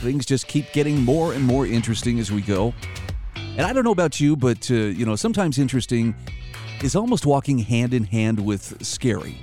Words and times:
Things 0.00 0.24
just 0.24 0.46
keep 0.46 0.72
getting 0.72 1.02
more 1.02 1.32
and 1.32 1.44
more 1.44 1.66
interesting 1.66 2.18
as 2.18 2.30
we 2.30 2.40
go. 2.40 2.72
And 3.34 3.62
I 3.62 3.72
don't 3.72 3.82
know 3.82 3.92
about 3.92 4.20
you, 4.20 4.36
but, 4.36 4.70
uh, 4.70 4.74
you 4.74 5.04
know, 5.04 5.16
sometimes 5.16 5.58
interesting 5.58 6.14
is 6.82 6.94
almost 6.94 7.26
walking 7.26 7.58
hand 7.58 7.92
in 7.92 8.04
hand 8.04 8.38
with 8.38 8.84
scary, 8.84 9.40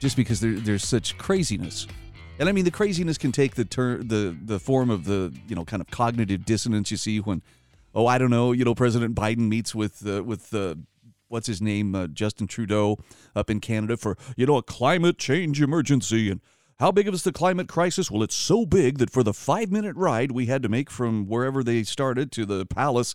just 0.00 0.16
because 0.16 0.40
there, 0.40 0.54
there's 0.54 0.84
such 0.84 1.18
craziness. 1.18 1.86
And 2.38 2.48
I 2.48 2.52
mean, 2.52 2.64
the 2.64 2.70
craziness 2.70 3.18
can 3.18 3.32
take 3.32 3.54
the 3.54 3.64
turn, 3.64 4.08
the 4.08 4.36
the 4.42 4.58
form 4.58 4.90
of 4.90 5.04
the 5.04 5.34
you 5.48 5.54
know 5.54 5.64
kind 5.64 5.80
of 5.80 5.88
cognitive 5.90 6.44
dissonance 6.44 6.90
you 6.90 6.96
see 6.96 7.18
when, 7.18 7.42
oh, 7.94 8.06
I 8.06 8.18
don't 8.18 8.30
know, 8.30 8.52
you 8.52 8.64
know, 8.64 8.74
President 8.74 9.14
Biden 9.14 9.48
meets 9.48 9.74
with 9.74 10.06
uh, 10.06 10.22
with 10.22 10.52
uh, 10.54 10.74
what's 11.28 11.46
his 11.46 11.62
name, 11.62 11.94
uh, 11.94 12.06
Justin 12.08 12.46
Trudeau, 12.46 12.98
up 13.34 13.50
in 13.50 13.60
Canada 13.60 13.96
for 13.96 14.16
you 14.36 14.46
know 14.46 14.56
a 14.56 14.62
climate 14.62 15.18
change 15.18 15.60
emergency 15.60 16.30
and. 16.30 16.40
How 16.78 16.92
big 16.92 17.08
is 17.08 17.22
the 17.22 17.32
climate 17.32 17.68
crisis? 17.68 18.10
Well, 18.10 18.22
it's 18.22 18.34
so 18.34 18.66
big 18.66 18.98
that 18.98 19.10
for 19.10 19.22
the 19.22 19.32
five 19.32 19.72
minute 19.72 19.96
ride 19.96 20.32
we 20.32 20.46
had 20.46 20.62
to 20.62 20.68
make 20.68 20.90
from 20.90 21.26
wherever 21.26 21.64
they 21.64 21.82
started 21.84 22.30
to 22.32 22.44
the 22.44 22.66
palace, 22.66 23.14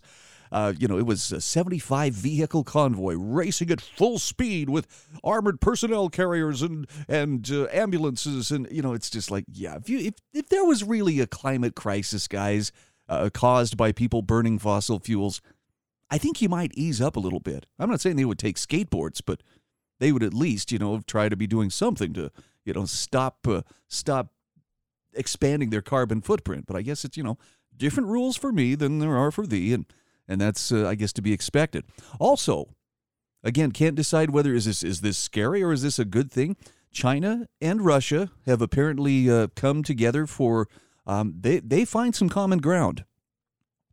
uh, 0.50 0.72
you 0.76 0.88
know, 0.88 0.98
it 0.98 1.06
was 1.06 1.30
a 1.30 1.40
75 1.40 2.12
vehicle 2.12 2.64
convoy 2.64 3.14
racing 3.14 3.70
at 3.70 3.80
full 3.80 4.18
speed 4.18 4.68
with 4.68 4.88
armored 5.22 5.60
personnel 5.60 6.08
carriers 6.08 6.60
and 6.60 6.88
and 7.08 7.48
uh, 7.52 7.68
ambulances, 7.72 8.50
and 8.50 8.66
you 8.70 8.82
know, 8.82 8.94
it's 8.94 9.08
just 9.08 9.30
like, 9.30 9.44
yeah, 9.52 9.76
if 9.76 9.88
you 9.88 9.98
if 9.98 10.14
if 10.34 10.48
there 10.48 10.64
was 10.64 10.82
really 10.82 11.20
a 11.20 11.28
climate 11.28 11.76
crisis, 11.76 12.26
guys, 12.26 12.72
uh, 13.08 13.30
caused 13.32 13.76
by 13.76 13.92
people 13.92 14.22
burning 14.22 14.58
fossil 14.58 14.98
fuels, 14.98 15.40
I 16.10 16.18
think 16.18 16.42
you 16.42 16.48
might 16.48 16.72
ease 16.74 17.00
up 17.00 17.14
a 17.14 17.20
little 17.20 17.40
bit. 17.40 17.66
I'm 17.78 17.88
not 17.88 18.00
saying 18.00 18.16
they 18.16 18.24
would 18.24 18.40
take 18.40 18.56
skateboards, 18.56 19.22
but 19.24 19.40
they 20.00 20.10
would 20.10 20.24
at 20.24 20.34
least, 20.34 20.72
you 20.72 20.80
know, 20.80 21.00
try 21.06 21.28
to 21.28 21.36
be 21.36 21.46
doing 21.46 21.70
something 21.70 22.12
to, 22.14 22.32
you 22.64 22.72
know, 22.72 22.84
stop 22.84 23.46
uh, 23.46 23.62
stop 23.88 24.28
expanding 25.14 25.70
their 25.70 25.82
carbon 25.82 26.20
footprint. 26.20 26.66
But 26.66 26.76
I 26.76 26.82
guess 26.82 27.04
it's 27.04 27.16
you 27.16 27.22
know 27.22 27.38
different 27.76 28.08
rules 28.08 28.36
for 28.36 28.52
me 28.52 28.74
than 28.74 28.98
there 28.98 29.16
are 29.16 29.30
for 29.30 29.46
thee, 29.46 29.72
and 29.72 29.86
and 30.28 30.40
that's 30.40 30.72
uh, 30.72 30.88
I 30.88 30.94
guess 30.94 31.12
to 31.14 31.22
be 31.22 31.32
expected. 31.32 31.84
Also, 32.18 32.74
again, 33.42 33.72
can't 33.72 33.96
decide 33.96 34.30
whether 34.30 34.54
is 34.54 34.64
this 34.64 34.82
is 34.82 35.00
this 35.00 35.18
scary 35.18 35.62
or 35.62 35.72
is 35.72 35.82
this 35.82 35.98
a 35.98 36.04
good 36.04 36.30
thing. 36.30 36.56
China 36.92 37.46
and 37.60 37.84
Russia 37.84 38.30
have 38.44 38.60
apparently 38.60 39.30
uh, 39.30 39.48
come 39.56 39.82
together 39.82 40.26
for 40.26 40.68
um, 41.06 41.34
they 41.40 41.58
they 41.60 41.84
find 41.84 42.14
some 42.14 42.28
common 42.28 42.58
ground, 42.58 43.04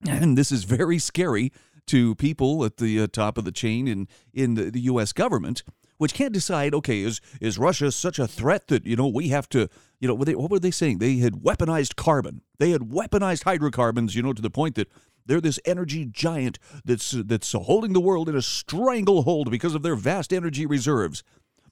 and 0.08 0.38
this 0.38 0.52
is 0.52 0.64
very 0.64 1.00
scary 1.00 1.52
to 1.88 2.14
people 2.16 2.64
at 2.64 2.78
the 2.78 3.02
uh, 3.02 3.08
top 3.08 3.38
of 3.38 3.46
the 3.46 3.52
chain 3.52 3.88
in 3.88 4.08
in 4.34 4.54
the, 4.56 4.70
the 4.70 4.82
U.S. 4.82 5.12
government, 5.14 5.64
which 6.00 6.16
can't 6.16 6.34
decide. 6.34 6.74
Okay, 6.74 7.02
is 7.02 7.22
is 7.40 7.60
Russia 7.60 7.92
such 7.92 8.18
a 8.18 8.28
threat 8.28 8.68
that 8.68 8.86
you 8.88 8.96
know 8.96 9.08
we 9.08 9.28
have 9.28 9.48
to 9.50 9.70
you 10.00 10.08
know 10.08 10.16
what, 10.16 10.26
they, 10.26 10.34
what 10.34 10.50
were 10.50 10.60
they 10.60 10.72
saying? 10.72 10.98
They 10.98 11.18
had 11.18 11.34
weaponized 11.34 11.96
carbon. 11.96 12.42
They 12.58 12.72
had 12.72 12.82
weaponized 12.82 13.44
hydrocarbons. 13.44 14.16
You 14.16 14.24
know 14.24 14.34
to 14.34 14.42
the 14.42 14.50
point 14.50 14.76
that 14.76 14.90
they're 15.26 15.42
this 15.42 15.60
energy 15.66 16.06
giant 16.06 16.58
that's 16.84 17.12
that's 17.12 17.52
holding 17.52 17.94
the 17.94 18.00
world 18.00 18.30
in 18.30 18.36
a 18.36 18.42
stranglehold 18.42 19.52
because 19.52 19.76
of 19.76 19.84
their 19.84 19.96
vast 19.96 20.34
energy 20.34 20.66
reserves. 20.66 21.24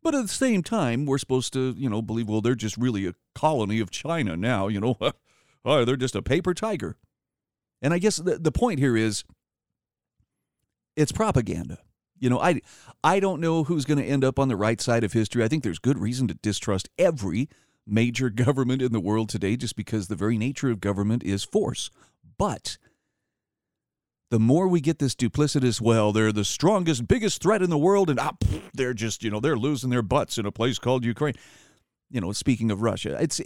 But 0.04 0.14
at 0.14 0.22
the 0.22 0.28
same 0.28 0.62
time, 0.62 1.06
we're 1.06 1.18
supposed 1.18 1.54
to, 1.54 1.74
you 1.76 1.90
know, 1.90 2.04
believe, 2.04 2.30
well, 2.30 2.40
they're 2.40 2.56
just 2.56 2.78
really 2.78 3.08
a 3.08 3.16
colony 3.34 3.80
of 3.80 3.90
China 3.90 4.38
now, 4.38 4.68
you 4.68 4.80
know. 4.80 4.96
oh, 5.66 5.86
they're 5.86 5.96
just 5.96 6.16
a 6.16 6.22
paper 6.22 6.54
tiger. 6.54 6.98
And 7.82 7.94
I 7.94 8.00
guess 8.00 8.18
the, 8.18 8.38
the 8.38 8.52
point 8.52 8.80
here 8.80 8.96
is 8.96 9.24
it's 10.96 11.12
propaganda. 11.12 11.80
You 12.20 12.30
know, 12.30 12.40
I, 12.40 12.62
I 13.04 13.20
don't 13.20 13.42
know 13.42 13.64
who's 13.64 13.86
going 13.86 14.00
to 14.00 14.06
end 14.06 14.24
up 14.24 14.40
on 14.40 14.48
the 14.48 14.56
right 14.56 14.82
side 14.82 15.04
of 15.04 15.14
history. 15.14 15.44
I 15.44 15.48
think 15.48 15.64
there's 15.64 15.80
good 15.80 16.00
reason 16.00 16.28
to 16.28 16.34
distrust 16.36 16.90
every 16.98 17.50
major 17.86 18.30
government 18.46 18.82
in 18.82 18.92
the 18.92 19.00
world 19.00 19.30
today 19.30 19.56
just 19.56 19.76
because 19.76 20.08
the 20.08 20.16
very 20.16 20.38
nature 20.38 20.70
of 20.70 20.80
government 20.80 21.24
is 21.24 21.44
force. 21.44 21.90
But 22.38 22.78
the 24.30 24.40
more 24.40 24.68
we 24.68 24.82
get 24.82 25.00
this 25.00 25.16
duplicitous, 25.16 25.80
well, 25.80 26.12
they're 26.12 26.32
the 26.32 26.44
strongest, 26.44 27.08
biggest 27.08 27.42
threat 27.42 27.62
in 27.62 27.70
the 27.70 27.78
world, 27.78 28.10
and 28.10 28.20
ah, 28.20 28.34
they're 28.74 28.94
just, 28.94 29.24
you 29.24 29.30
know, 29.30 29.40
they're 29.40 29.58
losing 29.58 29.90
their 29.90 30.02
butts 30.02 30.38
in 30.38 30.46
a 30.46 30.52
place 30.52 30.80
called 30.80 31.06
Ukraine. 31.06 31.36
You 32.10 32.22
know, 32.22 32.32
speaking 32.34 32.72
of 32.72 32.82
Russia, 32.82 33.18
it's 33.20 33.42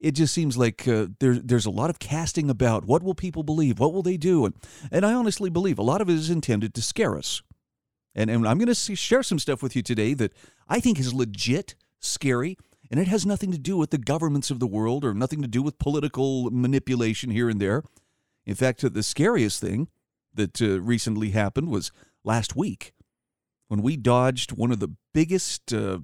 it 0.00 0.12
just 0.12 0.34
seems 0.34 0.56
like 0.56 0.86
uh, 0.88 1.06
there, 1.20 1.34
there's 1.34 1.66
a 1.66 1.70
lot 1.70 1.90
of 1.90 2.00
casting 2.00 2.50
about 2.50 2.84
what 2.84 3.02
will 3.02 3.14
people 3.14 3.44
believe, 3.44 3.78
what 3.78 3.92
will 3.92 4.02
they 4.02 4.16
do, 4.16 4.44
and 4.44 4.54
and 4.90 5.06
I 5.06 5.12
honestly 5.12 5.50
believe 5.50 5.78
a 5.78 5.82
lot 5.82 6.00
of 6.00 6.08
it 6.08 6.14
is 6.14 6.30
intended 6.30 6.74
to 6.74 6.82
scare 6.82 7.16
us. 7.16 7.42
And 8.14 8.30
and 8.30 8.46
I'm 8.46 8.58
going 8.58 8.72
to 8.72 8.96
share 8.96 9.22
some 9.22 9.38
stuff 9.38 9.62
with 9.62 9.74
you 9.74 9.82
today 9.82 10.14
that 10.14 10.32
I 10.68 10.80
think 10.80 10.98
is 10.98 11.14
legit 11.14 11.74
scary, 11.98 12.58
and 12.90 13.00
it 13.00 13.08
has 13.08 13.24
nothing 13.24 13.52
to 13.52 13.58
do 13.58 13.76
with 13.76 13.90
the 13.90 13.98
governments 13.98 14.50
of 14.50 14.60
the 14.60 14.66
world 14.66 15.04
or 15.04 15.14
nothing 15.14 15.40
to 15.42 15.48
do 15.48 15.62
with 15.62 15.78
political 15.78 16.50
manipulation 16.50 17.30
here 17.30 17.48
and 17.48 17.60
there. 17.60 17.82
In 18.44 18.54
fact, 18.54 18.80
the 18.80 19.02
scariest 19.02 19.60
thing 19.60 19.88
that 20.34 20.60
uh, 20.60 20.80
recently 20.80 21.30
happened 21.30 21.68
was 21.68 21.92
last 22.24 22.56
week 22.56 22.92
when 23.68 23.82
we 23.82 23.96
dodged 23.96 24.52
one 24.52 24.72
of 24.72 24.80
the 24.80 24.94
biggest. 25.14 25.72
Uh, 25.72 26.00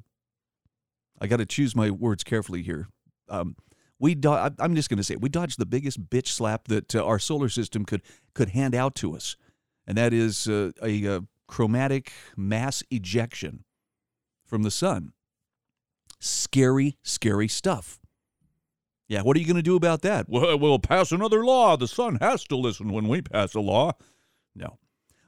I 1.20 1.26
got 1.26 1.38
to 1.38 1.47
choose 1.47 1.74
my 1.74 1.91
words 1.91 2.24
carefully 2.24 2.62
here. 2.62 2.88
Um, 3.28 3.56
we 3.98 4.14
do- 4.14 4.32
I'm 4.32 4.76
just 4.76 4.88
going 4.88 4.98
to 4.98 5.04
say 5.04 5.16
we 5.16 5.28
dodged 5.28 5.58
the 5.58 5.66
biggest 5.66 6.08
bitch 6.08 6.28
slap 6.28 6.68
that 6.68 6.94
uh, 6.94 7.04
our 7.04 7.18
solar 7.18 7.48
system 7.48 7.84
could 7.84 8.02
could 8.32 8.50
hand 8.50 8.74
out 8.74 8.94
to 8.97 9.14
us, 9.16 9.36
and 9.86 9.98
that 9.98 10.12
is 10.12 10.47
uh, 10.47 10.70
a, 10.82 11.04
a 11.04 11.20
chromatic 11.48 12.12
mass 12.36 12.84
ejection 12.91 13.64
from 14.44 14.62
the 14.62 14.70
sun. 14.70 15.12
Scary, 16.20 16.97
scary 17.03 17.48
stuff. 17.48 17.98
Yeah, 19.09 19.22
what 19.22 19.36
are 19.36 19.41
you 19.41 19.47
going 19.47 19.56
to 19.56 19.62
do 19.62 19.76
about 19.76 20.03
that? 20.03 20.28
Well, 20.28 20.50
uh, 20.50 20.56
we'll 20.56 20.78
pass 20.78 21.12
another 21.12 21.44
law. 21.44 21.76
The 21.76 21.88
sun 21.88 22.19
has 22.20 22.44
to 22.44 22.56
listen 22.56 22.92
when 22.92 23.09
we 23.09 23.22
pass 23.22 23.54
a 23.54 23.60
law. 23.60 23.92
No. 24.54 24.78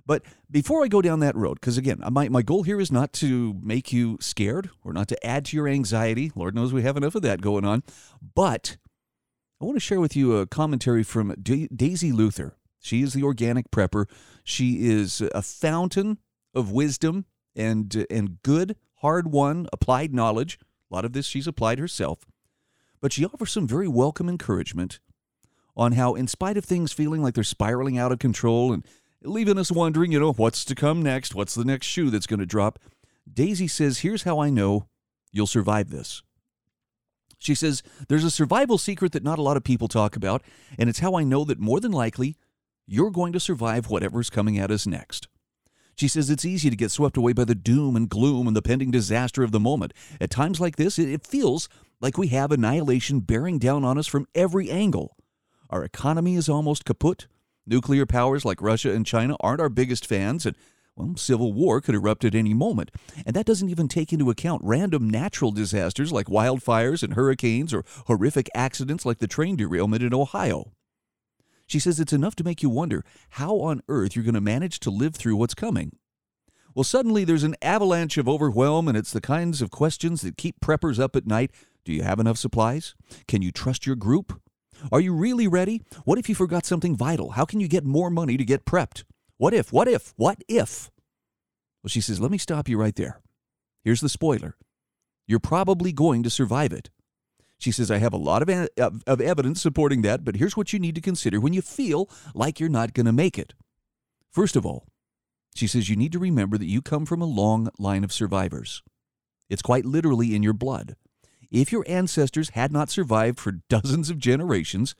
But 0.04 0.24
before 0.50 0.84
I 0.84 0.88
go 0.88 1.00
down 1.00 1.20
that 1.20 1.36
road, 1.36 1.54
because 1.54 1.78
again, 1.78 2.00
my, 2.10 2.28
my 2.28 2.42
goal 2.42 2.62
here 2.62 2.80
is 2.80 2.92
not 2.92 3.12
to 3.14 3.54
make 3.62 3.92
you 3.92 4.18
scared 4.20 4.68
or 4.84 4.92
not 4.92 5.08
to 5.08 5.26
add 5.26 5.46
to 5.46 5.56
your 5.56 5.68
anxiety. 5.68 6.32
Lord 6.34 6.54
knows 6.54 6.72
we 6.72 6.82
have 6.82 6.96
enough 6.96 7.14
of 7.14 7.22
that 7.22 7.40
going 7.40 7.64
on. 7.64 7.82
But 8.34 8.76
I 9.60 9.64
want 9.64 9.76
to 9.76 9.80
share 9.80 10.00
with 10.00 10.16
you 10.16 10.36
a 10.36 10.46
commentary 10.46 11.02
from 11.02 11.34
da- 11.40 11.68
Daisy 11.74 12.12
Luther. 12.12 12.56
She 12.80 13.02
is 13.02 13.12
the 13.12 13.22
organic 13.22 13.70
prepper. 13.70 14.06
She 14.44 14.88
is 14.88 15.20
a 15.20 15.42
fountain 15.42 16.18
of 16.54 16.72
wisdom 16.72 17.26
and, 17.54 18.06
and 18.10 18.42
good, 18.42 18.76
hard 18.96 19.32
won, 19.32 19.66
applied 19.72 20.14
knowledge. 20.14 20.58
A 20.90 20.94
lot 20.94 21.04
of 21.04 21.12
this 21.12 21.26
she's 21.26 21.46
applied 21.46 21.78
herself. 21.78 22.26
But 23.00 23.12
she 23.12 23.24
offers 23.24 23.52
some 23.52 23.66
very 23.66 23.88
welcome 23.88 24.28
encouragement 24.28 25.00
on 25.76 25.92
how, 25.92 26.14
in 26.14 26.26
spite 26.26 26.56
of 26.56 26.64
things 26.64 26.92
feeling 26.92 27.22
like 27.22 27.34
they're 27.34 27.44
spiraling 27.44 27.96
out 27.96 28.12
of 28.12 28.18
control 28.18 28.72
and 28.72 28.84
leaving 29.22 29.58
us 29.58 29.70
wondering, 29.70 30.12
you 30.12 30.20
know, 30.20 30.32
what's 30.32 30.64
to 30.66 30.74
come 30.74 31.02
next? 31.02 31.34
What's 31.34 31.54
the 31.54 31.64
next 31.64 31.86
shoe 31.86 32.10
that's 32.10 32.26
going 32.26 32.40
to 32.40 32.46
drop? 32.46 32.78
Daisy 33.32 33.68
says, 33.68 33.98
Here's 33.98 34.24
how 34.24 34.40
I 34.40 34.50
know 34.50 34.88
you'll 35.32 35.46
survive 35.46 35.90
this. 35.90 36.22
She 37.38 37.54
says, 37.54 37.82
There's 38.08 38.24
a 38.24 38.30
survival 38.30 38.78
secret 38.78 39.12
that 39.12 39.24
not 39.24 39.38
a 39.38 39.42
lot 39.42 39.56
of 39.56 39.64
people 39.64 39.88
talk 39.88 40.16
about, 40.16 40.42
and 40.78 40.88
it's 40.88 40.98
how 40.98 41.14
I 41.14 41.24
know 41.24 41.44
that 41.44 41.58
more 41.58 41.80
than 41.80 41.92
likely 41.92 42.36
you're 42.90 43.10
going 43.10 43.32
to 43.32 43.38
survive 43.38 43.88
whatever's 43.88 44.30
coming 44.30 44.58
at 44.58 44.72
us 44.72 44.84
next. 44.84 45.28
She 45.94 46.08
says 46.08 46.28
it's 46.28 46.44
easy 46.44 46.70
to 46.70 46.76
get 46.76 46.90
swept 46.90 47.16
away 47.16 47.32
by 47.32 47.44
the 47.44 47.54
doom 47.54 47.94
and 47.94 48.08
gloom 48.08 48.48
and 48.48 48.56
the 48.56 48.62
pending 48.62 48.90
disaster 48.90 49.44
of 49.44 49.52
the 49.52 49.60
moment. 49.60 49.94
At 50.20 50.30
times 50.30 50.60
like 50.60 50.74
this, 50.74 50.98
it 50.98 51.24
feels 51.24 51.68
like 52.00 52.18
we 52.18 52.28
have 52.28 52.50
annihilation 52.50 53.20
bearing 53.20 53.60
down 53.60 53.84
on 53.84 53.96
us 53.96 54.08
from 54.08 54.26
every 54.34 54.70
angle. 54.70 55.16
Our 55.68 55.84
economy 55.84 56.34
is 56.34 56.48
almost 56.48 56.84
kaput. 56.84 57.28
Nuclear 57.64 58.06
powers 58.06 58.44
like 58.44 58.60
Russia 58.60 58.92
and 58.92 59.06
China 59.06 59.36
aren't 59.38 59.60
our 59.60 59.68
biggest 59.68 60.04
fans, 60.04 60.44
and 60.44 60.56
well, 60.96 61.14
civil 61.16 61.52
war 61.52 61.80
could 61.80 61.94
erupt 61.94 62.24
at 62.24 62.34
any 62.34 62.54
moment. 62.54 62.90
And 63.24 63.36
that 63.36 63.46
doesn't 63.46 63.68
even 63.68 63.86
take 63.86 64.12
into 64.12 64.30
account 64.30 64.62
random 64.64 65.08
natural 65.08 65.52
disasters 65.52 66.10
like 66.10 66.26
wildfires 66.26 67.04
and 67.04 67.14
hurricanes 67.14 67.72
or 67.72 67.84
horrific 68.06 68.48
accidents 68.52 69.06
like 69.06 69.18
the 69.18 69.28
train 69.28 69.54
derailment 69.54 70.02
in 70.02 70.12
Ohio. 70.12 70.72
She 71.70 71.78
says 71.78 72.00
it's 72.00 72.12
enough 72.12 72.34
to 72.34 72.42
make 72.42 72.64
you 72.64 72.68
wonder 72.68 73.04
how 73.30 73.60
on 73.60 73.80
earth 73.88 74.16
you're 74.16 74.24
going 74.24 74.34
to 74.34 74.40
manage 74.40 74.80
to 74.80 74.90
live 74.90 75.14
through 75.14 75.36
what's 75.36 75.54
coming. 75.54 75.92
Well, 76.74 76.82
suddenly 76.82 77.22
there's 77.22 77.44
an 77.44 77.54
avalanche 77.62 78.18
of 78.18 78.28
overwhelm, 78.28 78.88
and 78.88 78.96
it's 78.96 79.12
the 79.12 79.20
kinds 79.20 79.62
of 79.62 79.70
questions 79.70 80.22
that 80.22 80.36
keep 80.36 80.58
preppers 80.58 80.98
up 80.98 81.14
at 81.14 81.28
night. 81.28 81.52
Do 81.84 81.92
you 81.92 82.02
have 82.02 82.18
enough 82.18 82.38
supplies? 82.38 82.96
Can 83.28 83.40
you 83.40 83.52
trust 83.52 83.86
your 83.86 83.94
group? 83.94 84.40
Are 84.90 84.98
you 84.98 85.14
really 85.14 85.46
ready? 85.46 85.82
What 86.04 86.18
if 86.18 86.28
you 86.28 86.34
forgot 86.34 86.66
something 86.66 86.96
vital? 86.96 87.30
How 87.30 87.44
can 87.44 87.60
you 87.60 87.68
get 87.68 87.84
more 87.84 88.10
money 88.10 88.36
to 88.36 88.44
get 88.44 88.64
prepped? 88.64 89.04
What 89.36 89.54
if? 89.54 89.72
What 89.72 89.86
if? 89.86 90.12
What 90.16 90.42
if? 90.48 90.90
Well, 91.84 91.88
she 91.88 92.00
says, 92.00 92.18
let 92.18 92.32
me 92.32 92.38
stop 92.38 92.68
you 92.68 92.78
right 92.78 92.96
there. 92.96 93.20
Here's 93.84 94.00
the 94.00 94.08
spoiler 94.08 94.56
you're 95.28 95.38
probably 95.38 95.92
going 95.92 96.24
to 96.24 96.30
survive 96.30 96.72
it. 96.72 96.90
She 97.60 97.72
says, 97.72 97.90
I 97.90 97.98
have 97.98 98.14
a 98.14 98.16
lot 98.16 98.42
of, 98.42 98.68
of, 99.06 99.20
evidence 99.20 99.60
supporting 99.60 100.00
that, 100.00 100.24
but 100.24 100.36
here's 100.36 100.56
what 100.56 100.72
you 100.72 100.78
need 100.78 100.94
to 100.94 101.00
consider 101.02 101.38
when 101.38 101.52
you 101.52 101.60
feel 101.60 102.08
like 102.34 102.58
you're 102.58 102.70
not 102.70 102.94
going 102.94 103.04
to 103.04 103.12
make 103.12 103.38
it. 103.38 103.52
First 104.30 104.56
of 104.56 104.64
all, 104.64 104.86
she 105.54 105.66
says, 105.66 105.90
you 105.90 105.94
need 105.94 106.12
to 106.12 106.18
remember 106.18 106.56
that 106.56 106.66
you 106.66 106.80
come 106.80 107.04
from 107.04 107.20
a 107.20 107.26
long 107.26 107.68
line 107.78 108.02
of 108.02 108.14
survivors. 108.14 108.82
It's 109.50 109.60
quite 109.60 109.84
literally 109.84 110.34
in 110.34 110.42
your 110.42 110.54
blood. 110.54 110.96
If 111.50 111.70
your 111.70 111.84
ancestors 111.86 112.50
had 112.50 112.72
not 112.72 112.88
survived 112.88 113.38
for 113.38 113.60
dozens 113.68 114.08
of 114.08 114.18
generations, 114.18 114.94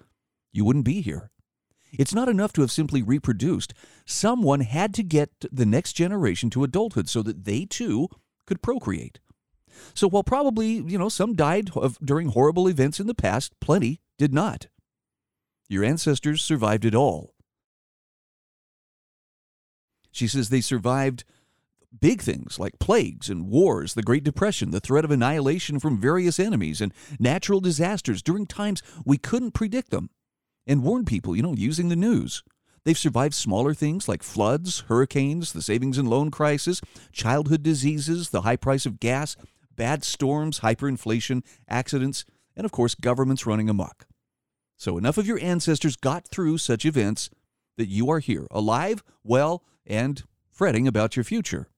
you 0.52 0.64
wouldn't 0.66 0.84
be 0.84 1.00
here. 1.00 1.30
It's 1.92 2.14
not 2.14 2.28
enough 2.28 2.52
to 2.54 2.60
have 2.60 2.70
simply 2.70 3.02
reproduced. 3.02 3.72
Someone 4.04 4.60
had 4.60 4.92
to 4.94 5.02
get 5.02 5.30
the 5.50 5.66
next 5.66 5.94
generation 5.94 6.50
to 6.50 6.64
adulthood 6.64 7.08
so 7.08 7.22
that 7.22 7.44
they 7.44 7.64
too 7.64 8.08
could 8.44 8.60
procreate. 8.60 9.18
So 9.94 10.08
while 10.08 10.24
probably, 10.24 10.68
you 10.68 10.98
know, 10.98 11.08
some 11.08 11.34
died 11.34 11.70
of, 11.76 11.98
during 12.04 12.28
horrible 12.28 12.68
events 12.68 13.00
in 13.00 13.06
the 13.06 13.14
past, 13.14 13.52
plenty 13.60 14.00
did 14.18 14.32
not. 14.32 14.68
Your 15.68 15.84
ancestors 15.84 16.42
survived 16.42 16.84
it 16.84 16.94
all. 16.94 17.34
She 20.10 20.26
says 20.26 20.48
they 20.48 20.60
survived 20.60 21.24
big 21.98 22.20
things 22.20 22.58
like 22.58 22.78
plagues 22.78 23.28
and 23.28 23.48
wars, 23.48 23.94
the 23.94 24.02
Great 24.02 24.24
Depression, 24.24 24.70
the 24.70 24.80
threat 24.80 25.04
of 25.04 25.10
annihilation 25.10 25.78
from 25.80 26.00
various 26.00 26.38
enemies, 26.38 26.80
and 26.80 26.92
natural 27.18 27.60
disasters 27.60 28.22
during 28.22 28.46
times 28.46 28.82
we 29.04 29.18
couldn't 29.18 29.52
predict 29.52 29.90
them, 29.90 30.10
and 30.66 30.82
warn 30.82 31.04
people, 31.04 31.34
you 31.34 31.42
know, 31.42 31.54
using 31.54 31.88
the 31.88 31.96
news. 31.96 32.42
They've 32.84 32.96
survived 32.96 33.34
smaller 33.34 33.74
things 33.74 34.08
like 34.08 34.22
floods, 34.22 34.80
hurricanes, 34.88 35.52
the 35.52 35.62
savings 35.62 35.98
and 35.98 36.08
loan 36.08 36.30
crisis, 36.30 36.80
childhood 37.12 37.62
diseases, 37.62 38.30
the 38.30 38.42
high 38.42 38.56
price 38.56 38.86
of 38.86 39.00
gas, 39.00 39.36
bad 39.80 40.04
storms, 40.04 40.60
hyperinflation, 40.60 41.42
accidents, 41.66 42.26
and 42.54 42.66
of 42.66 42.70
course, 42.70 42.94
governments 42.94 43.46
running 43.46 43.70
amok. 43.70 44.06
So, 44.76 44.98
enough 44.98 45.16
of 45.16 45.26
your 45.26 45.40
ancestors 45.40 45.96
got 45.96 46.28
through 46.28 46.58
such 46.58 46.84
events 46.84 47.30
that 47.78 47.88
you 47.88 48.10
are 48.10 48.18
here, 48.18 48.46
alive, 48.50 49.02
well, 49.24 49.64
and 49.86 50.22
fretting 50.50 50.86
about 50.86 51.16
your 51.16 51.24
future. 51.24 51.70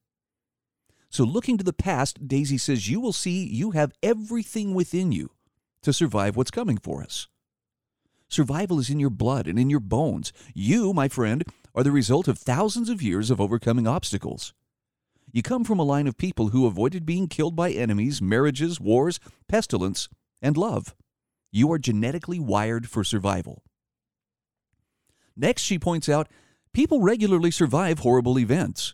So, 1.09 1.23
looking 1.23 1.57
to 1.57 1.63
the 1.63 1.71
past, 1.71 2.27
Daisy 2.27 2.57
says 2.57 2.89
you 2.89 2.99
will 2.99 3.13
see 3.13 3.45
you 3.45 3.71
have 3.71 3.93
everything 4.03 4.73
within 4.73 5.13
you 5.13 5.29
to 5.83 5.93
survive 5.93 6.35
what's 6.35 6.51
coming 6.51 6.77
for 6.77 7.03
us. 7.03 7.29
Survival 8.27 8.79
is 8.79 8.89
in 8.89 8.99
your 8.99 9.11
blood 9.11 9.47
and 9.47 9.57
in 9.57 9.69
your 9.69 9.79
bones. 9.79 10.33
You, 10.53 10.91
my 10.91 11.07
friend, 11.07 11.45
are 11.73 11.83
the 11.83 11.91
result 11.93 12.27
of 12.27 12.37
thousands 12.37 12.89
of 12.89 13.01
years 13.01 13.31
of 13.31 13.39
overcoming 13.39 13.87
obstacles. 13.87 14.53
You 15.33 15.41
come 15.41 15.63
from 15.63 15.79
a 15.79 15.83
line 15.83 16.05
of 16.05 16.15
people 16.15 16.49
who 16.49 16.67
avoided 16.67 17.07
being 17.07 17.27
killed 17.27 17.55
by 17.55 17.71
enemies, 17.71 18.21
marriages, 18.21 18.79
wars, 18.79 19.19
pestilence, 19.47 20.07
and 20.43 20.55
love. 20.55 20.93
You 21.51 21.71
are 21.71 21.79
genetically 21.79 22.39
wired 22.39 22.87
for 22.87 23.03
survival. 23.03 23.63
Next, 25.35 25.63
she 25.63 25.79
points 25.79 26.07
out 26.07 26.27
people 26.71 27.01
regularly 27.01 27.49
survive 27.49 27.99
horrible 27.99 28.37
events. 28.37 28.93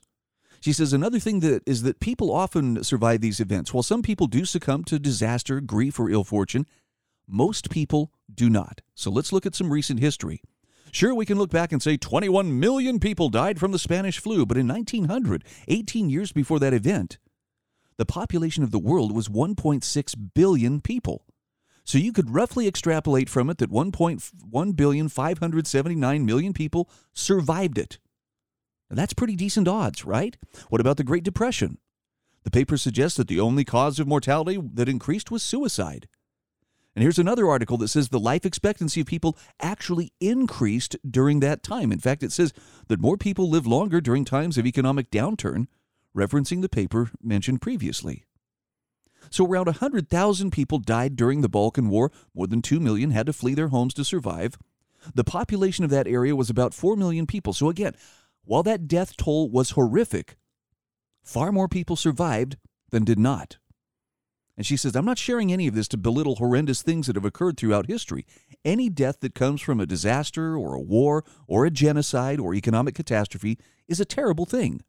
She 0.62 0.72
says 0.72 0.94
another 0.94 1.20
thing 1.20 1.42
that 1.42 1.62
is 1.66 1.84
that 1.84 2.00
people 2.00 2.32
often 2.32 2.86
survive 2.86 3.20
these 3.20 3.42
events. 3.42 3.74
While 3.74 3.84
some 3.84 4.02
people 4.02 4.28
do 4.28 4.46
succumb 4.46 4.86
to 4.86 4.98
disaster, 4.98 5.60
grief, 5.60 6.00
or 6.00 6.10
ill 6.10 6.24
fortune, 6.24 6.66
most 7.28 7.70
people 7.70 8.14
do 8.34 8.50
not. 8.50 8.80
So 8.96 9.12
let's 9.12 9.34
look 9.34 9.46
at 9.46 9.56
some 9.56 9.74
recent 9.74 10.00
history. 10.00 10.42
Sure, 10.92 11.14
we 11.14 11.26
can 11.26 11.38
look 11.38 11.52
back 11.52 11.72
and 11.72 11.82
say 11.82 11.98
21 11.98 12.60
million 12.60 13.00
people 13.00 13.30
died 13.30 13.60
from 13.60 13.72
the 13.72 13.80
Spanish 13.80 14.20
flu, 14.20 14.46
but 14.46 14.58
in 14.58 14.68
1900, 14.68 15.44
18 15.68 16.10
years 16.10 16.32
before 16.32 16.60
that 16.60 16.74
event, 16.74 17.18
the 17.98 18.06
population 18.06 18.64
of 18.64 18.72
the 18.72 18.80
world 18.80 19.14
was 19.14 19.28
1.6 19.28 20.16
billion 20.34 20.82
people. 20.82 21.26
So 21.84 21.98
you 21.98 22.14
could 22.14 22.30
roughly 22.30 22.68
extrapolate 22.68 23.30
from 23.30 23.50
it 23.50 23.58
that 23.58 23.72
1.1 23.72 24.76
billion 24.76 25.10
579 25.10 26.26
million 26.26 26.54
people 26.54 26.90
survived 27.14 27.78
it. 27.78 28.00
Now, 28.90 28.96
that's 28.96 29.14
pretty 29.14 29.36
decent 29.36 29.68
odds, 29.68 30.06
right? 30.06 30.38
What 30.70 30.82
about 30.82 30.98
the 30.98 31.04
Great 31.04 31.24
Depression? 31.24 31.78
The 32.44 32.52
paper 32.52 32.78
suggests 32.78 33.18
that 33.18 33.28
the 33.28 33.40
only 33.40 33.66
cause 33.66 34.00
of 34.00 34.08
mortality 34.08 34.60
that 34.74 34.90
increased 34.90 35.30
was 35.30 35.44
suicide. 35.44 36.08
And 37.00 37.04
here's 37.06 37.18
another 37.18 37.48
article 37.48 37.78
that 37.78 37.88
says 37.88 38.10
the 38.10 38.20
life 38.20 38.46
expectancy 38.46 39.00
of 39.00 39.08
people 39.08 39.38
actually 39.62 40.12
increased 40.20 40.98
during 41.10 41.40
that 41.40 41.64
time. 41.64 41.94
In 41.94 42.00
fact, 42.00 42.24
it 42.24 42.34
says 42.34 42.52
that 42.90 43.00
more 43.00 43.16
people 43.16 43.50
live 43.50 43.66
longer 43.66 44.02
during 44.02 44.26
times 44.26 44.58
of 44.58 44.66
economic 44.66 45.10
downturn, 45.10 45.68
referencing 46.14 46.62
the 46.62 46.68
paper 46.68 47.10
mentioned 47.24 47.62
previously. 47.62 48.26
So, 49.30 49.46
around 49.46 49.68
100,000 49.68 50.52
people 50.52 50.80
died 50.80 51.16
during 51.16 51.40
the 51.40 51.48
Balkan 51.48 51.88
War. 51.88 52.12
More 52.36 52.48
than 52.48 52.62
2 52.62 52.82
million 52.82 53.12
had 53.12 53.28
to 53.28 53.32
flee 53.32 53.54
their 53.54 53.70
homes 53.70 53.94
to 53.94 54.04
survive. 54.04 54.58
The 55.16 55.24
population 55.24 55.86
of 55.86 55.92
that 55.92 56.06
area 56.06 56.36
was 56.36 56.50
about 56.50 56.74
4 56.74 56.98
million 56.98 57.26
people. 57.26 57.54
So, 57.54 57.70
again, 57.70 57.96
while 58.44 58.64
that 58.64 58.90
death 58.90 59.16
toll 59.16 59.50
was 59.50 59.70
horrific, 59.70 60.36
far 61.24 61.54
more 61.54 61.70
people 61.70 61.96
survived 61.96 62.58
than 62.90 63.06
did 63.06 63.20
not. 63.20 63.58
And 64.60 64.66
she 64.66 64.76
says, 64.76 64.94
I'm 64.94 65.06
not 65.06 65.18
sharing 65.18 65.54
any 65.54 65.68
of 65.68 65.74
this 65.74 65.88
to 65.88 65.98
belittle 65.98 66.36
horrendous 66.36 66.82
things 66.82 67.08
that 67.08 67.16
have 67.16 67.24
occurred 67.24 67.56
throughout 67.56 67.88
history. 67.88 68.26
Any 68.66 68.90
death 68.90 69.22
that 69.22 69.34
comes 69.34 69.62
from 69.62 69.80
a 69.80 69.86
disaster 69.86 70.58
or 70.58 70.76
a 70.76 70.82
war 70.82 71.24
or 71.48 71.66
a 71.66 71.72
genocide 71.72 72.42
or 72.42 72.54
economic 72.54 72.94
catastrophe 72.94 73.58
is 73.88 74.02
a 74.02 74.06
terrible 74.06 74.46
thing. 74.46 74.82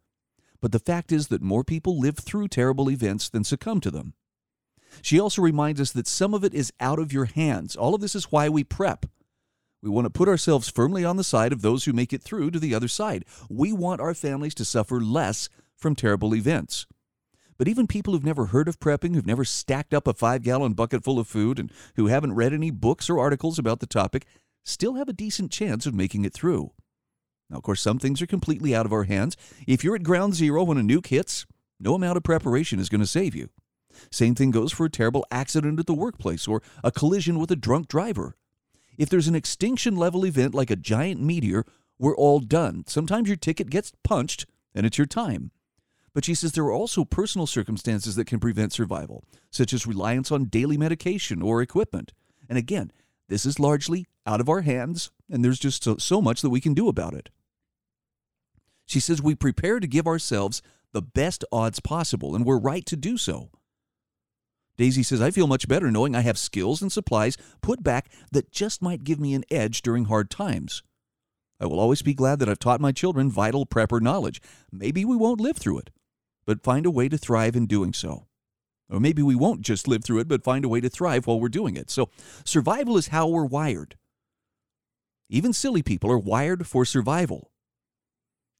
But 0.60 0.72
the 0.72 0.80
fact 0.80 1.12
is 1.12 1.28
that 1.28 1.40
more 1.40 1.62
people 1.62 2.00
live 2.00 2.18
through 2.18 2.48
terrible 2.48 2.90
events 2.90 3.28
than 3.28 3.44
succumb 3.44 3.80
to 3.82 3.92
them. 3.92 4.14
She 5.02 5.20
also 5.20 5.40
reminds 5.40 5.80
us 5.80 5.92
that 5.92 6.08
some 6.08 6.34
of 6.34 6.42
it 6.42 6.52
is 6.52 6.72
out 6.80 6.98
of 6.98 7.12
your 7.12 7.26
hands. 7.26 7.76
All 7.76 7.94
of 7.94 8.00
this 8.00 8.16
is 8.16 8.32
why 8.32 8.48
we 8.48 8.64
prep. 8.64 9.06
We 9.84 9.88
want 9.88 10.04
to 10.06 10.10
put 10.10 10.28
ourselves 10.28 10.68
firmly 10.68 11.04
on 11.04 11.16
the 11.16 11.22
side 11.22 11.52
of 11.52 11.62
those 11.62 11.84
who 11.84 11.92
make 11.92 12.12
it 12.12 12.24
through 12.24 12.50
to 12.50 12.58
the 12.58 12.74
other 12.74 12.88
side. 12.88 13.24
We 13.48 13.72
want 13.72 14.00
our 14.00 14.14
families 14.14 14.56
to 14.56 14.64
suffer 14.64 15.00
less 15.00 15.48
from 15.76 15.94
terrible 15.94 16.34
events. 16.34 16.86
But 17.60 17.68
even 17.68 17.86
people 17.86 18.14
who've 18.14 18.24
never 18.24 18.46
heard 18.46 18.68
of 18.68 18.80
prepping, 18.80 19.14
who've 19.14 19.26
never 19.26 19.44
stacked 19.44 19.92
up 19.92 20.06
a 20.06 20.14
five 20.14 20.40
gallon 20.40 20.72
bucket 20.72 21.04
full 21.04 21.18
of 21.18 21.28
food, 21.28 21.58
and 21.58 21.70
who 21.94 22.06
haven't 22.06 22.32
read 22.32 22.54
any 22.54 22.70
books 22.70 23.10
or 23.10 23.18
articles 23.18 23.58
about 23.58 23.80
the 23.80 23.86
topic, 23.86 24.24
still 24.64 24.94
have 24.94 25.10
a 25.10 25.12
decent 25.12 25.52
chance 25.52 25.84
of 25.84 25.92
making 25.92 26.24
it 26.24 26.32
through. 26.32 26.72
Now, 27.50 27.58
of 27.58 27.62
course, 27.62 27.82
some 27.82 27.98
things 27.98 28.22
are 28.22 28.26
completely 28.26 28.74
out 28.74 28.86
of 28.86 28.94
our 28.94 29.02
hands. 29.02 29.36
If 29.66 29.84
you're 29.84 29.94
at 29.94 30.04
ground 30.04 30.36
zero 30.36 30.64
when 30.64 30.78
a 30.78 30.80
nuke 30.80 31.08
hits, 31.08 31.44
no 31.78 31.94
amount 31.94 32.16
of 32.16 32.22
preparation 32.22 32.80
is 32.80 32.88
going 32.88 33.02
to 33.02 33.06
save 33.06 33.34
you. 33.34 33.50
Same 34.10 34.34
thing 34.34 34.52
goes 34.52 34.72
for 34.72 34.86
a 34.86 34.90
terrible 34.90 35.26
accident 35.30 35.78
at 35.78 35.84
the 35.84 35.92
workplace 35.92 36.48
or 36.48 36.62
a 36.82 36.90
collision 36.90 37.38
with 37.38 37.50
a 37.50 37.56
drunk 37.56 37.88
driver. 37.88 38.38
If 38.96 39.10
there's 39.10 39.28
an 39.28 39.34
extinction 39.34 39.96
level 39.96 40.24
event 40.24 40.54
like 40.54 40.70
a 40.70 40.76
giant 40.76 41.20
meteor, 41.20 41.66
we're 41.98 42.16
all 42.16 42.40
done. 42.40 42.84
Sometimes 42.86 43.28
your 43.28 43.36
ticket 43.36 43.68
gets 43.68 43.92
punched 44.02 44.46
and 44.74 44.86
it's 44.86 44.96
your 44.96 45.06
time. 45.06 45.50
But 46.12 46.24
she 46.24 46.34
says 46.34 46.52
there 46.52 46.64
are 46.64 46.72
also 46.72 47.04
personal 47.04 47.46
circumstances 47.46 48.16
that 48.16 48.26
can 48.26 48.40
prevent 48.40 48.72
survival, 48.72 49.24
such 49.50 49.72
as 49.72 49.86
reliance 49.86 50.32
on 50.32 50.46
daily 50.46 50.76
medication 50.76 51.40
or 51.42 51.62
equipment. 51.62 52.12
And 52.48 52.58
again, 52.58 52.90
this 53.28 53.46
is 53.46 53.60
largely 53.60 54.06
out 54.26 54.40
of 54.40 54.48
our 54.48 54.62
hands, 54.62 55.12
and 55.30 55.44
there's 55.44 55.60
just 55.60 55.84
so, 55.84 55.96
so 55.98 56.20
much 56.20 56.42
that 56.42 56.50
we 56.50 56.60
can 56.60 56.74
do 56.74 56.88
about 56.88 57.14
it. 57.14 57.30
She 58.86 58.98
says 58.98 59.22
we 59.22 59.36
prepare 59.36 59.78
to 59.78 59.86
give 59.86 60.08
ourselves 60.08 60.62
the 60.92 61.02
best 61.02 61.44
odds 61.52 61.78
possible, 61.78 62.34
and 62.34 62.44
we're 62.44 62.58
right 62.58 62.84
to 62.86 62.96
do 62.96 63.16
so. 63.16 63.50
Daisy 64.76 65.02
says, 65.02 65.20
I 65.20 65.30
feel 65.30 65.46
much 65.46 65.68
better 65.68 65.90
knowing 65.90 66.16
I 66.16 66.22
have 66.22 66.38
skills 66.38 66.82
and 66.82 66.90
supplies 66.90 67.36
put 67.60 67.82
back 67.82 68.10
that 68.32 68.50
just 68.50 68.82
might 68.82 69.04
give 69.04 69.20
me 69.20 69.34
an 69.34 69.44
edge 69.50 69.82
during 69.82 70.06
hard 70.06 70.30
times. 70.30 70.82
I 71.60 71.66
will 71.66 71.78
always 71.78 72.00
be 72.00 72.14
glad 72.14 72.38
that 72.38 72.48
I've 72.48 72.58
taught 72.58 72.80
my 72.80 72.90
children 72.90 73.30
vital 73.30 73.66
prepper 73.66 74.00
knowledge. 74.00 74.40
Maybe 74.72 75.04
we 75.04 75.16
won't 75.16 75.40
live 75.40 75.58
through 75.58 75.78
it, 75.80 75.90
but 76.50 76.64
find 76.64 76.84
a 76.84 76.90
way 76.90 77.08
to 77.08 77.16
thrive 77.16 77.54
in 77.54 77.66
doing 77.66 77.92
so. 77.92 78.26
Or 78.90 78.98
maybe 78.98 79.22
we 79.22 79.36
won't 79.36 79.60
just 79.60 79.86
live 79.86 80.02
through 80.02 80.18
it, 80.18 80.26
but 80.26 80.42
find 80.42 80.64
a 80.64 80.68
way 80.68 80.80
to 80.80 80.88
thrive 80.88 81.28
while 81.28 81.38
we're 81.38 81.48
doing 81.48 81.76
it. 81.76 81.90
So, 81.90 82.10
survival 82.44 82.96
is 82.96 83.06
how 83.06 83.28
we're 83.28 83.44
wired. 83.44 83.96
Even 85.28 85.52
silly 85.52 85.80
people 85.80 86.10
are 86.10 86.18
wired 86.18 86.66
for 86.66 86.84
survival. 86.84 87.52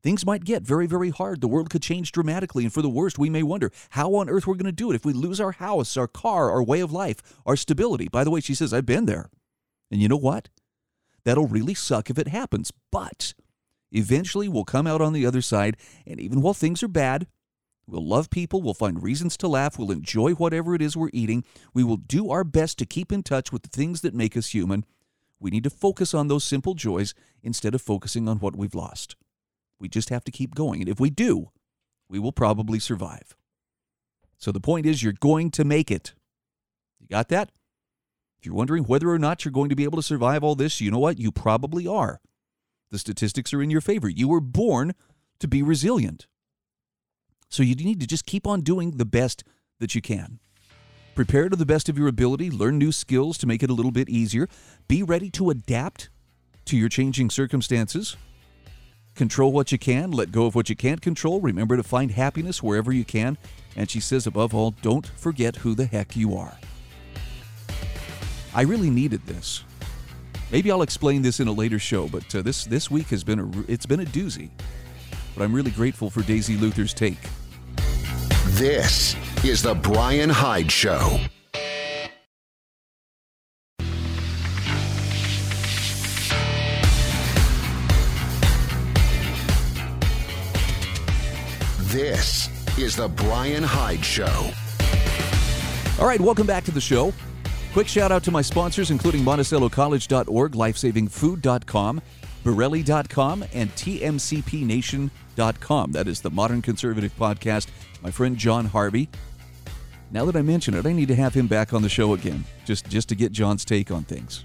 Things 0.05 0.25
might 0.25 0.45
get 0.45 0.63
very, 0.63 0.87
very 0.87 1.11
hard. 1.11 1.41
The 1.41 1.49
world 1.49 1.69
could 1.69 1.83
change 1.83 2.13
dramatically, 2.13 2.63
and 2.63 2.73
for 2.73 2.81
the 2.81 2.89
worst, 2.89 3.19
we 3.19 3.29
may 3.29 3.43
wonder 3.43 3.73
how 3.91 4.15
on 4.15 4.31
earth 4.31 4.47
we're 4.47 4.55
going 4.55 4.67
to 4.67 4.73
do 4.73 4.93
it 4.93 4.95
if 4.95 5.05
we 5.05 5.13
lose 5.13 5.41
our 5.41 5.51
house, 5.51 5.97
our 5.97 6.07
car, 6.07 6.53
our 6.53 6.63
way 6.63 6.79
of 6.79 6.93
life, 6.93 7.21
our 7.45 7.57
stability. 7.57 8.07
By 8.07 8.23
the 8.23 8.31
way, 8.31 8.39
she 8.39 8.55
says, 8.55 8.73
I've 8.73 8.87
been 8.87 9.07
there. 9.07 9.31
And 9.91 10.01
you 10.01 10.07
know 10.07 10.17
what? 10.17 10.49
That'll 11.25 11.49
really 11.49 11.75
suck 11.75 12.09
if 12.09 12.21
it 12.21 12.29
happens. 12.29 12.73
But 12.93 13.35
eventually, 13.91 14.47
we'll 14.47 14.63
come 14.63 14.87
out 14.87 15.01
on 15.01 15.13
the 15.13 15.27
other 15.27 15.43
side, 15.43 15.77
and 16.07 16.21
even 16.21 16.41
while 16.41 16.55
things 16.55 16.85
are 16.85 16.89
bad, 16.89 17.27
We'll 17.91 18.07
love 18.07 18.31
people. 18.31 18.63
We'll 18.63 18.75
find 18.75 19.03
reasons 19.03 19.37
to 19.39 19.49
laugh. 19.49 19.77
We'll 19.77 19.91
enjoy 19.91 20.33
whatever 20.35 20.77
it 20.77 20.83
is 20.83 20.97
we're 20.97 21.11
eating. 21.13 21.43
We 21.75 21.83
will 21.83 21.97
do 21.97 22.31
our 22.31 22.45
best 22.45 22.79
to 22.79 22.87
keep 22.87 23.11
in 23.11 23.25
touch 23.25 23.53
with 23.53 23.63
the 23.63 23.69
things 23.69 24.03
that 24.03 24.15
make 24.15 24.37
us 24.37 24.55
human. 24.55 24.85
We 25.41 25.51
need 25.51 25.65
to 25.65 25.71
focus 25.71 26.15
on 26.15 26.29
those 26.29 26.45
simple 26.45 26.75
joys 26.75 27.15
instead 27.43 27.75
of 27.75 27.83
focusing 27.83 28.29
on 28.29 28.39
what 28.39 28.55
we've 28.55 28.77
lost. 28.77 29.17
We 29.81 29.89
just 29.89 30.11
have 30.11 30.23
to 30.25 30.31
keep 30.31 30.55
going. 30.55 30.81
And 30.81 30.89
if 30.89 31.01
we 31.01 31.11
do, 31.11 31.51
we 32.09 32.21
will 32.21 32.31
probably 32.31 32.79
survive. 32.79 33.35
So 34.39 34.53
the 34.53 34.61
point 34.61 34.87
is, 34.87 35.03
you're 35.03 35.13
going 35.13 35.51
to 35.53 35.65
make 35.65 35.91
it. 35.91 36.15
You 37.01 37.09
got 37.09 37.29
that? 37.31 37.51
If 38.39 38.47
you're 38.47 38.55
wondering 38.55 38.85
whether 38.85 39.11
or 39.11 39.19
not 39.19 39.45
you're 39.45 39.53
going 39.53 39.69
to 39.69 39.77
be 39.77 39.85
able 39.85 39.99
to 39.99 40.03
survive 40.03 40.45
all 40.45 40.55
this, 40.55 40.81
you 40.81 40.93
know 40.93 40.99
what? 40.99 41.19
You 41.19 41.33
probably 41.33 41.89
are. 41.89 42.21
The 42.91 42.99
statistics 42.99 43.53
are 43.53 43.63
in 43.63 43.71
your 43.71 43.81
favor. 43.81 44.09
You 44.09 44.29
were 44.29 44.41
born 44.41 44.95
to 45.41 45.49
be 45.49 45.63
resilient. 45.63 46.27
So 47.51 47.65
you 47.65 47.75
need 47.75 48.01
to 48.01 48.07
just 48.07 48.27
keep 48.27 48.47
on 48.47 48.61
doing 48.61 48.93
the 48.93 49.05
best 49.05 49.45
that 49.81 49.95
you 49.95 50.01
can. 50.01 50.39
Prepare 51.17 51.49
to 51.49 51.57
the 51.57 51.67
best 51.67 51.89
of 51.89 51.99
your 51.99 52.07
ability, 52.07 52.49
learn 52.49 52.79
new 52.79 52.93
skills 52.93 53.37
to 53.39 53.47
make 53.47 53.63
it 53.63 53.71
a 53.71 53.75
little 53.75 53.91
bit 53.91 54.09
easier, 54.09 54.49
be 54.87 55.03
ready 55.03 55.29
to 55.31 55.51
adapt 55.51 56.09
to 56.67 56.77
your 56.77 56.89
changing 56.89 57.29
circumstances. 57.29 58.17
Control 59.17 59.53
what 59.53 59.73
you 59.73 59.79
can, 59.79 60.13
let 60.13 60.31
go 60.31 60.47
of 60.47 60.55
what 60.55 60.71
you 60.71 60.77
can't 60.77 61.03
control. 61.03 61.41
Remember 61.41 61.77
to 61.77 61.83
find 61.83 62.13
happiness 62.13 62.63
wherever 62.63 62.93
you 62.93 63.05
can. 63.05 63.37
And 63.75 63.91
she 63.91 63.99
says, 63.99 64.27
above 64.27 64.55
all, 64.55 64.71
don't 64.71 65.07
forget 65.07 65.57
who 65.57 65.75
the 65.75 65.87
heck 65.87 66.17
you 66.17 66.37
are. 66.37 66.57
I 68.55 68.63
really 68.63 68.91
needed 68.91 69.27
this. 69.27 69.65
Maybe 70.53 70.71
I'll 70.71 70.83
explain 70.83 71.23
this 71.23 71.41
in 71.41 71.49
a 71.49 71.53
later 71.53 71.79
show, 71.79 72.09
but 72.09 72.35
uh, 72.35 72.43
this 72.43 72.65
this 72.65 72.91
week 72.91 73.09
has 73.09 73.23
been 73.23 73.39
a 73.39 73.73
it's 73.73 73.87
been 73.87 74.01
a 74.01 74.05
doozy. 74.05 74.51
But 75.37 75.45
I'm 75.45 75.53
really 75.53 75.71
grateful 75.71 76.11
for 76.11 76.23
Daisy 76.23 76.57
Luther's 76.57 76.95
take. 76.95 77.19
This 78.47 79.17
is 79.45 79.63
the 79.63 79.75
Bryan 79.75 80.31
Hyde 80.31 80.71
Show. 80.71 81.21
This 91.91 92.49
is 92.79 92.95
the 92.97 93.09
Bryan 93.09 93.65
Hyde 93.65 94.05
Show. 94.05 94.51
All 95.99 96.07
right, 96.07 96.21
welcome 96.21 96.47
back 96.47 96.65
to 96.65 96.71
the 96.71 96.81
show. 96.81 97.13
Quick 97.73 97.89
shout 97.89 98.13
out 98.13 98.23
to 98.25 98.31
my 98.31 98.43
sponsors, 98.43 98.91
including 98.91 99.23
MonticelloCollege.org, 99.23 100.53
LifesavingFood.com, 100.53 102.01
Bereli.com, 102.45 103.45
and 103.53 103.71
TMCPNation.com. 103.75 105.93
That 105.93 106.09
is 106.09 106.21
the 106.21 106.31
Modern 106.31 106.63
Conservative 106.63 107.13
Podcast. 107.19 107.69
My 108.03 108.11
friend 108.11 108.37
John 108.37 108.67
Harvey. 108.67 109.09
Now 110.11 110.25
that 110.25 110.37
I 110.37 110.43
mention 110.43 110.75
it, 110.75 110.87
I 110.87 110.93
need 110.93 111.09
to 111.09 111.15
have 111.15 111.35
him 111.35 111.47
back 111.47 111.73
on 111.73 111.83
the 111.83 111.89
show 111.89 112.15
again, 112.15 112.45
just, 112.65 112.89
just 112.89 113.09
to 113.11 113.15
get 113.15 113.33
John's 113.33 113.65
take 113.65 113.91
on 113.91 114.05
things. 114.05 114.43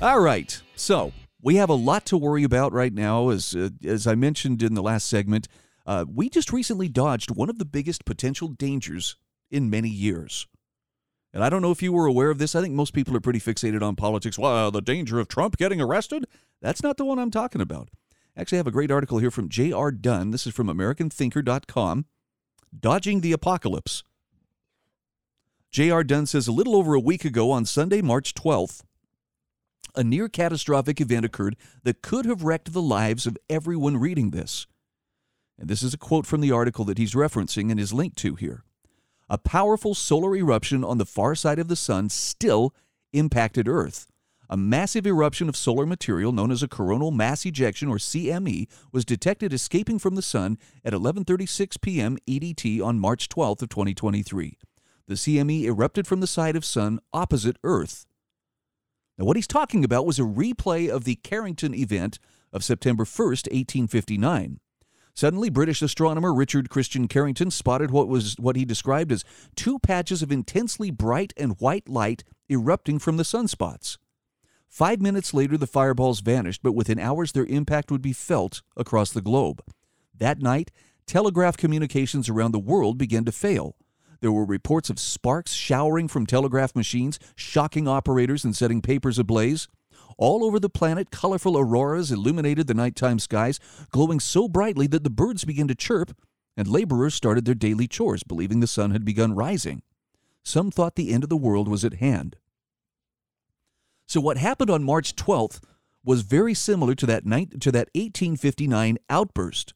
All 0.00 0.20
right, 0.20 0.60
so 0.76 1.12
we 1.42 1.56
have 1.56 1.68
a 1.68 1.74
lot 1.74 2.06
to 2.06 2.16
worry 2.16 2.44
about 2.44 2.72
right 2.72 2.92
now. 2.92 3.28
As, 3.28 3.54
uh, 3.54 3.70
as 3.84 4.06
I 4.06 4.14
mentioned 4.14 4.62
in 4.62 4.74
the 4.74 4.82
last 4.82 5.08
segment, 5.08 5.48
uh, 5.86 6.04
we 6.12 6.30
just 6.30 6.52
recently 6.52 6.88
dodged 6.88 7.30
one 7.30 7.50
of 7.50 7.58
the 7.58 7.64
biggest 7.64 8.04
potential 8.04 8.48
dangers 8.48 9.16
in 9.50 9.70
many 9.70 9.88
years. 9.88 10.46
And 11.38 11.44
I 11.44 11.50
don't 11.50 11.62
know 11.62 11.70
if 11.70 11.84
you 11.84 11.92
were 11.92 12.06
aware 12.06 12.30
of 12.30 12.38
this. 12.38 12.56
I 12.56 12.60
think 12.60 12.74
most 12.74 12.92
people 12.92 13.16
are 13.16 13.20
pretty 13.20 13.38
fixated 13.38 13.80
on 13.80 13.94
politics. 13.94 14.40
Well, 14.40 14.72
the 14.72 14.80
danger 14.80 15.20
of 15.20 15.28
Trump 15.28 15.56
getting 15.56 15.80
arrested? 15.80 16.26
That's 16.60 16.82
not 16.82 16.96
the 16.96 17.04
one 17.04 17.20
I'm 17.20 17.30
talking 17.30 17.60
about. 17.60 17.90
Actually, 18.36 18.56
I 18.56 18.58
have 18.58 18.66
a 18.66 18.72
great 18.72 18.90
article 18.90 19.18
here 19.18 19.30
from 19.30 19.48
J.R. 19.48 19.92
Dunn. 19.92 20.32
This 20.32 20.48
is 20.48 20.52
from 20.52 20.66
AmericanThinker.com. 20.66 22.06
Dodging 22.76 23.20
the 23.20 23.30
Apocalypse. 23.30 24.02
J.R. 25.70 26.02
Dunn 26.02 26.26
says 26.26 26.48
a 26.48 26.52
little 26.52 26.74
over 26.74 26.94
a 26.94 27.00
week 27.00 27.24
ago 27.24 27.52
on 27.52 27.64
Sunday, 27.64 28.02
March 28.02 28.34
12th, 28.34 28.82
a 29.94 30.02
near 30.02 30.28
catastrophic 30.28 31.00
event 31.00 31.24
occurred 31.24 31.54
that 31.84 32.02
could 32.02 32.26
have 32.26 32.42
wrecked 32.42 32.72
the 32.72 32.82
lives 32.82 33.28
of 33.28 33.38
everyone 33.48 33.96
reading 33.96 34.30
this. 34.30 34.66
And 35.56 35.68
this 35.68 35.84
is 35.84 35.94
a 35.94 35.98
quote 35.98 36.26
from 36.26 36.40
the 36.40 36.50
article 36.50 36.84
that 36.86 36.98
he's 36.98 37.14
referencing 37.14 37.70
and 37.70 37.78
is 37.78 37.92
linked 37.92 38.18
to 38.18 38.34
here 38.34 38.64
a 39.28 39.38
powerful 39.38 39.94
solar 39.94 40.34
eruption 40.34 40.84
on 40.84 40.98
the 40.98 41.06
far 41.06 41.34
side 41.34 41.58
of 41.58 41.68
the 41.68 41.76
sun 41.76 42.08
still 42.08 42.74
impacted 43.12 43.68
Earth. 43.68 44.06
A 44.50 44.56
massive 44.56 45.06
eruption 45.06 45.48
of 45.48 45.56
solar 45.56 45.84
material 45.84 46.32
known 46.32 46.50
as 46.50 46.62
a 46.62 46.68
coronal 46.68 47.10
mass 47.10 47.44
ejection 47.44 47.88
or 47.88 47.96
CME 47.96 48.66
was 48.92 49.04
detected 49.04 49.52
escaping 49.52 49.98
from 49.98 50.14
the 50.14 50.22
sun 50.22 50.56
at 50.84 50.94
11:36 50.94 51.78
p.m. 51.82 52.16
EDT 52.26 52.82
on 52.82 52.98
March 52.98 53.28
12th 53.28 53.62
of 53.62 53.68
2023. 53.68 54.56
The 55.06 55.14
CME 55.14 55.64
erupted 55.64 56.06
from 56.06 56.20
the 56.20 56.26
side 56.26 56.56
of 56.56 56.64
sun 56.64 56.98
opposite 57.12 57.58
Earth. 57.62 58.06
Now 59.18 59.26
what 59.26 59.36
he's 59.36 59.46
talking 59.46 59.84
about 59.84 60.06
was 60.06 60.18
a 60.18 60.22
replay 60.22 60.88
of 60.88 61.04
the 61.04 61.16
Carrington 61.16 61.74
event 61.74 62.18
of 62.50 62.64
September 62.64 63.04
1st, 63.04 63.52
1859. 63.52 64.60
Suddenly, 65.18 65.50
British 65.50 65.82
astronomer 65.82 66.32
Richard 66.32 66.70
Christian 66.70 67.08
Carrington 67.08 67.50
spotted 67.50 67.90
what 67.90 68.06
was 68.06 68.36
what 68.38 68.54
he 68.54 68.64
described 68.64 69.10
as 69.10 69.24
two 69.56 69.80
patches 69.80 70.22
of 70.22 70.30
intensely 70.30 70.92
bright 70.92 71.32
and 71.36 71.58
white 71.58 71.88
light 71.88 72.22
erupting 72.48 73.00
from 73.00 73.16
the 73.16 73.24
sunspots. 73.24 73.98
Five 74.68 75.00
minutes 75.00 75.34
later, 75.34 75.58
the 75.58 75.66
fireballs 75.66 76.20
vanished, 76.20 76.62
but 76.62 76.76
within 76.76 77.00
hours 77.00 77.32
their 77.32 77.46
impact 77.46 77.90
would 77.90 78.00
be 78.00 78.12
felt 78.12 78.62
across 78.76 79.10
the 79.10 79.20
globe. 79.20 79.60
That 80.16 80.38
night, 80.38 80.70
telegraph 81.04 81.56
communications 81.56 82.28
around 82.28 82.52
the 82.52 82.60
world 82.60 82.96
began 82.96 83.24
to 83.24 83.32
fail. 83.32 83.74
There 84.20 84.30
were 84.30 84.44
reports 84.44 84.88
of 84.88 85.00
sparks 85.00 85.52
showering 85.52 86.06
from 86.06 86.26
telegraph 86.26 86.76
machines, 86.76 87.18
shocking 87.34 87.88
operators 87.88 88.44
and 88.44 88.54
setting 88.54 88.80
papers 88.80 89.18
ablaze. 89.18 89.66
All 90.18 90.44
over 90.44 90.58
the 90.58 90.68
planet, 90.68 91.12
colorful 91.12 91.56
auroras 91.56 92.10
illuminated 92.10 92.66
the 92.66 92.74
nighttime 92.74 93.20
skies, 93.20 93.60
glowing 93.92 94.18
so 94.18 94.48
brightly 94.48 94.88
that 94.88 95.04
the 95.04 95.10
birds 95.10 95.44
began 95.44 95.68
to 95.68 95.76
chirp, 95.76 96.14
and 96.56 96.66
laborers 96.66 97.14
started 97.14 97.44
their 97.44 97.54
daily 97.54 97.86
chores, 97.86 98.24
believing 98.24 98.58
the 98.58 98.66
sun 98.66 98.90
had 98.90 99.04
begun 99.04 99.36
rising. 99.36 99.82
Some 100.44 100.72
thought 100.72 100.96
the 100.96 101.12
end 101.12 101.22
of 101.22 101.30
the 101.30 101.36
world 101.36 101.68
was 101.68 101.84
at 101.84 101.94
hand. 101.94 102.36
So, 104.08 104.20
what 104.20 104.38
happened 104.38 104.70
on 104.70 104.82
March 104.82 105.14
12th 105.14 105.60
was 106.04 106.22
very 106.22 106.54
similar 106.54 106.96
to 106.96 107.06
that, 107.06 107.24
night, 107.24 107.60
to 107.60 107.70
that 107.70 107.88
1859 107.94 108.98
outburst, 109.08 109.72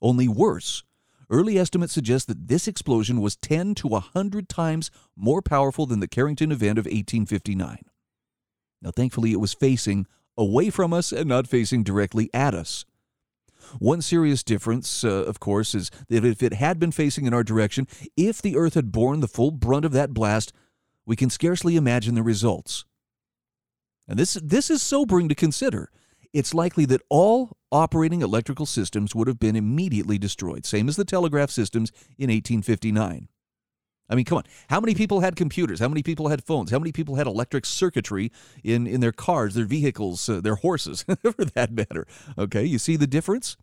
only 0.00 0.26
worse. 0.26 0.84
Early 1.28 1.58
estimates 1.58 1.92
suggest 1.92 2.28
that 2.28 2.48
this 2.48 2.66
explosion 2.66 3.20
was 3.20 3.36
10 3.36 3.74
to 3.76 3.88
100 3.88 4.48
times 4.48 4.90
more 5.16 5.42
powerful 5.42 5.84
than 5.84 6.00
the 6.00 6.08
Carrington 6.08 6.50
event 6.52 6.78
of 6.78 6.86
1859. 6.86 7.78
Now, 8.82 8.90
thankfully, 8.90 9.32
it 9.32 9.40
was 9.40 9.54
facing 9.54 10.06
away 10.36 10.70
from 10.70 10.92
us 10.92 11.12
and 11.12 11.28
not 11.28 11.46
facing 11.46 11.84
directly 11.84 12.28
at 12.34 12.54
us. 12.54 12.84
One 13.78 14.02
serious 14.02 14.42
difference, 14.42 15.04
uh, 15.04 15.24
of 15.24 15.40
course, 15.40 15.74
is 15.74 15.90
that 16.08 16.24
if 16.24 16.42
it 16.42 16.54
had 16.54 16.78
been 16.78 16.92
facing 16.92 17.26
in 17.26 17.32
our 17.32 17.44
direction, 17.44 17.86
if 18.16 18.42
the 18.42 18.56
Earth 18.56 18.74
had 18.74 18.92
borne 18.92 19.20
the 19.20 19.28
full 19.28 19.50
brunt 19.50 19.84
of 19.84 19.92
that 19.92 20.12
blast, 20.12 20.52
we 21.06 21.16
can 21.16 21.30
scarcely 21.30 21.76
imagine 21.76 22.14
the 22.14 22.22
results. 22.22 22.84
And 24.08 24.18
this, 24.18 24.34
this 24.34 24.68
is 24.68 24.82
sobering 24.82 25.28
to 25.28 25.34
consider. 25.34 25.90
It's 26.32 26.54
likely 26.54 26.84
that 26.86 27.02
all 27.08 27.56
operating 27.70 28.20
electrical 28.20 28.66
systems 28.66 29.14
would 29.14 29.28
have 29.28 29.38
been 29.38 29.56
immediately 29.56 30.18
destroyed, 30.18 30.66
same 30.66 30.88
as 30.88 30.96
the 30.96 31.04
telegraph 31.04 31.50
systems 31.50 31.90
in 32.18 32.30
1859. 32.30 33.28
I 34.12 34.14
mean, 34.14 34.26
come 34.26 34.36
on. 34.36 34.44
How 34.68 34.78
many 34.78 34.94
people 34.94 35.20
had 35.20 35.36
computers? 35.36 35.80
How 35.80 35.88
many 35.88 36.02
people 36.02 36.28
had 36.28 36.44
phones? 36.44 36.70
How 36.70 36.78
many 36.78 36.92
people 36.92 37.14
had 37.14 37.26
electric 37.26 37.64
circuitry 37.64 38.30
in, 38.62 38.86
in 38.86 39.00
their 39.00 39.10
cars, 39.10 39.54
their 39.54 39.64
vehicles, 39.64 40.28
uh, 40.28 40.42
their 40.42 40.56
horses, 40.56 41.02
for 41.22 41.46
that 41.46 41.72
matter? 41.72 42.06
Okay, 42.36 42.62
you 42.62 42.78
see 42.78 42.96
the 42.96 43.06
difference? 43.06 43.56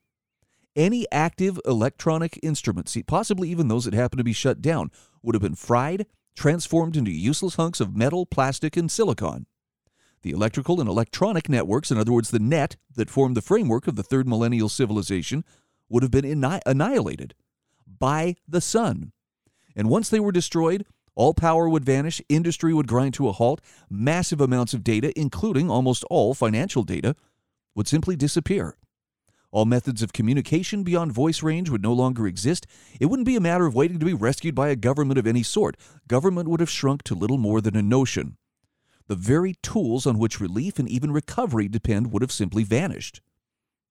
Any 0.75 1.05
active 1.11 1.59
electronic 1.65 2.39
instruments, 2.41 2.97
possibly 3.05 3.49
even 3.49 3.67
those 3.67 3.85
that 3.85 3.93
happen 3.93 4.17
to 4.17 4.23
be 4.23 4.33
shut 4.33 4.59
down, 4.59 4.89
would 5.21 5.35
have 5.35 5.41
been 5.43 5.53
fried, 5.53 6.07
transformed 6.35 6.97
into 6.97 7.11
useless 7.11 7.55
hunks 7.55 7.79
of 7.79 7.95
metal, 7.95 8.25
plastic, 8.25 8.75
and 8.75 8.89
silicon. 8.89 9.45
The 10.23 10.31
electrical 10.31 10.79
and 10.79 10.89
electronic 10.89 11.47
networks, 11.47 11.91
in 11.91 11.99
other 11.99 12.11
words, 12.11 12.31
the 12.31 12.39
net 12.39 12.75
that 12.95 13.11
formed 13.11 13.37
the 13.37 13.43
framework 13.43 13.85
of 13.85 13.95
the 13.95 14.03
third 14.03 14.27
millennial 14.27 14.67
civilization, 14.67 15.45
would 15.89 16.01
have 16.01 16.11
been 16.11 16.25
annihilated 16.65 17.35
by 17.85 18.35
the 18.47 18.61
sun 18.61 19.11
and 19.79 19.89
once 19.89 20.09
they 20.09 20.19
were 20.19 20.33
destroyed, 20.33 20.85
all 21.15 21.33
power 21.33 21.69
would 21.69 21.85
vanish, 21.85 22.21
industry 22.27 22.73
would 22.73 22.85
grind 22.85 23.13
to 23.13 23.29
a 23.29 23.31
halt, 23.31 23.61
massive 23.89 24.41
amounts 24.41 24.73
of 24.73 24.83
data, 24.83 25.17
including 25.17 25.71
almost 25.71 26.03
all 26.09 26.33
financial 26.33 26.83
data, 26.83 27.15
would 27.75 27.87
simply 27.87 28.17
disappear. 28.17 28.75
All 29.51 29.63
methods 29.63 30.03
of 30.03 30.11
communication 30.11 30.83
beyond 30.83 31.13
voice 31.13 31.41
range 31.41 31.69
would 31.69 31.81
no 31.81 31.93
longer 31.93 32.27
exist. 32.27 32.67
It 32.99 33.05
wouldn't 33.05 33.25
be 33.25 33.37
a 33.37 33.39
matter 33.39 33.65
of 33.65 33.73
waiting 33.73 33.99
to 33.99 34.05
be 34.05 34.13
rescued 34.13 34.53
by 34.53 34.67
a 34.67 34.75
government 34.75 35.17
of 35.17 35.25
any 35.25 35.43
sort. 35.43 35.77
Government 36.09 36.49
would 36.49 36.59
have 36.59 36.69
shrunk 36.69 37.03
to 37.03 37.15
little 37.15 37.37
more 37.37 37.61
than 37.61 37.77
a 37.77 37.81
notion. 37.81 38.35
The 39.07 39.15
very 39.15 39.55
tools 39.63 40.05
on 40.05 40.19
which 40.19 40.41
relief 40.41 40.77
and 40.77 40.89
even 40.89 41.13
recovery 41.13 41.69
depend 41.69 42.11
would 42.11 42.21
have 42.21 42.33
simply 42.33 42.65
vanished. 42.65 43.21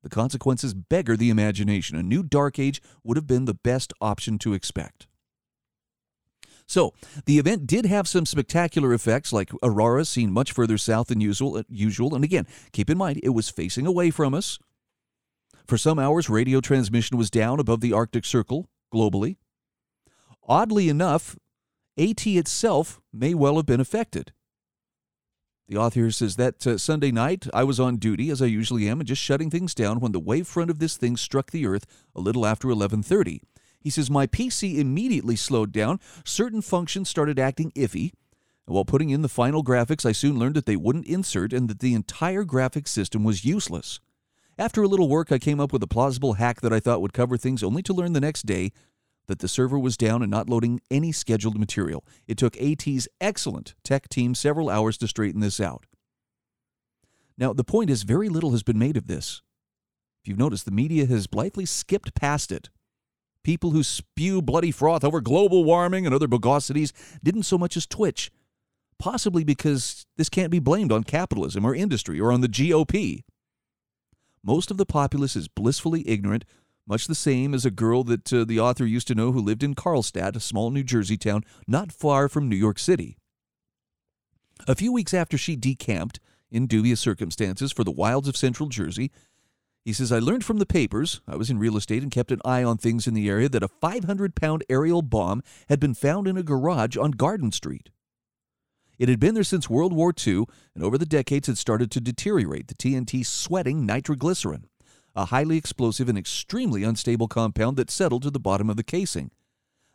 The 0.02 0.10
consequences 0.10 0.74
beggar 0.74 1.16
the 1.16 1.30
imagination. 1.30 1.96
A 1.96 2.02
new 2.02 2.22
dark 2.22 2.58
age 2.58 2.82
would 3.02 3.16
have 3.16 3.26
been 3.26 3.46
the 3.46 3.54
best 3.54 3.94
option 4.02 4.38
to 4.40 4.52
expect. 4.52 5.07
So, 6.68 6.92
the 7.24 7.38
event 7.38 7.66
did 7.66 7.86
have 7.86 8.06
some 8.06 8.26
spectacular 8.26 8.92
effects, 8.92 9.32
like 9.32 9.50
auroras 9.62 10.10
seen 10.10 10.30
much 10.30 10.52
further 10.52 10.76
south 10.76 11.06
than 11.08 11.18
usual. 11.20 11.62
Usual, 11.70 12.14
and 12.14 12.22
again, 12.22 12.46
keep 12.72 12.90
in 12.90 12.98
mind 12.98 13.20
it 13.22 13.30
was 13.30 13.48
facing 13.48 13.86
away 13.86 14.10
from 14.10 14.34
us. 14.34 14.58
For 15.66 15.78
some 15.78 15.98
hours, 15.98 16.28
radio 16.28 16.60
transmission 16.60 17.16
was 17.16 17.30
down 17.30 17.58
above 17.58 17.80
the 17.80 17.94
Arctic 17.94 18.26
Circle 18.26 18.68
globally. 18.92 19.36
Oddly 20.46 20.90
enough, 20.90 21.36
AT 21.98 22.26
itself 22.26 23.00
may 23.12 23.32
well 23.32 23.56
have 23.56 23.66
been 23.66 23.80
affected. 23.80 24.32
The 25.68 25.76
author 25.78 26.10
says 26.10 26.36
that 26.36 26.66
uh, 26.66 26.78
Sunday 26.78 27.10
night 27.10 27.46
I 27.52 27.64
was 27.64 27.80
on 27.80 27.96
duty 27.96 28.30
as 28.30 28.40
I 28.40 28.46
usually 28.46 28.88
am 28.88 29.00
and 29.00 29.08
just 29.08 29.22
shutting 29.22 29.50
things 29.50 29.74
down 29.74 30.00
when 30.00 30.12
the 30.12 30.20
wave 30.20 30.46
front 30.46 30.70
of 30.70 30.78
this 30.78 30.96
thing 30.96 31.16
struck 31.16 31.50
the 31.50 31.66
earth 31.66 31.86
a 32.14 32.20
little 32.20 32.46
after 32.46 32.68
11:30. 32.68 33.40
He 33.80 33.90
says 33.90 34.10
my 34.10 34.26
PC 34.26 34.78
immediately 34.78 35.36
slowed 35.36 35.72
down, 35.72 36.00
certain 36.24 36.62
functions 36.62 37.08
started 37.08 37.38
acting 37.38 37.70
iffy. 37.72 38.12
While 38.66 38.84
putting 38.84 39.10
in 39.10 39.22
the 39.22 39.28
final 39.28 39.64
graphics, 39.64 40.04
I 40.04 40.12
soon 40.12 40.38
learned 40.38 40.56
that 40.56 40.66
they 40.66 40.76
wouldn't 40.76 41.06
insert 41.06 41.52
and 41.52 41.68
that 41.68 41.78
the 41.78 41.94
entire 41.94 42.44
graphics 42.44 42.88
system 42.88 43.24
was 43.24 43.44
useless. 43.44 44.00
After 44.58 44.82
a 44.82 44.88
little 44.88 45.08
work, 45.08 45.32
I 45.32 45.38
came 45.38 45.60
up 45.60 45.72
with 45.72 45.82
a 45.82 45.86
plausible 45.86 46.34
hack 46.34 46.60
that 46.60 46.72
I 46.72 46.80
thought 46.80 47.00
would 47.00 47.12
cover 47.12 47.36
things 47.36 47.62
only 47.62 47.82
to 47.84 47.94
learn 47.94 48.12
the 48.12 48.20
next 48.20 48.44
day 48.44 48.72
that 49.28 49.38
the 49.38 49.48
server 49.48 49.78
was 49.78 49.96
down 49.96 50.22
and 50.22 50.30
not 50.30 50.50
loading 50.50 50.80
any 50.90 51.12
scheduled 51.12 51.58
material. 51.58 52.04
It 52.26 52.36
took 52.36 52.60
AT's 52.60 53.08
excellent 53.20 53.74
tech 53.84 54.08
team 54.08 54.34
several 54.34 54.68
hours 54.68 54.98
to 54.98 55.08
straighten 55.08 55.40
this 55.40 55.60
out. 55.60 55.86
Now, 57.36 57.52
the 57.52 57.64
point 57.64 57.88
is, 57.88 58.02
very 58.02 58.28
little 58.28 58.50
has 58.50 58.64
been 58.64 58.78
made 58.78 58.96
of 58.96 59.06
this. 59.06 59.42
If 60.20 60.28
you've 60.28 60.38
noticed, 60.38 60.64
the 60.64 60.72
media 60.72 61.06
has 61.06 61.28
blithely 61.28 61.66
skipped 61.66 62.14
past 62.14 62.50
it. 62.50 62.68
People 63.44 63.70
who 63.70 63.82
spew 63.82 64.42
bloody 64.42 64.70
froth 64.70 65.04
over 65.04 65.20
global 65.20 65.64
warming 65.64 66.04
and 66.04 66.14
other 66.14 66.28
bogosities 66.28 66.92
didn't 67.22 67.44
so 67.44 67.56
much 67.56 67.76
as 67.76 67.86
twitch, 67.86 68.30
possibly 68.98 69.44
because 69.44 70.06
this 70.16 70.28
can't 70.28 70.50
be 70.50 70.58
blamed 70.58 70.92
on 70.92 71.04
capitalism 71.04 71.64
or 71.64 71.74
industry 71.74 72.20
or 72.20 72.32
on 72.32 72.40
the 72.40 72.48
GOP. 72.48 73.22
Most 74.42 74.70
of 74.70 74.76
the 74.76 74.86
populace 74.86 75.36
is 75.36 75.48
blissfully 75.48 76.08
ignorant 76.08 76.44
much 76.88 77.06
the 77.06 77.14
same 77.14 77.52
as 77.52 77.66
a 77.66 77.70
girl 77.70 78.02
that 78.04 78.32
uh, 78.32 78.44
the 78.44 78.58
author 78.58 78.86
used 78.86 79.06
to 79.08 79.14
know 79.14 79.30
who 79.30 79.40
lived 79.40 79.62
in 79.62 79.74
Carlstadt, 79.74 80.34
a 80.34 80.40
small 80.40 80.70
New 80.70 80.82
Jersey 80.82 81.18
town 81.18 81.44
not 81.66 81.92
far 81.92 82.28
from 82.28 82.48
New 82.48 82.56
York 82.56 82.78
City. 82.78 83.18
A 84.66 84.74
few 84.74 84.92
weeks 84.92 85.12
after 85.12 85.36
she 85.36 85.54
decamped, 85.54 86.18
in 86.50 86.66
dubious 86.66 86.98
circumstances, 86.98 87.72
for 87.72 87.84
the 87.84 87.90
wilds 87.90 88.26
of 88.26 88.36
central 88.36 88.70
Jersey, 88.70 89.10
he 89.84 89.92
says, 89.92 90.12
I 90.12 90.18
learned 90.18 90.44
from 90.44 90.58
the 90.58 90.66
papers, 90.66 91.20
I 91.26 91.36
was 91.36 91.50
in 91.50 91.58
real 91.58 91.76
estate 91.76 92.02
and 92.02 92.12
kept 92.12 92.32
an 92.32 92.40
eye 92.44 92.62
on 92.62 92.76
things 92.76 93.06
in 93.06 93.14
the 93.14 93.28
area, 93.28 93.48
that 93.48 93.62
a 93.62 93.68
500 93.68 94.34
pound 94.34 94.64
aerial 94.68 95.02
bomb 95.02 95.42
had 95.68 95.80
been 95.80 95.94
found 95.94 96.26
in 96.26 96.36
a 96.36 96.42
garage 96.42 96.96
on 96.96 97.12
Garden 97.12 97.52
Street. 97.52 97.90
It 98.98 99.08
had 99.08 99.20
been 99.20 99.34
there 99.34 99.44
since 99.44 99.70
World 99.70 99.92
War 99.92 100.12
II, 100.26 100.44
and 100.74 100.82
over 100.82 100.98
the 100.98 101.06
decades 101.06 101.46
had 101.46 101.56
started 101.56 101.90
to 101.92 102.00
deteriorate, 102.00 102.68
the 102.68 102.74
TNT 102.74 103.24
sweating 103.24 103.86
nitroglycerin 103.86 104.66
a 105.18 105.26
highly 105.26 105.56
explosive 105.56 106.08
and 106.08 106.16
extremely 106.16 106.84
unstable 106.84 107.26
compound 107.26 107.76
that 107.76 107.90
settled 107.90 108.22
to 108.22 108.30
the 108.30 108.38
bottom 108.38 108.70
of 108.70 108.76
the 108.76 108.84
casing. 108.84 109.32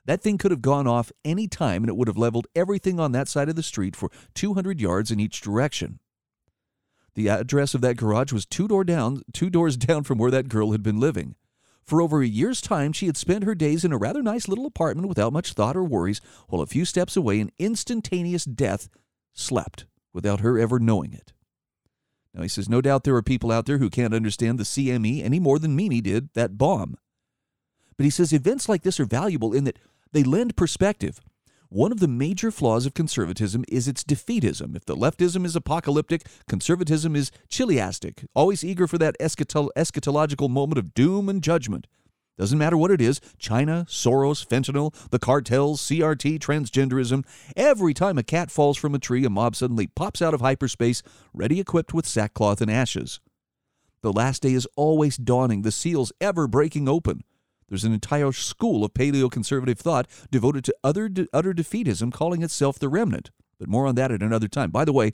That 0.05 0.21
thing 0.21 0.37
could 0.37 0.51
have 0.51 0.61
gone 0.61 0.85
off 0.85 1.13
any 1.23 1.47
time 1.47 1.83
and 1.83 1.89
it 1.89 1.95
would 1.95 2.09
have 2.09 2.17
leveled 2.17 2.47
everything 2.53 2.99
on 2.99 3.13
that 3.13 3.29
side 3.29 3.47
of 3.47 3.55
the 3.55 3.63
street 3.63 3.95
for 3.95 4.11
200 4.33 4.81
yards 4.81 5.11
in 5.11 5.21
each 5.21 5.39
direction. 5.39 5.99
The 7.15 7.29
address 7.29 7.73
of 7.73 7.81
that 7.81 7.97
garage 7.97 8.33
was 8.33 8.45
two 8.45 8.67
door 8.67 8.83
down, 8.83 9.21
two 9.33 9.49
doors 9.49 9.77
down 9.77 10.03
from 10.03 10.17
where 10.17 10.31
that 10.31 10.49
girl 10.49 10.71
had 10.71 10.83
been 10.83 10.99
living. 10.99 11.35
For 11.85 12.01
over 12.01 12.21
a 12.21 12.27
year's 12.27 12.61
time, 12.61 12.93
she 12.93 13.07
had 13.07 13.17
spent 13.17 13.43
her 13.43 13.55
days 13.55 13.83
in 13.83 13.91
a 13.91 13.97
rather 13.97 14.23
nice 14.23 14.47
little 14.47 14.65
apartment 14.65 15.09
without 15.09 15.33
much 15.33 15.53
thought 15.53 15.75
or 15.75 15.83
worries, 15.83 16.21
while 16.47 16.61
a 16.61 16.67
few 16.67 16.85
steps 16.85 17.17
away, 17.17 17.39
an 17.39 17.51
instantaneous 17.59 18.45
death 18.45 18.89
slept 19.33 19.85
without 20.13 20.39
her 20.39 20.57
ever 20.57 20.79
knowing 20.79 21.13
it. 21.13 21.33
Now, 22.33 22.41
he 22.41 22.47
says, 22.47 22.69
no 22.69 22.81
doubt 22.81 23.03
there 23.03 23.15
are 23.15 23.21
people 23.21 23.51
out 23.51 23.65
there 23.65 23.77
who 23.77 23.89
can't 23.89 24.13
understand 24.13 24.57
the 24.57 24.63
CME 24.63 25.23
any 25.23 25.39
more 25.39 25.59
than 25.59 25.75
Mimi 25.75 26.01
did 26.01 26.29
that 26.33 26.57
bomb. 26.57 26.95
But 27.97 28.05
he 28.05 28.09
says 28.09 28.33
events 28.33 28.67
like 28.67 28.81
this 28.81 28.99
are 28.99 29.05
valuable 29.05 29.53
in 29.53 29.65
that 29.65 29.77
they 30.13 30.23
lend 30.23 30.55
perspective. 30.55 31.21
One 31.73 31.91
of 31.91 31.99
the 31.99 32.07
major 32.07 32.51
flaws 32.51 32.85
of 32.85 32.93
conservatism 32.93 33.65
is 33.67 33.87
its 33.87 34.03
defeatism. 34.03 34.75
If 34.75 34.85
the 34.85 34.95
leftism 34.95 35.43
is 35.43 35.55
apocalyptic, 35.55 36.27
conservatism 36.47 37.15
is 37.15 37.31
chiliastic, 37.49 38.25
always 38.35 38.63
eager 38.63 38.85
for 38.85 38.99
that 38.99 39.17
eschatological 39.19 40.51
moment 40.51 40.77
of 40.77 40.93
doom 40.93 41.29
and 41.29 41.41
judgment. 41.41 41.87
Doesn't 42.37 42.59
matter 42.59 42.77
what 42.77 42.91
it 42.91 43.01
is 43.01 43.19
China, 43.39 43.87
Soros, 43.89 44.45
fentanyl, 44.45 44.93
the 45.09 45.17
cartels, 45.17 45.81
CRT, 45.81 46.37
transgenderism. 46.37 47.25
Every 47.57 47.95
time 47.95 48.19
a 48.19 48.23
cat 48.23 48.51
falls 48.51 48.77
from 48.77 48.93
a 48.93 48.99
tree, 48.99 49.25
a 49.25 49.29
mob 49.31 49.55
suddenly 49.55 49.87
pops 49.87 50.21
out 50.21 50.35
of 50.35 50.41
hyperspace, 50.41 51.01
ready 51.33 51.59
equipped 51.59 51.91
with 51.91 52.05
sackcloth 52.05 52.61
and 52.61 52.69
ashes. 52.69 53.19
The 54.03 54.13
last 54.13 54.43
day 54.43 54.53
is 54.53 54.67
always 54.75 55.17
dawning, 55.17 55.63
the 55.63 55.71
seals 55.71 56.13
ever 56.21 56.47
breaking 56.47 56.87
open. 56.87 57.23
There's 57.73 57.83
an 57.83 57.91
entire 57.91 58.31
school 58.31 58.85
of 58.85 58.93
paleoconservative 58.93 59.79
thought 59.79 60.07
devoted 60.29 60.63
to 60.65 60.75
utter, 60.83 61.09
de- 61.09 61.25
utter 61.33 61.55
defeatism, 61.55 62.13
calling 62.13 62.43
itself 62.43 62.77
the 62.77 62.87
remnant. 62.87 63.31
But 63.57 63.67
more 63.67 63.87
on 63.87 63.95
that 63.95 64.11
at 64.11 64.21
another 64.21 64.47
time. 64.47 64.69
By 64.69 64.85
the 64.85 64.93
way, 64.93 65.13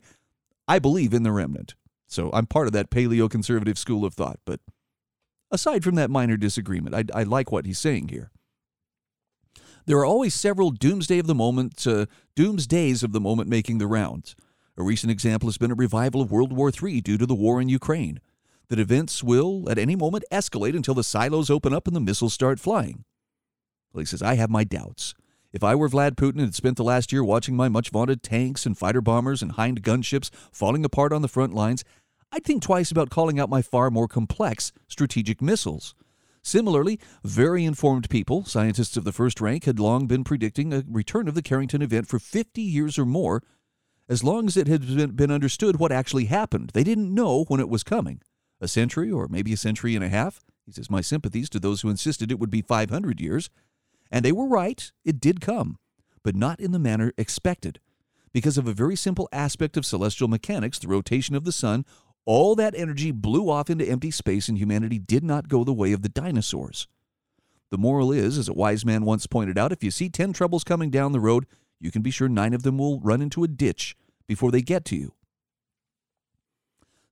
I 0.68 0.78
believe 0.78 1.14
in 1.14 1.22
the 1.22 1.32
remnant. 1.32 1.74
So 2.06 2.28
I'm 2.34 2.44
part 2.44 2.66
of 2.66 2.74
that 2.74 2.90
paleoconservative 2.90 3.78
school 3.78 4.04
of 4.04 4.12
thought. 4.12 4.40
But 4.44 4.60
aside 5.50 5.82
from 5.82 5.94
that 5.94 6.10
minor 6.10 6.36
disagreement. 6.36 6.94
I, 6.94 7.04
I 7.18 7.22
like 7.22 7.50
what 7.50 7.64
he's 7.64 7.78
saying 7.78 8.08
here. 8.08 8.30
There 9.86 9.96
are 9.96 10.04
always 10.04 10.34
several 10.34 10.70
doomsday 10.70 11.18
of 11.18 11.26
the 11.26 11.34
moment, 11.34 11.86
uh, 11.86 12.04
doomsdays 12.36 13.02
of 13.02 13.12
the 13.12 13.20
moment 13.20 13.48
making 13.48 13.78
the 13.78 13.86
rounds. 13.86 14.36
A 14.76 14.82
recent 14.82 15.10
example 15.10 15.48
has 15.48 15.56
been 15.56 15.72
a 15.72 15.74
revival 15.74 16.20
of 16.20 16.30
World 16.30 16.52
War 16.52 16.70
III 16.70 17.00
due 17.00 17.16
to 17.16 17.24
the 17.24 17.34
war 17.34 17.58
in 17.58 17.70
Ukraine. 17.70 18.20
That 18.70 18.78
events 18.78 19.24
will, 19.24 19.68
at 19.68 19.78
any 19.78 19.96
moment, 19.96 20.24
escalate 20.30 20.76
until 20.76 20.94
the 20.94 21.02
silos 21.02 21.50
open 21.50 21.74
up 21.74 21.88
and 21.88 21.96
the 21.96 22.00
missiles 22.00 22.32
start 22.32 22.60
flying. 22.60 23.04
Well, 23.92 23.98
he 23.98 24.06
says, 24.06 24.22
I 24.22 24.36
have 24.36 24.48
my 24.48 24.62
doubts. 24.62 25.12
If 25.52 25.64
I 25.64 25.74
were 25.74 25.88
Vlad 25.88 26.12
Putin 26.12 26.34
and 26.34 26.42
had 26.42 26.54
spent 26.54 26.76
the 26.76 26.84
last 26.84 27.10
year 27.10 27.24
watching 27.24 27.56
my 27.56 27.68
much 27.68 27.90
vaunted 27.90 28.22
tanks 28.22 28.64
and 28.64 28.78
fighter 28.78 29.00
bombers 29.00 29.42
and 29.42 29.52
Hind 29.52 29.82
gunships 29.82 30.30
falling 30.52 30.84
apart 30.84 31.12
on 31.12 31.20
the 31.20 31.26
front 31.26 31.52
lines, 31.52 31.82
I'd 32.30 32.44
think 32.44 32.62
twice 32.62 32.92
about 32.92 33.10
calling 33.10 33.40
out 33.40 33.50
my 33.50 33.60
far 33.60 33.90
more 33.90 34.06
complex 34.06 34.70
strategic 34.86 35.42
missiles. 35.42 35.96
Similarly, 36.40 37.00
very 37.24 37.64
informed 37.64 38.08
people, 38.08 38.44
scientists 38.44 38.96
of 38.96 39.02
the 39.02 39.12
first 39.12 39.40
rank, 39.40 39.64
had 39.64 39.80
long 39.80 40.06
been 40.06 40.22
predicting 40.22 40.72
a 40.72 40.84
return 40.88 41.26
of 41.26 41.34
the 41.34 41.42
Carrington 41.42 41.82
event 41.82 42.06
for 42.06 42.20
50 42.20 42.62
years 42.62 43.00
or 43.00 43.04
more, 43.04 43.42
as 44.08 44.22
long 44.22 44.46
as 44.46 44.56
it 44.56 44.68
had 44.68 45.16
been 45.16 45.32
understood 45.32 45.80
what 45.80 45.90
actually 45.90 46.26
happened. 46.26 46.70
They 46.72 46.84
didn't 46.84 47.12
know 47.12 47.44
when 47.48 47.58
it 47.58 47.68
was 47.68 47.82
coming. 47.82 48.22
A 48.60 48.68
century 48.68 49.10
or 49.10 49.28
maybe 49.28 49.52
a 49.52 49.56
century 49.56 49.94
and 49.94 50.04
a 50.04 50.08
half? 50.08 50.40
He 50.66 50.72
says, 50.72 50.90
My 50.90 51.00
sympathies 51.00 51.48
to 51.50 51.60
those 51.60 51.80
who 51.80 51.90
insisted 51.90 52.30
it 52.30 52.38
would 52.38 52.50
be 52.50 52.62
500 52.62 53.20
years. 53.20 53.50
And 54.10 54.24
they 54.24 54.32
were 54.32 54.46
right, 54.46 54.90
it 55.04 55.20
did 55.20 55.40
come, 55.40 55.78
but 56.22 56.34
not 56.34 56.60
in 56.60 56.72
the 56.72 56.78
manner 56.78 57.12
expected. 57.16 57.80
Because 58.32 58.58
of 58.58 58.66
a 58.66 58.72
very 58.72 58.96
simple 58.96 59.28
aspect 59.32 59.76
of 59.76 59.86
celestial 59.86 60.28
mechanics, 60.28 60.78
the 60.78 60.88
rotation 60.88 61.34
of 61.34 61.44
the 61.44 61.52
sun 61.52 61.84
all 62.26 62.54
that 62.54 62.74
energy 62.76 63.10
blew 63.10 63.50
off 63.50 63.70
into 63.70 63.84
empty 63.84 64.10
space, 64.10 64.48
and 64.48 64.58
humanity 64.58 64.98
did 64.98 65.24
not 65.24 65.48
go 65.48 65.64
the 65.64 65.72
way 65.72 65.92
of 65.92 66.02
the 66.02 66.08
dinosaurs. 66.08 66.86
The 67.70 67.78
moral 67.78 68.12
is, 68.12 68.36
as 68.36 68.48
a 68.48 68.52
wise 68.52 68.84
man 68.84 69.04
once 69.04 69.26
pointed 69.26 69.56
out, 69.56 69.72
if 69.72 69.82
you 69.82 69.90
see 69.90 70.08
10 70.08 70.32
troubles 70.32 70.64
coming 70.64 70.90
down 70.90 71.12
the 71.12 71.20
road, 71.20 71.46
you 71.80 71.90
can 71.90 72.02
be 72.02 72.10
sure 72.10 72.28
nine 72.28 72.52
of 72.52 72.62
them 72.62 72.78
will 72.78 73.00
run 73.00 73.22
into 73.22 73.42
a 73.44 73.48
ditch 73.48 73.96
before 74.26 74.50
they 74.50 74.62
get 74.62 74.84
to 74.86 74.96
you. 74.96 75.12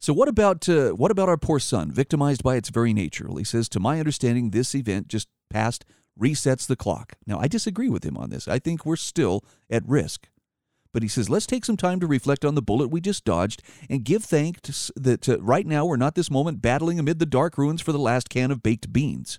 So 0.01 0.13
what 0.13 0.29
about 0.29 0.69
uh, 0.69 0.91
what 0.91 1.11
about 1.11 1.29
our 1.29 1.37
poor 1.37 1.59
sun, 1.59 1.91
victimized 1.91 2.43
by 2.43 2.57
its 2.57 2.69
very 2.69 2.93
nature? 2.93 3.27
Well, 3.29 3.37
he 3.37 3.45
says, 3.45 3.69
to 3.71 3.81
my 3.81 3.99
understanding, 3.99 4.51
this 4.51 4.75
event 4.75 5.09
just 5.09 5.29
passed 5.51 5.85
resets 6.19 6.67
the 6.67 6.77
clock. 6.77 7.15
Now, 7.27 7.39
I 7.39 7.49
disagree 7.49 7.89
with 7.89 8.05
him 8.05 8.17
on 8.17 8.31
this. 8.31 8.49
I 8.49 8.59
think 8.59 8.85
we're 8.85 8.97
still 8.97 9.45
at 9.71 9.87
risk. 9.87 10.29
But 10.93 11.03
he 11.03 11.09
says, 11.09 11.29
let's 11.29 11.47
take 11.47 11.65
some 11.65 11.77
time 11.77 12.01
to 12.01 12.07
reflect 12.07 12.45
on 12.45 12.55
the 12.55 12.63
bullet 12.63 12.89
we 12.89 13.01
just 13.01 13.25
dodged 13.25 13.63
and 13.91 14.05
give 14.05 14.25
thanks 14.25 14.91
that 14.97 15.29
uh, 15.29 15.41
right 15.41 15.67
now 15.67 15.85
we're 15.85 15.97
not 15.97 16.15
this 16.15 16.31
moment 16.31 16.63
battling 16.63 16.99
amid 16.99 17.19
the 17.19 17.27
dark 17.27 17.59
ruins 17.59 17.83
for 17.83 17.93
the 17.93 17.99
last 17.99 18.31
can 18.31 18.51
of 18.51 18.63
baked 18.63 18.93
beans. 18.93 19.39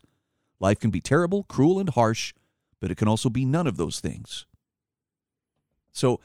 Life 0.60 0.80
can 0.80 0.92
be 0.92 1.02
terrible, 1.02 1.44
cruel, 1.44 1.80
and 1.80 1.90
harsh, 1.90 2.34
but 2.80 2.92
it 2.92 2.96
can 2.96 3.08
also 3.08 3.30
be 3.30 3.46
none 3.46 3.66
of 3.66 3.78
those 3.78 4.00
things. 4.00 4.46
So 5.92 6.20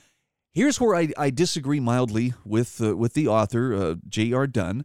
here's 0.55 0.81
where 0.81 0.95
I, 0.95 1.09
I 1.19 1.31
disagree 1.31 1.81
mildly 1.81 2.33
with, 2.45 2.81
uh, 2.81 2.97
with 2.97 3.15
the 3.15 3.29
author, 3.29 3.75
uh, 3.75 3.95
J.R. 4.09 4.47
Dunn, 4.47 4.85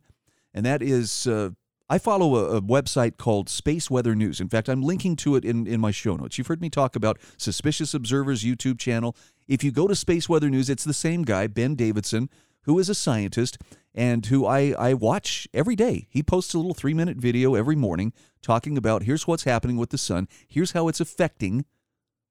and 0.54 0.66
that 0.66 0.82
is 0.82 1.28
uh, 1.28 1.52
I 1.90 1.98
follow 1.98 2.36
a, 2.36 2.58
a, 2.58 2.62
website 2.62 3.18
called 3.18 3.50
Space 3.50 3.90
Weather 3.90 4.14
News. 4.14 4.40
In 4.40 4.48
fact, 4.48 4.70
I'm 4.70 4.84
linking 4.84 5.16
to 5.18 5.36
it 5.36 5.44
in, 5.44 5.66
in 5.66 5.80
my 5.80 5.90
show 5.90 6.16
notes. 6.16 6.38
You've 6.38 6.48
heard 6.48 6.62
me 6.62 6.70
talk 6.70 6.96
about 6.96 7.18
Suspicious 7.38 7.96
Observer's 7.96 8.44
YouTube 8.44 8.80
channel. 8.80 9.16
If 9.48 9.64
you 9.64 9.72
go 9.72 9.88
to 9.88 9.96
Space 9.96 10.30
Weather 10.30 10.50
News, 10.50 10.70
it's 10.70 10.84
the 10.84 10.94
same 10.94 11.24
guy, 11.24 11.48
Ben 11.48 11.74
Davidson, 11.74 12.30
who 12.64 12.78
is 12.78 12.90
a 12.90 12.96
scientist 12.96 13.58
and 13.96 14.24
who 14.28 14.46
I, 14.46 14.76
I 14.78 14.94
watch 14.94 15.48
every 15.52 15.76
day. 15.76 16.08
He 16.12 16.22
posts 16.22 16.54
a 16.54 16.58
little 16.58 16.76
three 16.76 16.94
minute 16.94 17.18
video 17.18 17.56
every 17.56 17.76
morning 17.76 18.14
talking 18.44 18.78
about 18.78 19.04
here's 19.04 19.26
what's 19.26 19.44
happening 19.44 19.78
with 19.78 19.90
the 19.90 19.98
sun, 19.98 20.28
here's 20.48 20.74
how 20.74 20.88
it's 20.88 21.00
affecting 21.00 21.66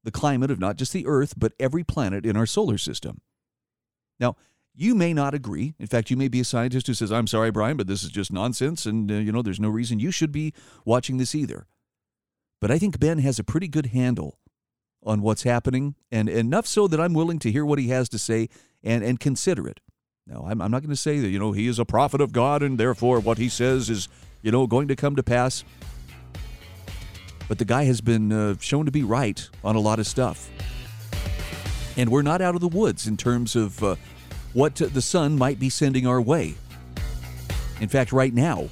the 0.04 0.12
climate 0.12 0.52
of 0.52 0.60
not 0.60 0.76
just 0.76 0.92
the 0.92 1.06
Earth, 1.06 1.34
but 1.36 1.52
every 1.58 1.82
planet 1.82 2.24
in 2.24 2.36
our 2.36 2.46
solar 2.46 2.78
system. 2.78 3.20
Now, 4.18 4.36
you 4.74 4.94
may 4.94 5.12
not 5.12 5.34
agree. 5.34 5.74
In 5.78 5.86
fact, 5.86 6.10
you 6.10 6.16
may 6.16 6.28
be 6.28 6.40
a 6.40 6.44
scientist 6.44 6.86
who 6.86 6.94
says, 6.94 7.10
I'm 7.10 7.26
sorry, 7.26 7.50
Bryan, 7.50 7.76
but 7.76 7.88
this 7.88 8.04
is 8.04 8.10
just 8.10 8.32
nonsense, 8.32 8.86
and, 8.86 9.10
uh, 9.10 9.14
you 9.14 9.32
know, 9.32 9.42
there's 9.42 9.58
no 9.58 9.68
reason 9.68 9.98
you 9.98 10.12
should 10.12 10.30
be 10.30 10.54
watching 10.84 11.16
this 11.16 11.34
either. 11.34 11.66
But 12.60 12.70
I 12.70 12.78
think 12.78 13.00
Ben 13.00 13.18
has 13.18 13.38
a 13.38 13.44
pretty 13.44 13.68
good 13.68 13.86
handle 13.86 14.38
on 15.02 15.20
what's 15.22 15.42
happening, 15.42 15.94
and 16.10 16.28
enough 16.28 16.66
so 16.66 16.86
that 16.88 17.00
I'm 17.00 17.14
willing 17.14 17.38
to 17.40 17.50
hear 17.50 17.64
what 17.64 17.78
he 17.78 17.88
has 17.88 18.08
to 18.10 18.18
say 18.18 18.48
and, 18.82 19.02
and 19.02 19.18
consider 19.18 19.66
it. 19.68 19.80
Now, 20.26 20.44
I'm, 20.46 20.60
I'm 20.60 20.70
not 20.70 20.82
going 20.82 20.90
to 20.90 20.96
say 20.96 21.20
that, 21.20 21.28
you 21.28 21.38
know, 21.38 21.52
he 21.52 21.66
is 21.66 21.78
a 21.78 21.84
prophet 21.84 22.20
of 22.20 22.32
God, 22.32 22.62
and 22.62 22.78
therefore 22.78 23.20
what 23.20 23.38
he 23.38 23.48
says 23.48 23.88
is, 23.88 24.08
you 24.42 24.52
know, 24.52 24.66
going 24.66 24.88
to 24.88 24.96
come 24.96 25.16
to 25.16 25.22
pass. 25.22 25.64
But 27.48 27.58
the 27.58 27.64
guy 27.64 27.84
has 27.84 28.00
been 28.00 28.30
uh, 28.30 28.56
shown 28.60 28.84
to 28.84 28.92
be 28.92 29.02
right 29.02 29.48
on 29.64 29.74
a 29.74 29.80
lot 29.80 29.98
of 29.98 30.06
stuff. 30.06 30.50
And 31.98 32.10
we're 32.10 32.22
not 32.22 32.40
out 32.40 32.54
of 32.54 32.60
the 32.60 32.68
woods 32.68 33.08
in 33.08 33.16
terms 33.16 33.56
of 33.56 33.82
uh, 33.82 33.96
what 34.54 34.76
the 34.76 35.02
sun 35.02 35.36
might 35.36 35.58
be 35.58 35.68
sending 35.68 36.06
our 36.06 36.20
way. 36.20 36.54
In 37.80 37.88
fact, 37.88 38.12
right 38.12 38.32
now, 38.32 38.68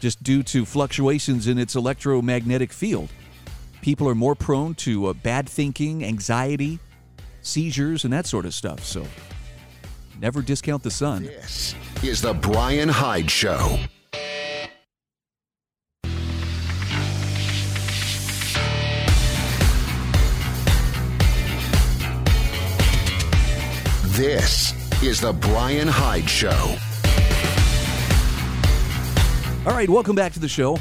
just 0.00 0.22
due 0.22 0.42
to 0.44 0.64
fluctuations 0.64 1.46
in 1.46 1.58
its 1.58 1.76
electromagnetic 1.76 2.72
field, 2.72 3.10
people 3.82 4.08
are 4.08 4.14
more 4.14 4.34
prone 4.34 4.74
to 4.76 5.06
uh, 5.06 5.12
bad 5.12 5.46
thinking, 5.46 6.04
anxiety, 6.04 6.78
seizures, 7.42 8.04
and 8.04 8.12
that 8.14 8.26
sort 8.26 8.46
of 8.46 8.54
stuff. 8.54 8.82
So 8.82 9.06
never 10.18 10.40
discount 10.40 10.82
the 10.82 10.90
sun. 10.90 11.24
This 11.24 11.74
is 12.02 12.22
the 12.22 12.32
Bryan 12.32 12.88
Hyde 12.88 13.30
Show. 13.30 13.78
This 24.14 24.72
is 25.02 25.20
the 25.20 25.32
Bryan 25.32 25.88
Hyde 25.88 26.30
Show. 26.30 26.76
All 29.66 29.76
right, 29.76 29.90
welcome 29.90 30.14
back 30.14 30.32
to 30.34 30.38
the 30.38 30.46
show. 30.46 30.78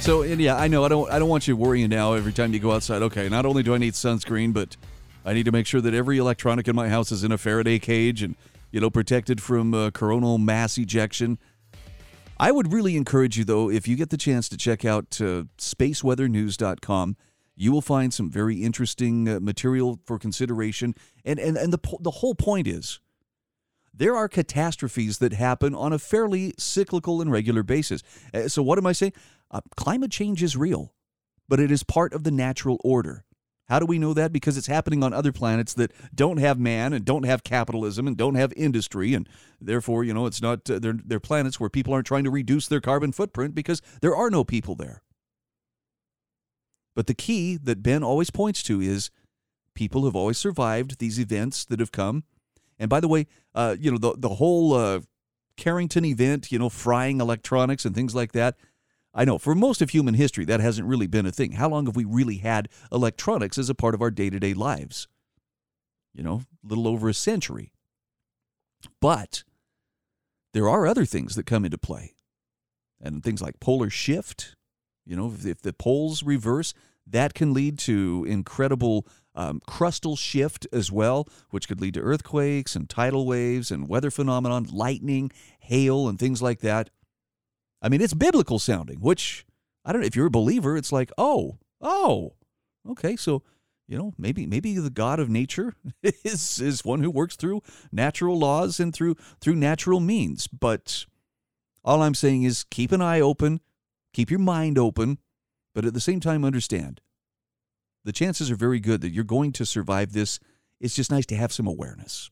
So, 0.00 0.22
and 0.22 0.40
yeah, 0.40 0.56
I 0.56 0.66
know 0.66 0.82
I 0.86 0.88
don't 0.88 1.10
I 1.10 1.18
don't 1.18 1.28
want 1.28 1.46
you 1.46 1.58
worrying 1.58 1.90
now 1.90 2.14
every 2.14 2.32
time 2.32 2.54
you 2.54 2.58
go 2.58 2.72
outside. 2.72 3.02
Okay, 3.02 3.28
not 3.28 3.44
only 3.44 3.62
do 3.62 3.74
I 3.74 3.76
need 3.76 3.92
sunscreen, 3.92 4.54
but 4.54 4.78
I 5.26 5.34
need 5.34 5.44
to 5.44 5.52
make 5.52 5.66
sure 5.66 5.82
that 5.82 5.92
every 5.92 6.16
electronic 6.16 6.68
in 6.68 6.74
my 6.74 6.88
house 6.88 7.12
is 7.12 7.22
in 7.22 7.32
a 7.32 7.36
Faraday 7.36 7.78
cage 7.78 8.22
and 8.22 8.34
you 8.70 8.80
know 8.80 8.88
protected 8.88 9.42
from 9.42 9.74
uh, 9.74 9.90
coronal 9.90 10.38
mass 10.38 10.78
ejection. 10.78 11.38
I 12.40 12.50
would 12.50 12.72
really 12.72 12.96
encourage 12.96 13.36
you 13.36 13.44
though 13.44 13.68
if 13.68 13.86
you 13.86 13.94
get 13.94 14.08
the 14.08 14.16
chance 14.16 14.48
to 14.48 14.56
check 14.56 14.86
out 14.86 15.20
uh, 15.20 15.44
spaceweathernews.com 15.58 17.18
you 17.56 17.72
will 17.72 17.82
find 17.82 18.12
some 18.12 18.30
very 18.30 18.62
interesting 18.62 19.28
uh, 19.28 19.40
material 19.40 20.00
for 20.04 20.18
consideration. 20.18 20.94
And, 21.24 21.38
and, 21.38 21.56
and 21.56 21.72
the, 21.72 21.78
the 22.00 22.10
whole 22.10 22.34
point 22.34 22.66
is 22.66 23.00
there 23.92 24.16
are 24.16 24.28
catastrophes 24.28 25.18
that 25.18 25.32
happen 25.32 25.74
on 25.74 25.92
a 25.92 25.98
fairly 25.98 26.54
cyclical 26.58 27.20
and 27.20 27.30
regular 27.30 27.62
basis. 27.62 28.02
Uh, 28.32 28.48
so, 28.48 28.62
what 28.62 28.78
am 28.78 28.86
I 28.86 28.92
saying? 28.92 29.12
Uh, 29.50 29.60
climate 29.76 30.10
change 30.10 30.42
is 30.42 30.56
real, 30.56 30.94
but 31.48 31.60
it 31.60 31.70
is 31.70 31.84
part 31.84 32.12
of 32.12 32.24
the 32.24 32.32
natural 32.32 32.78
order. 32.82 33.24
How 33.68 33.78
do 33.78 33.86
we 33.86 33.98
know 33.98 34.12
that? 34.12 34.32
Because 34.32 34.58
it's 34.58 34.66
happening 34.66 35.02
on 35.02 35.14
other 35.14 35.32
planets 35.32 35.72
that 35.74 35.92
don't 36.14 36.36
have 36.38 36.58
man 36.58 36.92
and 36.92 37.04
don't 37.04 37.24
have 37.24 37.44
capitalism 37.44 38.06
and 38.06 38.16
don't 38.16 38.34
have 38.34 38.52
industry, 38.56 39.14
and 39.14 39.28
therefore, 39.60 40.04
you 40.04 40.12
know, 40.12 40.26
it's 40.26 40.42
not 40.42 40.68
uh, 40.68 40.78
they're, 40.80 40.98
they're 41.04 41.20
planets 41.20 41.58
where 41.60 41.70
people 41.70 41.94
aren't 41.94 42.06
trying 42.06 42.24
to 42.24 42.30
reduce 42.30 42.66
their 42.66 42.80
carbon 42.80 43.12
footprint 43.12 43.54
because 43.54 43.80
there 44.02 44.14
are 44.14 44.28
no 44.28 44.44
people 44.44 44.74
there. 44.74 45.03
But 46.94 47.06
the 47.06 47.14
key 47.14 47.56
that 47.56 47.82
Ben 47.82 48.02
always 48.02 48.30
points 48.30 48.62
to 48.64 48.80
is 48.80 49.10
people 49.74 50.04
have 50.04 50.16
always 50.16 50.38
survived 50.38 50.98
these 50.98 51.18
events 51.18 51.64
that 51.64 51.80
have 51.80 51.92
come. 51.92 52.24
And 52.78 52.88
by 52.88 53.00
the 53.00 53.08
way, 53.08 53.26
uh, 53.54 53.76
you 53.78 53.90
know, 53.90 53.98
the, 53.98 54.14
the 54.16 54.36
whole 54.36 54.72
uh, 54.72 55.00
Carrington 55.56 56.04
event, 56.04 56.50
you 56.50 56.58
know, 56.58 56.68
frying 56.68 57.20
electronics 57.20 57.84
and 57.84 57.94
things 57.94 58.14
like 58.14 58.32
that. 58.32 58.56
I 59.12 59.24
know 59.24 59.38
for 59.38 59.54
most 59.54 59.80
of 59.80 59.90
human 59.90 60.14
history, 60.14 60.44
that 60.46 60.60
hasn't 60.60 60.88
really 60.88 61.06
been 61.06 61.26
a 61.26 61.32
thing. 61.32 61.52
How 61.52 61.68
long 61.68 61.86
have 61.86 61.94
we 61.96 62.04
really 62.04 62.38
had 62.38 62.68
electronics 62.90 63.58
as 63.58 63.70
a 63.70 63.74
part 63.74 63.94
of 63.94 64.02
our 64.02 64.10
day 64.10 64.28
to 64.28 64.40
day 64.40 64.54
lives? 64.54 65.06
You 66.12 66.22
know, 66.22 66.42
a 66.64 66.68
little 66.68 66.88
over 66.88 67.08
a 67.08 67.14
century. 67.14 67.72
But 69.00 69.44
there 70.52 70.68
are 70.68 70.86
other 70.86 71.04
things 71.04 71.36
that 71.36 71.46
come 71.46 71.64
into 71.64 71.78
play. 71.78 72.14
And 73.00 73.22
things 73.22 73.42
like 73.42 73.60
polar 73.60 73.90
shift, 73.90 74.56
you 75.06 75.16
know, 75.16 75.32
if, 75.32 75.44
if 75.46 75.62
the 75.62 75.72
poles 75.72 76.22
reverse, 76.22 76.74
that 77.06 77.34
can 77.34 77.52
lead 77.52 77.78
to 77.80 78.24
incredible 78.28 79.06
um, 79.34 79.60
crustal 79.68 80.16
shift 80.16 80.66
as 80.72 80.90
well, 80.90 81.28
which 81.50 81.68
could 81.68 81.80
lead 81.80 81.94
to 81.94 82.00
earthquakes 82.00 82.76
and 82.76 82.88
tidal 82.88 83.26
waves 83.26 83.70
and 83.70 83.88
weather 83.88 84.10
phenomenon, 84.10 84.66
lightning, 84.70 85.30
hail, 85.58 86.08
and 86.08 86.18
things 86.18 86.40
like 86.40 86.60
that. 86.60 86.90
I 87.82 87.88
mean, 87.88 88.00
it's 88.00 88.14
biblical 88.14 88.58
sounding, 88.58 89.00
which 89.00 89.44
I 89.84 89.92
don't 89.92 90.00
know 90.00 90.06
if 90.06 90.16
you're 90.16 90.26
a 90.26 90.30
believer, 90.30 90.76
it's 90.76 90.92
like, 90.92 91.10
oh, 91.18 91.58
oh, 91.80 92.34
okay, 92.88 93.16
so 93.16 93.42
you 93.86 93.98
know, 93.98 94.14
maybe 94.16 94.46
maybe 94.46 94.78
the 94.78 94.90
God 94.90 95.20
of 95.20 95.28
nature 95.28 95.74
is 96.02 96.60
is 96.60 96.84
one 96.84 97.02
who 97.02 97.10
works 97.10 97.36
through 97.36 97.62
natural 97.92 98.38
laws 98.38 98.80
and 98.80 98.94
through 98.94 99.16
through 99.40 99.56
natural 99.56 100.00
means. 100.00 100.46
But 100.46 101.04
all 101.84 102.02
I'm 102.02 102.14
saying 102.14 102.44
is 102.44 102.64
keep 102.64 102.92
an 102.92 103.02
eye 103.02 103.20
open, 103.20 103.60
Keep 104.14 104.30
your 104.30 104.40
mind 104.40 104.78
open, 104.78 105.18
but 105.74 105.84
at 105.84 105.92
the 105.92 106.00
same 106.00 106.20
time, 106.20 106.44
understand 106.44 107.02
the 108.04 108.12
chances 108.12 108.50
are 108.50 108.56
very 108.56 108.80
good 108.80 109.00
that 109.00 109.10
you're 109.10 109.24
going 109.24 109.52
to 109.52 109.66
survive 109.66 110.12
this. 110.12 110.38
It's 110.80 110.94
just 110.94 111.10
nice 111.10 111.26
to 111.26 111.36
have 111.36 111.52
some 111.52 111.66
awareness. 111.66 112.30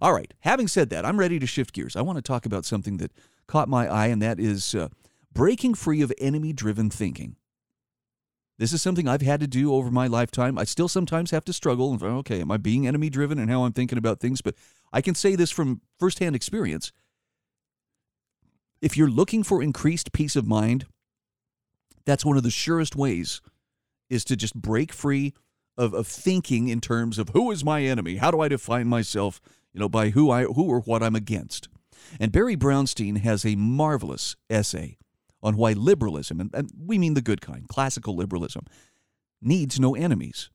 All 0.00 0.12
right, 0.12 0.32
having 0.40 0.66
said 0.66 0.90
that, 0.90 1.04
I'm 1.04 1.18
ready 1.18 1.38
to 1.38 1.46
shift 1.46 1.74
gears. 1.74 1.94
I 1.94 2.02
want 2.02 2.16
to 2.16 2.22
talk 2.22 2.46
about 2.46 2.64
something 2.64 2.96
that 2.98 3.12
caught 3.46 3.68
my 3.68 3.86
eye, 3.86 4.08
and 4.08 4.20
that 4.20 4.40
is 4.40 4.74
uh, 4.74 4.88
breaking 5.32 5.74
free 5.74 6.02
of 6.02 6.12
enemy 6.18 6.52
driven 6.52 6.90
thinking. 6.90 7.36
This 8.58 8.72
is 8.72 8.82
something 8.82 9.08
I've 9.08 9.22
had 9.22 9.40
to 9.40 9.46
do 9.46 9.72
over 9.72 9.90
my 9.90 10.06
lifetime. 10.06 10.58
I 10.58 10.64
still 10.64 10.88
sometimes 10.88 11.30
have 11.30 11.44
to 11.46 11.52
struggle. 11.52 11.96
Okay, 12.02 12.40
am 12.40 12.50
I 12.50 12.58
being 12.58 12.86
enemy 12.86 13.08
driven 13.08 13.38
and 13.38 13.50
how 13.50 13.64
I'm 13.64 13.72
thinking 13.72 13.96
about 13.96 14.20
things? 14.20 14.42
But 14.42 14.54
I 14.92 15.00
can 15.00 15.14
say 15.14 15.34
this 15.34 15.50
from 15.50 15.80
firsthand 15.98 16.36
experience. 16.36 16.92
If 18.82 18.96
you're 18.96 19.08
looking 19.08 19.42
for 19.42 19.62
increased 19.62 20.12
peace 20.12 20.36
of 20.36 20.46
mind, 20.46 20.86
that's 22.04 22.24
one 22.24 22.36
of 22.36 22.42
the 22.42 22.50
surest 22.50 22.96
ways 22.96 23.40
is 24.08 24.24
to 24.24 24.36
just 24.36 24.54
break 24.54 24.92
free 24.92 25.34
of, 25.76 25.94
of 25.94 26.06
thinking 26.06 26.68
in 26.68 26.80
terms 26.80 27.18
of 27.18 27.30
who 27.30 27.50
is 27.50 27.64
my 27.64 27.82
enemy? 27.82 28.16
How 28.16 28.30
do 28.30 28.40
I 28.40 28.48
define 28.48 28.86
myself, 28.88 29.40
you 29.72 29.80
know, 29.80 29.88
by 29.88 30.10
who 30.10 30.30
I 30.30 30.44
who 30.44 30.64
or 30.64 30.80
what 30.80 31.02
I'm 31.02 31.16
against? 31.16 31.68
And 32.18 32.32
Barry 32.32 32.56
Brownstein 32.56 33.18
has 33.18 33.44
a 33.44 33.56
marvelous 33.56 34.36
essay 34.48 34.98
on 35.42 35.56
why 35.56 35.72
liberalism, 35.72 36.40
and, 36.40 36.50
and 36.54 36.70
we 36.78 36.98
mean 36.98 37.14
the 37.14 37.22
good 37.22 37.40
kind, 37.40 37.66
classical 37.68 38.14
liberalism, 38.14 38.64
needs 39.40 39.80
no 39.80 39.94
enemies. 39.94 40.50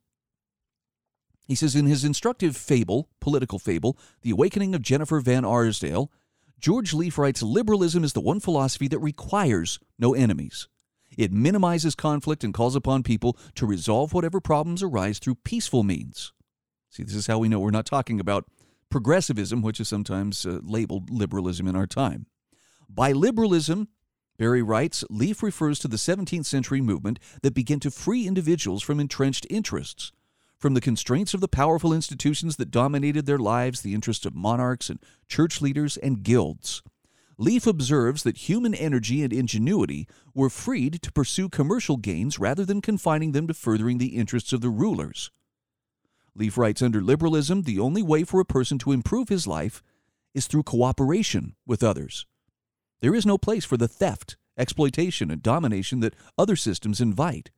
He 1.48 1.56
says 1.56 1.76
in 1.76 1.86
his 1.86 2.04
instructive 2.04 2.58
fable, 2.58 3.10
political 3.20 3.60
fable, 3.60 3.98
The 4.22 4.32
Awakening 4.32 4.76
of 4.76 4.82
Jennifer 4.82 5.20
Van 5.20 5.46
Arsdale, 5.46 6.12
George 6.60 6.94
Leef 6.94 7.18
writes 7.18 7.44
liberalism 7.44 8.04
is 8.04 8.14
the 8.14 8.22
one 8.22 8.40
philosophy 8.40 8.88
that 8.88 9.00
requires 9.00 9.80
no 10.00 10.14
enemies. 10.14 10.68
It 11.18 11.32
minimizes 11.32 11.96
conflict 11.96 12.44
and 12.44 12.54
calls 12.54 12.76
upon 12.76 13.04
people 13.04 13.38
to 13.56 13.66
resolve 13.66 14.14
whatever 14.14 14.40
problems 14.40 14.84
arise 14.84 15.20
through 15.20 15.36
peaceful 15.36 15.84
means. 15.84 16.34
See, 16.90 17.04
this 17.04 17.16
is 17.16 17.28
how 17.28 17.40
we 17.40 17.50
know 17.50 17.60
we're 17.60 17.72
not 17.72 17.86
talking 17.86 18.20
about 18.20 18.46
progressivism, 18.90 19.62
which 19.62 19.80
is 19.80 19.88
sometimes 19.88 20.46
uh, 20.46 20.60
labeled 20.64 21.10
liberalism 21.10 21.68
in 21.68 21.76
our 21.76 21.88
time. 21.88 22.28
By 22.90 23.12
liberalism, 23.12 23.90
Barry 24.38 24.62
writes, 24.62 25.04
Leef 25.10 25.42
refers 25.42 25.80
to 25.80 25.88
the 25.88 25.98
17th 25.98 26.46
century 26.46 26.82
movement 26.82 27.20
that 27.42 27.54
began 27.54 27.80
to 27.82 27.92
free 27.92 28.28
individuals 28.28 28.84
from 28.84 29.00
entrenched 29.00 29.48
interests, 29.50 30.12
from 30.58 30.74
the 30.74 30.82
constraints 30.82 31.34
of 31.34 31.42
the 31.42 31.48
powerful 31.48 31.94
institutions 31.94 32.58
that 32.58 32.72
dominated 32.72 33.26
their 33.26 33.38
lives, 33.38 33.82
the 33.82 33.94
interests 33.94 34.26
of 34.26 34.36
monarchs 34.36 34.90
and 34.90 35.00
church 35.28 35.62
leaders 35.62 35.98
and 35.98 36.24
guilds. 36.24 36.82
Leef 37.38 37.68
observes 37.68 38.24
that 38.24 38.50
human 38.50 38.74
energy 38.74 39.22
and 39.22 39.34
ingenuity 39.34 40.08
were 40.34 40.50
freed 40.50 41.02
to 41.02 41.12
pursue 41.12 41.50
commercial 41.50 41.98
gains 41.98 42.40
rather 42.40 42.64
than 42.64 42.82
confining 42.82 43.34
them 43.34 43.48
to 43.48 43.54
furthering 43.54 43.98
the 43.98 44.16
interests 44.16 44.54
of 44.54 44.62
the 44.62 44.70
rulers. 44.70 45.32
Leef 46.34 46.58
writes 46.58 46.82
Under 46.82 47.02
liberalism, 47.02 47.64
the 47.64 47.80
only 47.80 48.02
way 48.02 48.24
for 48.24 48.40
a 48.40 48.46
person 48.46 48.78
to 48.80 48.92
improve 48.92 49.30
his 49.30 49.48
life 49.48 49.84
is 50.34 50.48
through 50.48 50.64
cooperation 50.64 51.56
with 51.66 51.84
others. 51.84 52.26
There 53.02 53.16
is 53.16 53.26
no 53.26 53.38
place 53.38 53.66
for 53.66 53.78
the 53.78 53.88
theft, 53.88 54.38
exploitation, 54.58 55.30
and 55.30 55.44
domination 55.44 56.00
that 56.00 56.16
other 56.38 56.56
systems 56.56 57.02
invite. 57.02 57.52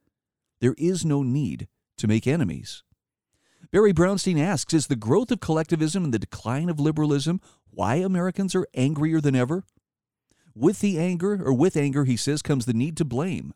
There 0.60 0.76
is 0.78 1.06
no 1.06 1.22
need 1.22 1.68
to 1.98 2.08
make 2.08 2.26
enemies. 2.26 2.84
Barry 3.72 3.94
Brownstein 3.94 4.40
asks 4.40 4.74
Is 4.74 4.88
the 4.88 4.96
growth 4.96 5.32
of 5.32 5.40
collectivism 5.40 6.06
and 6.06 6.14
the 6.14 6.20
decline 6.20 6.70
of 6.70 6.80
liberalism 6.80 7.42
why 7.70 7.96
Americans 7.96 8.56
are 8.56 8.68
angrier 8.74 9.20
than 9.20 9.36
ever? 9.36 9.64
With 10.56 10.80
the 10.80 10.98
anger, 10.98 11.42
or 11.44 11.54
with 11.54 11.78
anger, 11.78 12.06
he 12.06 12.18
says, 12.18 12.42
comes 12.42 12.66
the 12.66 12.74
need 12.74 12.98
to 12.98 13.06
blame. 13.06 13.54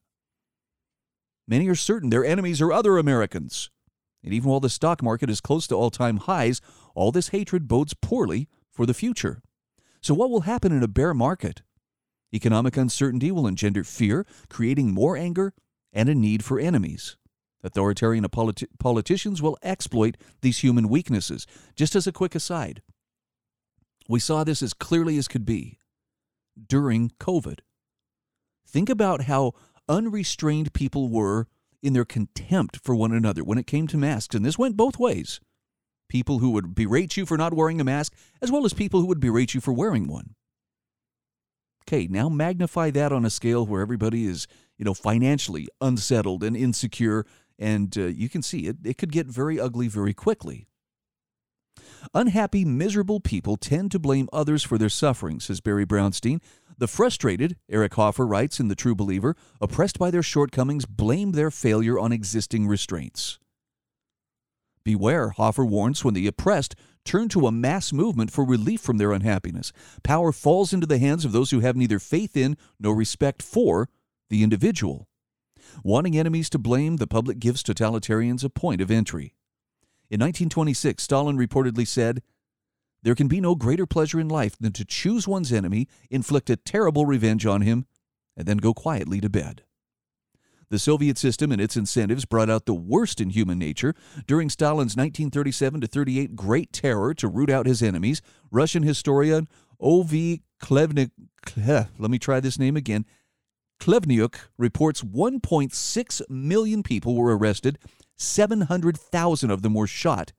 Many 1.48 1.68
are 1.68 1.76
certain 1.76 2.10
their 2.10 2.26
enemies 2.26 2.62
are 2.62 2.72
other 2.72 2.98
Americans. 2.98 3.70
And 4.24 4.34
even 4.34 4.50
while 4.50 4.60
the 4.60 4.70
stock 4.70 5.02
market 5.02 5.30
is 5.30 5.42
close 5.42 5.66
to 5.68 5.76
all 5.76 5.90
time 5.90 6.18
highs, 6.18 6.62
all 6.94 7.12
this 7.12 7.30
hatred 7.30 7.68
bodes 7.68 7.96
poorly 7.96 8.48
for 8.70 8.86
the 8.86 8.94
future. 8.94 9.42
So, 10.02 10.14
what 10.14 10.30
will 10.30 10.42
happen 10.42 10.72
in 10.72 10.84
a 10.84 10.88
bear 10.88 11.14
market? 11.14 11.64
Economic 12.34 12.78
uncertainty 12.78 13.32
will 13.32 13.48
engender 13.48 13.84
fear, 13.84 14.26
creating 14.50 14.94
more 14.94 15.18
anger 15.18 15.54
and 15.92 16.08
a 16.08 16.16
need 16.16 16.44
for 16.44 16.60
enemies. 16.60 17.18
Authoritarian 17.64 18.24
politi- 18.26 18.68
politicians 18.80 19.42
will 19.42 19.58
exploit 19.62 20.18
these 20.42 20.60
human 20.60 20.90
weaknesses. 20.90 21.46
Just 21.76 21.96
as 21.96 22.08
a 22.08 22.12
quick 22.12 22.36
aside, 22.36 22.82
we 24.08 24.20
saw 24.20 24.44
this 24.44 24.62
as 24.62 24.74
clearly 24.74 25.18
as 25.18 25.28
could 25.28 25.46
be 25.46 25.80
during 26.68 27.12
COVID. 27.20 27.60
Think 28.68 28.90
about 28.90 29.24
how 29.24 29.54
unrestrained 29.88 30.74
people 30.74 31.10
were 31.10 31.48
in 31.84 31.94
their 31.94 32.06
contempt 32.06 32.80
for 32.84 32.96
one 32.96 33.12
another 33.12 33.44
when 33.44 33.58
it 33.58 33.68
came 33.68 33.88
to 33.88 33.98
masks. 33.98 34.36
And 34.36 34.46
this 34.46 34.58
went 34.58 34.78
both 34.78 34.98
ways 35.00 35.40
people 36.10 36.40
who 36.40 36.50
would 36.50 36.76
berate 36.76 37.16
you 37.16 37.26
for 37.26 37.38
not 37.38 37.54
wearing 37.54 37.80
a 37.80 37.86
mask, 37.86 38.14
as 38.42 38.52
well 38.52 38.66
as 38.66 38.74
people 38.74 39.00
who 39.00 39.08
would 39.08 39.22
berate 39.22 39.54
you 39.54 39.62
for 39.62 39.72
wearing 39.72 40.08
one. 40.08 40.36
Okay, 41.88 42.06
now 42.08 42.28
magnify 42.28 42.92
that 42.92 43.14
on 43.14 43.26
a 43.26 43.30
scale 43.30 43.66
where 43.66 43.82
everybody 43.82 44.26
is, 44.26 44.46
you 44.78 44.84
know, 44.84 44.94
financially 44.94 45.70
unsettled 45.80 46.44
and 46.44 46.56
insecure, 46.56 47.26
and 47.62 47.96
uh, 47.98 48.08
you 48.08 48.28
can 48.28 48.42
see 48.42 48.62
it, 48.62 48.78
it 48.84 48.98
could 48.98 49.12
get 49.12 49.28
very 49.28 49.60
ugly 49.60 49.88
very 49.88 50.14
quickly. 50.14 50.68
Unhappy, 52.14 52.66
miserable 52.66 53.20
people 53.20 53.56
tend 53.56 53.92
to 53.92 54.00
blame 54.00 54.28
others 54.34 54.64
for 54.64 54.78
their 54.78 54.90
suffering, 54.90 55.40
says 55.40 55.62
Barry 55.62 55.86
Brownstein. 55.86 56.42
The 56.78 56.88
frustrated, 56.88 57.58
Eric 57.70 57.94
Hoffer 57.94 58.26
writes 58.26 58.60
in 58.60 58.68
The 58.68 58.76
True 58.76 58.96
Believer, 58.96 59.36
oppressed 59.62 60.00
by 60.00 60.10
their 60.10 60.24
shortcomings, 60.24 60.88
blame 60.88 61.34
their 61.34 61.52
failure 61.52 62.00
on 62.00 62.12
existing 62.12 62.68
restraints. 62.68 63.38
Beware, 64.84 65.30
Hoffer 65.30 65.64
warns, 65.64 66.04
when 66.04 66.16
the 66.16 66.26
oppressed 66.26 66.74
turn 67.06 67.30
to 67.30 67.46
a 67.46 67.52
mass 67.52 67.94
movement 67.94 68.32
for 68.32 68.44
relief 68.44 68.82
from 68.82 68.98
their 68.98 69.12
unhappiness. 69.12 69.72
Power 70.04 70.32
falls 70.32 70.74
into 70.74 70.88
the 70.88 70.98
hands 70.98 71.24
of 71.24 71.32
those 71.32 71.52
who 71.52 71.60
have 71.60 71.76
neither 71.76 72.00
faith 72.00 72.36
in 72.36 72.58
nor 72.80 72.96
respect 72.96 73.44
for 73.44 73.90
the 74.30 74.42
individual. 74.42 75.08
Wanting 75.84 76.18
enemies 76.18 76.50
to 76.52 76.60
blame, 76.60 76.98
the 76.98 77.08
public 77.08 77.40
gives 77.40 77.64
totalitarians 77.64 78.44
a 78.44 78.50
point 78.50 78.82
of 78.82 78.92
entry. 78.92 79.36
In 80.10 80.20
1926, 80.20 81.02
Stalin 81.02 81.38
reportedly 81.38 81.88
said, 81.88 82.22
There 83.02 83.16
can 83.16 83.28
be 83.28 83.40
no 83.40 83.56
greater 83.56 83.86
pleasure 83.86 84.20
in 84.20 84.28
life 84.28 84.58
than 84.58 84.74
to 84.74 84.86
choose 84.86 85.28
one's 85.28 85.54
enemy, 85.54 85.88
inflict 86.10 86.50
a 86.50 86.58
terrible 86.58 87.06
revenge 87.06 87.46
on 87.46 87.62
him, 87.62 87.86
and 88.36 88.48
then 88.48 88.58
go 88.58 88.74
quietly 88.74 89.22
to 89.22 89.30
bed. 89.30 89.64
The 90.72 90.80
Soviet 90.80 91.18
system 91.18 91.52
and 91.52 91.62
its 91.62 91.76
incentives 91.76 92.24
brought 92.24 92.50
out 92.50 92.66
the 92.66 92.74
worst 92.74 93.20
in 93.20 93.32
human 93.32 93.60
nature. 93.60 93.94
During 94.26 94.50
Stalin's 94.50 94.96
1937 94.96 95.82
38 95.82 96.36
Great 96.36 96.72
Terror 96.72 97.14
to 97.16 97.28
root 97.28 97.50
out 97.50 97.66
his 97.66 97.84
enemies, 97.84 98.22
Russian 98.52 98.84
historian 98.84 99.50
O.V. 99.82 100.44
Klevnik, 100.62 101.12
let 101.58 102.12
me 102.12 102.20
try 102.20 102.40
this 102.40 102.58
name 102.58 102.78
again, 102.78 103.06
Khlevniuk 103.82 104.36
reports 104.60 105.02
1.6 105.02 106.22
million 106.30 106.84
people 106.84 107.16
were 107.16 107.36
arrested 107.36 107.80
700,000 108.16 109.50
of 109.50 109.64
them 109.64 109.74
were 109.74 109.88
shot. 109.88 110.34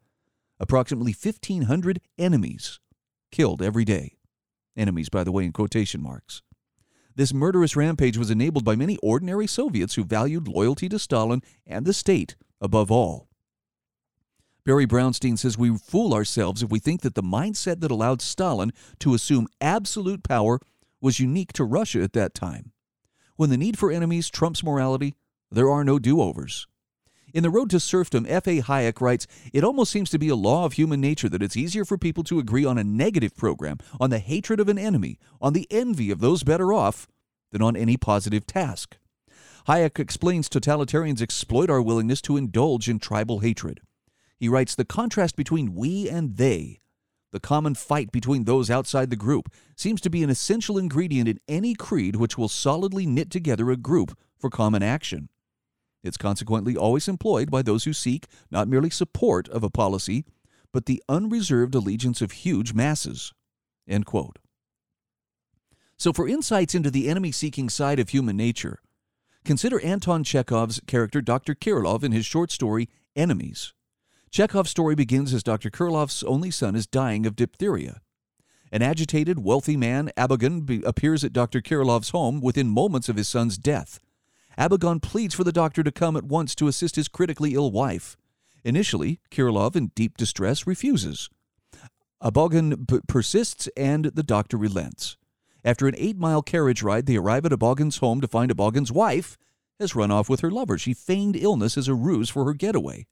Approximately 0.60 1.12
1,500 1.20 2.00
enemies 2.16 2.78
killed 3.32 3.60
every 3.60 3.84
day. 3.84 4.16
Enemies, 4.76 5.08
by 5.08 5.24
the 5.24 5.32
way, 5.32 5.44
in 5.44 5.50
quotation 5.50 6.00
marks. 6.00 6.42
This 7.16 7.34
murderous 7.34 7.74
rampage 7.74 8.16
was 8.16 8.30
enabled 8.30 8.64
by 8.64 8.76
many 8.76 8.96
ordinary 8.98 9.48
Soviets 9.48 9.96
who 9.96 10.04
valued 10.04 10.46
loyalty 10.46 10.88
to 10.88 11.00
Stalin 11.00 11.42
and 11.66 11.84
the 11.84 11.92
state 11.92 12.36
above 12.60 12.92
all. 12.92 13.28
Barry 14.64 14.86
Brownstein 14.86 15.36
says 15.36 15.58
we 15.58 15.76
fool 15.76 16.14
ourselves 16.14 16.62
if 16.62 16.70
we 16.70 16.78
think 16.78 17.00
that 17.00 17.16
the 17.16 17.24
mindset 17.24 17.80
that 17.80 17.90
allowed 17.90 18.22
Stalin 18.22 18.70
to 19.00 19.14
assume 19.14 19.48
absolute 19.60 20.22
power 20.22 20.60
was 21.00 21.18
unique 21.18 21.52
to 21.54 21.64
Russia 21.64 22.02
at 22.04 22.12
that 22.12 22.34
time. 22.34 22.70
When 23.36 23.50
the 23.50 23.56
need 23.56 23.78
for 23.78 23.90
enemies 23.90 24.28
trumps 24.28 24.62
morality, 24.62 25.14
there 25.50 25.70
are 25.70 25.84
no 25.84 25.98
do 25.98 26.20
overs. 26.20 26.66
In 27.32 27.42
The 27.42 27.50
Road 27.50 27.70
to 27.70 27.80
Serfdom, 27.80 28.26
F.A. 28.28 28.60
Hayek 28.60 29.00
writes 29.00 29.26
It 29.54 29.64
almost 29.64 29.90
seems 29.90 30.10
to 30.10 30.18
be 30.18 30.28
a 30.28 30.36
law 30.36 30.66
of 30.66 30.74
human 30.74 31.00
nature 31.00 31.30
that 31.30 31.42
it's 31.42 31.56
easier 31.56 31.86
for 31.86 31.96
people 31.96 32.22
to 32.24 32.38
agree 32.38 32.66
on 32.66 32.76
a 32.76 32.84
negative 32.84 33.34
program, 33.34 33.78
on 33.98 34.10
the 34.10 34.18
hatred 34.18 34.60
of 34.60 34.68
an 34.68 34.78
enemy, 34.78 35.18
on 35.40 35.54
the 35.54 35.66
envy 35.70 36.10
of 36.10 36.20
those 36.20 36.42
better 36.42 36.74
off, 36.74 37.08
than 37.50 37.62
on 37.62 37.74
any 37.74 37.96
positive 37.96 38.46
task. 38.46 38.98
Hayek 39.66 39.98
explains 39.98 40.48
totalitarians 40.48 41.22
exploit 41.22 41.70
our 41.70 41.80
willingness 41.80 42.20
to 42.22 42.36
indulge 42.36 42.86
in 42.86 42.98
tribal 42.98 43.38
hatred. 43.38 43.80
He 44.36 44.48
writes 44.48 44.74
The 44.74 44.84
contrast 44.84 45.34
between 45.34 45.74
we 45.74 46.10
and 46.10 46.36
they, 46.36 46.81
the 47.32 47.40
common 47.40 47.74
fight 47.74 48.12
between 48.12 48.44
those 48.44 48.70
outside 48.70 49.10
the 49.10 49.16
group, 49.16 49.50
seems 49.74 50.00
to 50.02 50.10
be 50.10 50.22
an 50.22 50.30
essential 50.30 50.78
ingredient 50.78 51.28
in 51.28 51.40
any 51.48 51.74
creed 51.74 52.16
which 52.16 52.38
will 52.38 52.48
solidly 52.48 53.06
knit 53.06 53.30
together 53.30 53.70
a 53.70 53.76
group 53.76 54.16
for 54.38 54.50
common 54.50 54.82
action. 54.82 55.28
It's 56.04 56.16
consequently 56.16 56.76
always 56.76 57.08
employed 57.08 57.50
by 57.50 57.62
those 57.62 57.84
who 57.84 57.92
seek 57.92 58.26
not 58.50 58.68
merely 58.68 58.90
support 58.90 59.48
of 59.48 59.62
a 59.62 59.70
policy, 59.70 60.24
but 60.72 60.86
the 60.86 61.02
unreserved 61.08 61.74
allegiance 61.74 62.20
of 62.20 62.32
huge 62.32 62.74
masses. 62.74 63.32
So, 65.96 66.12
for 66.12 66.28
insights 66.28 66.74
into 66.74 66.90
the 66.90 67.08
enemy 67.08 67.30
seeking 67.30 67.68
side 67.68 68.00
of 68.00 68.08
human 68.08 68.36
nature, 68.36 68.80
consider 69.44 69.80
Anton 69.80 70.24
Chekhov's 70.24 70.80
character 70.86 71.20
Dr. 71.20 71.54
Kirilov 71.54 72.02
in 72.02 72.12
his 72.12 72.26
short 72.26 72.50
story 72.50 72.88
Enemies. 73.14 73.72
Chekhov's 74.32 74.70
story 74.70 74.94
begins 74.94 75.34
as 75.34 75.42
Dr. 75.42 75.68
Kirilov's 75.68 76.22
only 76.22 76.50
son 76.50 76.74
is 76.74 76.86
dying 76.86 77.26
of 77.26 77.36
diphtheria. 77.36 78.00
An 78.72 78.80
agitated, 78.80 79.44
wealthy 79.44 79.76
man, 79.76 80.10
Abogin, 80.16 80.82
appears 80.86 81.22
at 81.22 81.34
Dr. 81.34 81.60
Kirilov's 81.60 82.08
home 82.10 82.40
within 82.40 82.70
moments 82.70 83.10
of 83.10 83.16
his 83.16 83.28
son's 83.28 83.58
death. 83.58 84.00
Abogin 84.56 85.02
pleads 85.02 85.34
for 85.34 85.44
the 85.44 85.52
doctor 85.52 85.82
to 85.82 85.92
come 85.92 86.16
at 86.16 86.24
once 86.24 86.54
to 86.54 86.66
assist 86.66 86.96
his 86.96 87.08
critically 87.08 87.52
ill 87.52 87.70
wife. 87.70 88.16
Initially, 88.64 89.20
Kirilov, 89.30 89.76
in 89.76 89.88
deep 89.88 90.16
distress, 90.16 90.66
refuses. 90.66 91.28
Abogin 92.22 92.88
p- 92.88 93.00
persists 93.06 93.68
and 93.76 94.06
the 94.06 94.22
doctor 94.22 94.56
relents. 94.56 95.18
After 95.62 95.86
an 95.88 95.94
eight 95.98 96.16
mile 96.16 96.40
carriage 96.40 96.82
ride, 96.82 97.04
they 97.04 97.16
arrive 97.16 97.44
at 97.44 97.52
Abogin's 97.52 97.98
home 97.98 98.22
to 98.22 98.28
find 98.28 98.50
Abogin's 98.50 98.90
wife 98.90 99.36
has 99.78 99.94
run 99.94 100.10
off 100.10 100.30
with 100.30 100.40
her 100.40 100.50
lover. 100.50 100.78
She 100.78 100.94
feigned 100.94 101.36
illness 101.36 101.76
as 101.76 101.86
a 101.86 101.94
ruse 101.94 102.30
for 102.30 102.46
her 102.46 102.54
getaway. 102.54 103.04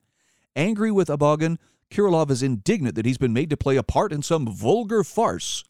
Angry 0.57 0.91
with 0.91 1.09
Abogin, 1.09 1.59
Kirilov 1.91 2.31
is 2.31 2.43
indignant 2.43 2.95
that 2.95 3.07
he's 3.07 3.19
been 3.19 3.33
made 3.33 3.51
to 3.51 3.57
play 3.57 3.77
a 3.77 3.83
part 3.83 4.13
in 4.13 4.23
some 4.23 4.47
vulgar 4.47 5.05
farce. 5.05 5.65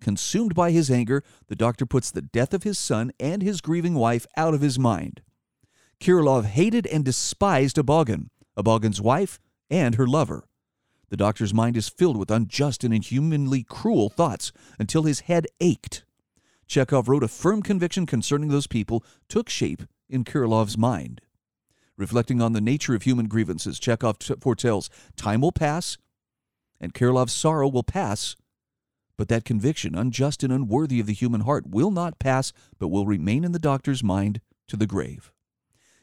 Consumed 0.00 0.54
by 0.54 0.70
his 0.70 0.90
anger, 0.90 1.24
the 1.48 1.56
doctor 1.56 1.84
puts 1.84 2.10
the 2.10 2.22
death 2.22 2.54
of 2.54 2.62
his 2.62 2.78
son 2.78 3.10
and 3.18 3.42
his 3.42 3.60
grieving 3.60 3.94
wife 3.94 4.26
out 4.36 4.54
of 4.54 4.60
his 4.60 4.78
mind. 4.78 5.22
Kirilov 6.00 6.44
hated 6.44 6.86
and 6.86 7.04
despised 7.04 7.76
Abogin, 7.76 8.28
Abogin's 8.56 9.00
wife, 9.00 9.40
and 9.70 9.96
her 9.96 10.06
lover. 10.06 10.44
The 11.10 11.16
doctor's 11.16 11.54
mind 11.54 11.76
is 11.76 11.88
filled 11.88 12.16
with 12.16 12.30
unjust 12.30 12.84
and 12.84 12.94
inhumanly 12.94 13.64
cruel 13.64 14.08
thoughts 14.08 14.52
until 14.78 15.02
his 15.02 15.20
head 15.20 15.46
ached. 15.60 16.04
Chekhov 16.66 17.08
wrote 17.08 17.24
a 17.24 17.28
firm 17.28 17.62
conviction 17.62 18.04
concerning 18.04 18.50
those 18.50 18.66
people 18.66 19.02
took 19.28 19.48
shape 19.48 19.84
in 20.08 20.22
Kirilov's 20.22 20.76
mind. 20.76 21.22
Reflecting 21.98 22.40
on 22.40 22.52
the 22.52 22.60
nature 22.60 22.94
of 22.94 23.02
human 23.02 23.26
grievances, 23.26 23.80
Chekhov 23.80 24.18
foretells 24.40 24.88
time 25.16 25.40
will 25.40 25.52
pass, 25.52 25.98
and 26.80 26.94
Kirilov's 26.94 27.32
sorrow 27.32 27.68
will 27.68 27.82
pass, 27.82 28.36
but 29.16 29.28
that 29.28 29.44
conviction, 29.44 29.96
unjust 29.96 30.44
and 30.44 30.52
unworthy 30.52 31.00
of 31.00 31.06
the 31.06 31.12
human 31.12 31.40
heart, 31.40 31.68
will 31.68 31.90
not 31.90 32.20
pass, 32.20 32.52
but 32.78 32.88
will 32.88 33.04
remain 33.04 33.42
in 33.42 33.50
the 33.50 33.58
doctor's 33.58 34.04
mind 34.04 34.40
to 34.68 34.76
the 34.76 34.86
grave. 34.86 35.32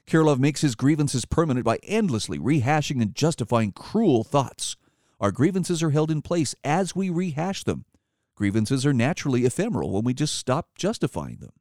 Kirilov 0.05 0.37
makes 0.37 0.59
his 0.59 0.75
grievances 0.75 1.23
permanent 1.23 1.65
by 1.65 1.79
endlessly 1.81 2.37
rehashing 2.37 3.01
and 3.01 3.15
justifying 3.15 3.71
cruel 3.71 4.25
thoughts. 4.25 4.75
Our 5.21 5.31
grievances 5.31 5.81
are 5.81 5.91
held 5.91 6.11
in 6.11 6.21
place 6.21 6.53
as 6.61 6.93
we 6.93 7.09
rehash 7.09 7.63
them. 7.63 7.85
Grievances 8.35 8.85
are 8.85 8.93
naturally 8.93 9.45
ephemeral 9.45 9.91
when 9.91 10.03
we 10.03 10.13
just 10.13 10.35
stop 10.35 10.75
justifying 10.75 11.37
them. 11.37 11.53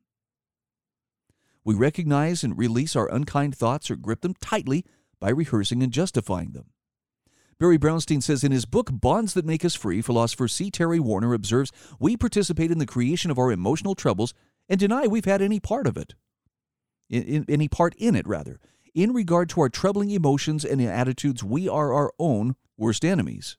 We 1.64 1.74
recognize 1.74 2.44
and 2.44 2.58
release 2.58 2.94
our 2.94 3.10
unkind 3.12 3.56
thoughts 3.56 3.90
or 3.90 3.96
grip 3.96 4.20
them 4.20 4.34
tightly 4.40 4.84
by 5.18 5.30
rehearsing 5.30 5.82
and 5.82 5.92
justifying 5.92 6.52
them. 6.52 6.66
Barry 7.58 7.78
Brownstein 7.78 8.22
says 8.22 8.44
in 8.44 8.52
his 8.52 8.66
book, 8.66 8.90
Bonds 8.92 9.32
That 9.34 9.46
Make 9.46 9.64
Us 9.64 9.74
Free, 9.74 10.02
philosopher 10.02 10.48
C. 10.48 10.70
Terry 10.70 11.00
Warner 11.00 11.32
observes 11.32 11.72
we 11.98 12.16
participate 12.16 12.70
in 12.70 12.78
the 12.78 12.86
creation 12.86 13.30
of 13.30 13.38
our 13.38 13.52
emotional 13.52 13.94
troubles 13.94 14.34
and 14.68 14.78
deny 14.78 15.06
we've 15.06 15.24
had 15.24 15.40
any 15.40 15.60
part 15.60 15.86
of 15.86 15.96
it. 15.96 16.14
In, 17.08 17.22
in, 17.22 17.44
any 17.48 17.68
part 17.68 17.94
in 17.96 18.16
it, 18.16 18.26
rather. 18.26 18.60
In 18.94 19.12
regard 19.12 19.48
to 19.50 19.60
our 19.60 19.68
troubling 19.68 20.10
emotions 20.10 20.64
and 20.64 20.82
attitudes, 20.82 21.44
we 21.44 21.68
are 21.68 21.92
our 21.92 22.12
own 22.18 22.56
worst 22.76 23.04
enemies. 23.04 23.56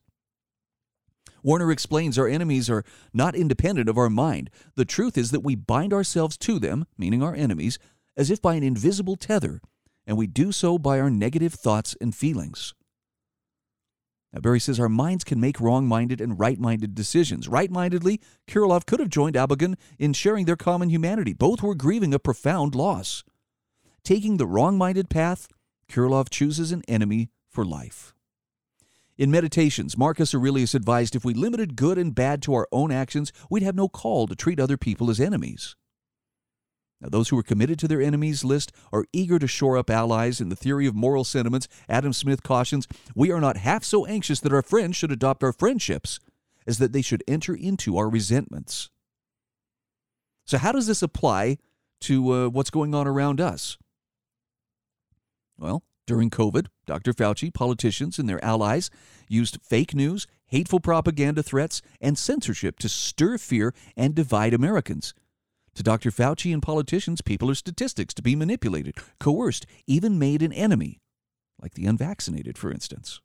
Warner 1.42 1.72
explains 1.72 2.18
our 2.18 2.28
enemies 2.28 2.72
are 2.72 2.84
not 3.14 3.36
independent 3.36 3.88
of 3.88 4.00
our 4.00 4.10
mind. 4.10 4.50
The 4.76 4.84
truth 4.84 5.16
is 5.18 5.30
that 5.32 5.44
we 5.44 5.56
bind 5.56 5.94
ourselves 5.94 6.38
to 6.40 6.58
them, 6.58 6.88
meaning 6.98 7.22
our 7.22 7.36
enemies, 7.36 7.78
as 8.18 8.32
if 8.32 8.42
by 8.42 8.56
an 8.56 8.64
invisible 8.64 9.16
tether, 9.16 9.62
and 10.06 10.18
we 10.18 10.28
do 10.28 10.52
so 10.52 10.78
by 10.78 11.00
our 11.00 11.10
negative 11.10 11.54
thoughts 11.54 11.96
and 12.00 12.16
feelings. 12.16 12.74
Now, 14.36 14.42
Barry 14.42 14.60
says 14.60 14.80
our 14.80 14.90
minds 14.90 15.24
can 15.24 15.40
make 15.40 15.62
wrong 15.62 15.88
minded 15.88 16.20
and 16.20 16.38
right 16.38 16.60
minded 16.60 16.94
decisions. 16.94 17.48
Right 17.48 17.72
mindedly, 17.72 18.20
Kirilov 18.48 18.86
could 18.86 19.00
have 19.00 19.10
joined 19.10 19.36
Abogin 19.36 19.76
in 19.98 20.12
sharing 20.12 20.46
their 20.46 20.58
common 20.58 20.90
humanity. 20.90 21.34
Both 21.34 21.64
were 21.64 21.74
grieving 21.74 22.14
a 22.14 22.20
profound 22.20 22.76
loss. 22.76 23.24
Taking 24.04 24.36
the 24.36 24.46
wrong 24.46 24.78
minded 24.78 25.10
path, 25.10 25.48
Kirilov 25.90 26.30
chooses 26.30 26.74
an 26.74 26.84
enemy 26.88 27.30
for 27.50 27.64
life. 27.64 28.14
In 29.18 29.32
Meditations, 29.32 29.98
Marcus 29.98 30.36
Aurelius 30.36 30.76
advised 30.76 31.16
if 31.16 31.24
we 31.24 31.34
limited 31.34 31.78
good 31.78 31.98
and 31.98 32.14
bad 32.14 32.42
to 32.42 32.54
our 32.54 32.68
own 32.74 32.92
actions, 32.92 33.32
we'd 33.50 33.64
have 33.64 33.76
no 33.76 33.88
call 33.88 34.28
to 34.28 34.36
treat 34.36 34.60
other 34.60 34.76
people 34.76 35.10
as 35.10 35.22
enemies. 35.22 35.78
Now, 37.02 37.10
those 37.10 37.30
who 37.30 37.38
are 37.38 37.44
committed 37.44 37.78
to 37.80 37.88
their 37.88 38.02
enemies 38.02 38.44
list 38.44 38.72
are 38.94 39.06
eager 39.12 39.38
to 39.38 39.48
shore 39.48 39.78
up 39.78 39.90
allies. 39.90 40.40
In 40.40 40.50
the 40.50 40.56
theory 40.56 40.88
of 40.88 40.96
moral 40.96 41.24
sentiments, 41.24 41.68
Adam 41.90 42.14
Smith 42.14 42.42
cautions 42.42 42.88
we 43.16 43.32
are 43.32 43.42
not 43.42 43.58
half 43.58 43.84
so 43.84 44.06
anxious 44.06 44.40
that 44.40 44.54
our 44.54 44.62
friends 44.62 44.96
should 44.96 45.12
adopt 45.12 45.44
our 45.44 45.54
friendships 45.54 46.20
as 46.66 46.78
that 46.78 46.94
they 46.94 47.02
should 47.02 47.24
enter 47.28 47.54
into 47.54 47.98
our 47.98 48.10
resentments. 48.10 48.90
So, 50.46 50.58
how 50.58 50.72
does 50.72 50.88
this 50.88 51.02
apply 51.02 51.58
to 52.02 52.32
uh, 52.32 52.48
what's 52.50 52.70
going 52.70 52.96
on 52.96 53.08
around 53.08 53.42
us? 53.42 53.78
Well, 55.58 55.84
during 56.08 56.30
COVID, 56.30 56.68
Dr. 56.86 57.14
Fauci, 57.14 57.54
politicians, 57.54 58.20
and 58.20 58.30
their 58.30 58.44
allies 58.44 58.90
used 59.28 59.60
fake 59.64 59.96
news, 59.96 60.28
hateful 60.48 60.80
propaganda 60.80 61.42
threats, 61.42 61.82
and 62.00 62.18
censorship 62.18 62.78
to 62.80 62.90
stir 62.90 63.38
fear 63.38 63.74
and 63.98 64.14
divide 64.14 64.54
Americans. 64.54 65.14
To 65.76 65.84
Dr. 65.84 66.10
Fauci 66.10 66.54
and 66.54 66.64
politicians, 66.64 67.22
people 67.22 67.50
are 67.50 67.56
statistics 67.56 68.14
to 68.14 68.22
be 68.22 68.36
manipulated, 68.36 68.96
coerced, 69.20 69.66
even 69.88 70.18
made 70.18 70.42
an 70.42 70.54
enemy, 70.54 71.02
like 71.62 71.74
the 71.74 71.86
unvaccinated, 71.86 72.58
for 72.58 72.72
instance. 72.72 73.20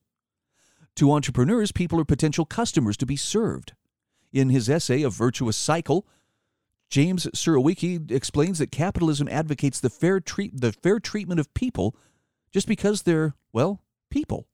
To 0.96 1.12
entrepreneurs, 1.12 1.70
people 1.70 2.00
are 2.00 2.04
potential 2.04 2.44
customers 2.44 2.96
to 2.98 3.06
be 3.06 3.16
served. 3.16 3.74
In 4.32 4.50
his 4.50 4.68
essay, 4.68 5.02
A 5.02 5.10
Virtuous 5.10 5.56
Cycle, 5.56 6.06
James 6.88 7.26
Surowiecki 7.26 8.10
explains 8.10 8.58
that 8.58 8.72
capitalism 8.72 9.28
advocates 9.28 9.78
the 9.78 9.90
fair, 9.90 10.18
treat- 10.18 10.60
the 10.60 10.72
fair 10.72 10.98
treatment 10.98 11.38
of 11.38 11.54
people 11.54 11.94
just 12.52 12.66
because 12.66 13.02
they're, 13.02 13.34
well, 13.52 13.80
people. 14.10 14.48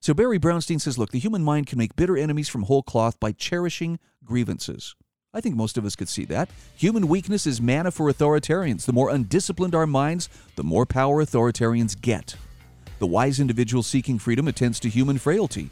So 0.00 0.14
Barry 0.14 0.38
Brownstein 0.38 0.80
says, 0.80 0.98
look, 0.98 1.10
the 1.10 1.18
human 1.18 1.44
mind 1.44 1.66
can 1.66 1.78
make 1.78 1.94
bitter 1.96 2.16
enemies 2.16 2.48
from 2.48 2.62
whole 2.62 2.82
cloth 2.82 3.20
by 3.20 3.32
cherishing 3.32 3.98
grievances. 4.24 4.96
I 5.34 5.40
think 5.40 5.56
most 5.56 5.78
of 5.78 5.86
us 5.86 5.96
could 5.96 6.10
see 6.10 6.26
that. 6.26 6.50
Human 6.76 7.08
weakness 7.08 7.46
is 7.46 7.58
manna 7.58 7.90
for 7.90 8.12
authoritarians. 8.12 8.84
The 8.84 8.92
more 8.92 9.08
undisciplined 9.08 9.74
our 9.74 9.86
minds, 9.86 10.28
the 10.56 10.62
more 10.62 10.84
power 10.84 11.24
authoritarians 11.24 11.98
get. 11.98 12.36
The 12.98 13.06
wise 13.06 13.40
individual 13.40 13.82
seeking 13.82 14.18
freedom 14.18 14.46
attends 14.46 14.78
to 14.80 14.90
human 14.90 15.16
frailty. 15.16 15.70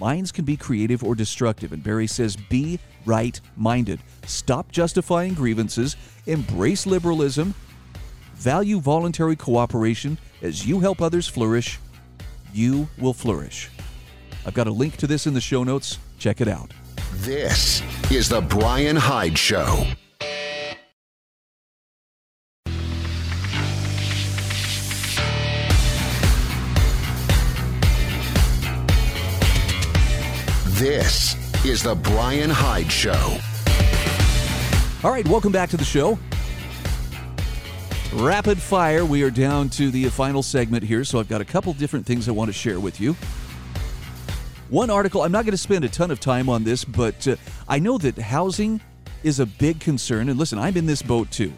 Minds 0.00 0.32
can 0.32 0.46
be 0.46 0.56
creative 0.56 1.04
or 1.04 1.14
destructive, 1.14 1.74
and 1.74 1.84
Barry 1.84 2.06
says 2.06 2.34
be 2.34 2.78
right 3.04 3.38
minded. 3.58 4.00
Stop 4.24 4.72
justifying 4.72 5.34
grievances, 5.34 5.96
embrace 6.26 6.86
liberalism, 6.86 7.54
value 8.36 8.80
voluntary 8.80 9.36
cooperation. 9.36 10.16
As 10.40 10.66
you 10.66 10.80
help 10.80 11.02
others 11.02 11.28
flourish, 11.28 11.78
you 12.54 12.88
will 12.98 13.12
flourish. 13.12 13.68
I've 14.46 14.54
got 14.54 14.66
a 14.66 14.72
link 14.72 14.96
to 14.96 15.06
this 15.06 15.26
in 15.26 15.34
the 15.34 15.42
show 15.42 15.62
notes. 15.62 15.98
Check 16.18 16.40
it 16.40 16.48
out. 16.48 16.72
This 17.16 17.82
is 18.10 18.28
The 18.28 18.40
Bryan 18.40 18.96
Hyde 18.96 19.38
Show. 19.38 19.86
This 30.70 31.36
is 31.64 31.82
The 31.82 31.94
Bryan 31.94 32.50
Hyde 32.50 32.90
Show. 32.90 33.38
All 35.04 35.10
right, 35.10 35.26
welcome 35.28 35.52
back 35.52 35.70
to 35.70 35.76
the 35.76 35.84
show. 35.84 36.18
Rapid 38.14 38.60
fire. 38.60 39.04
We 39.04 39.22
are 39.22 39.30
down 39.30 39.68
to 39.70 39.90
the 39.90 40.08
final 40.08 40.42
segment 40.42 40.82
here, 40.82 41.04
so 41.04 41.20
I've 41.20 41.28
got 41.28 41.40
a 41.40 41.44
couple 41.44 41.72
different 41.74 42.04
things 42.04 42.28
I 42.28 42.32
want 42.32 42.48
to 42.48 42.52
share 42.52 42.80
with 42.80 43.00
you. 43.00 43.14
One 44.72 44.88
article, 44.88 45.20
I'm 45.20 45.32
not 45.32 45.44
going 45.44 45.52
to 45.52 45.58
spend 45.58 45.84
a 45.84 45.88
ton 45.90 46.10
of 46.10 46.18
time 46.18 46.48
on 46.48 46.64
this, 46.64 46.82
but 46.82 47.28
uh, 47.28 47.36
I 47.68 47.78
know 47.78 47.98
that 47.98 48.16
housing 48.16 48.80
is 49.22 49.38
a 49.38 49.44
big 49.44 49.80
concern. 49.80 50.30
And 50.30 50.38
listen, 50.38 50.58
I'm 50.58 50.78
in 50.78 50.86
this 50.86 51.02
boat 51.02 51.30
too. 51.30 51.52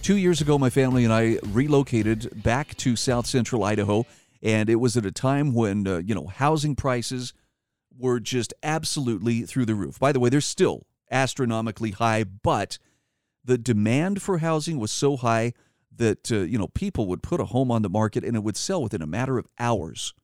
Two 0.00 0.16
years 0.16 0.40
ago, 0.40 0.56
my 0.58 0.70
family 0.70 1.04
and 1.04 1.12
I 1.12 1.36
relocated 1.48 2.42
back 2.42 2.74
to 2.78 2.96
South 2.96 3.26
Central 3.26 3.64
Idaho, 3.64 4.06
and 4.42 4.70
it 4.70 4.76
was 4.76 4.96
at 4.96 5.04
a 5.04 5.12
time 5.12 5.52
when, 5.52 5.86
uh, 5.86 5.98
you 5.98 6.14
know, 6.14 6.26
housing 6.26 6.74
prices 6.74 7.34
were 7.98 8.18
just 8.18 8.54
absolutely 8.62 9.42
through 9.42 9.66
the 9.66 9.74
roof. 9.74 9.98
By 9.98 10.12
the 10.12 10.18
way, 10.18 10.30
they're 10.30 10.40
still 10.40 10.86
astronomically 11.10 11.90
high, 11.90 12.24
but 12.24 12.78
the 13.44 13.58
demand 13.58 14.22
for 14.22 14.38
housing 14.38 14.78
was 14.78 14.90
so 14.90 15.18
high 15.18 15.52
that, 15.94 16.32
uh, 16.32 16.36
you 16.36 16.56
know, 16.56 16.68
people 16.68 17.06
would 17.08 17.22
put 17.22 17.42
a 17.42 17.44
home 17.44 17.70
on 17.70 17.82
the 17.82 17.90
market 17.90 18.24
and 18.24 18.34
it 18.36 18.42
would 18.42 18.56
sell 18.56 18.82
within 18.82 19.02
a 19.02 19.06
matter 19.06 19.36
of 19.36 19.46
hours 19.58 20.14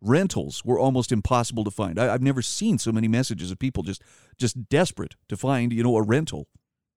rentals 0.00 0.64
were 0.64 0.78
almost 0.78 1.12
impossible 1.12 1.64
to 1.64 1.70
find. 1.70 1.98
I, 1.98 2.06
have 2.06 2.22
never 2.22 2.42
seen 2.42 2.78
so 2.78 2.92
many 2.92 3.08
messages 3.08 3.50
of 3.50 3.58
people 3.58 3.82
just 3.82 4.02
just 4.36 4.68
desperate 4.68 5.16
to 5.28 5.36
find 5.36 5.72
you 5.72 5.82
know 5.82 5.96
a 5.96 6.02
rental 6.02 6.48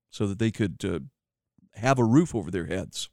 so 0.10 0.28
that 0.28 0.40
they 0.40 0.52
could 0.52 0.84
uh, 0.86 1.00
have 1.80 2.00
a 2.00 2.06
roof 2.06 2.36
over 2.36 2.52
their 2.52 2.66
heads. 2.66 3.10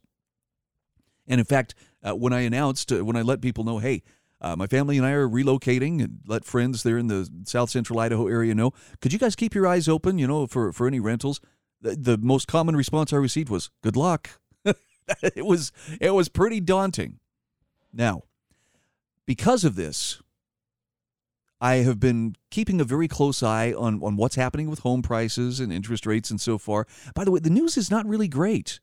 And 1.27 1.39
in 1.39 1.45
fact, 1.45 1.75
uh, 2.03 2.15
when 2.15 2.33
I 2.33 2.41
announced, 2.41 2.91
uh, 2.91 3.05
when 3.05 3.15
I 3.15 3.21
let 3.21 3.41
people 3.41 3.63
know, 3.63 3.77
hey, 3.77 4.03
uh, 4.41 4.55
my 4.55 4.67
family 4.67 4.97
and 4.97 5.05
I 5.05 5.11
are 5.11 5.27
relocating, 5.27 6.01
and 6.01 6.19
let 6.25 6.45
friends 6.45 6.83
there 6.83 6.97
in 6.97 7.07
the 7.07 7.29
South 7.45 7.69
Central 7.69 7.99
Idaho 7.99 8.27
area 8.27 8.55
know, 8.55 8.71
could 9.01 9.13
you 9.13 9.19
guys 9.19 9.35
keep 9.35 9.53
your 9.53 9.67
eyes 9.67 9.87
open, 9.87 10.17
you 10.17 10.27
know, 10.27 10.47
for 10.47 10.71
for 10.71 10.87
any 10.87 10.99
rentals? 10.99 11.39
The, 11.81 11.95
the 11.95 12.17
most 12.17 12.47
common 12.47 12.75
response 12.75 13.13
I 13.13 13.17
received 13.17 13.49
was, 13.49 13.69
"Good 13.83 13.95
luck." 13.95 14.39
it 14.65 15.45
was 15.45 15.71
it 15.99 16.11
was 16.11 16.29
pretty 16.29 16.59
daunting. 16.59 17.19
Now, 17.91 18.23
because 19.29 19.63
of 19.63 19.75
this, 19.75 20.23
I 21.61 21.75
have 21.75 21.99
been 21.99 22.35
keeping 22.49 22.81
a 22.81 22.83
very 22.83 23.07
close 23.07 23.43
eye 23.43 23.71
on, 23.71 24.01
on 24.01 24.15
what's 24.15 24.33
happening 24.33 24.71
with 24.71 24.79
home 24.79 25.03
prices 25.03 25.59
and 25.59 25.71
interest 25.71 26.07
rates 26.07 26.31
and 26.31 26.41
so 26.41 26.57
far. 26.57 26.87
By 27.13 27.25
the 27.25 27.29
way, 27.29 27.39
the 27.39 27.51
news 27.51 27.77
is 27.77 27.91
not 27.91 28.07
really 28.07 28.27
great. 28.27 28.79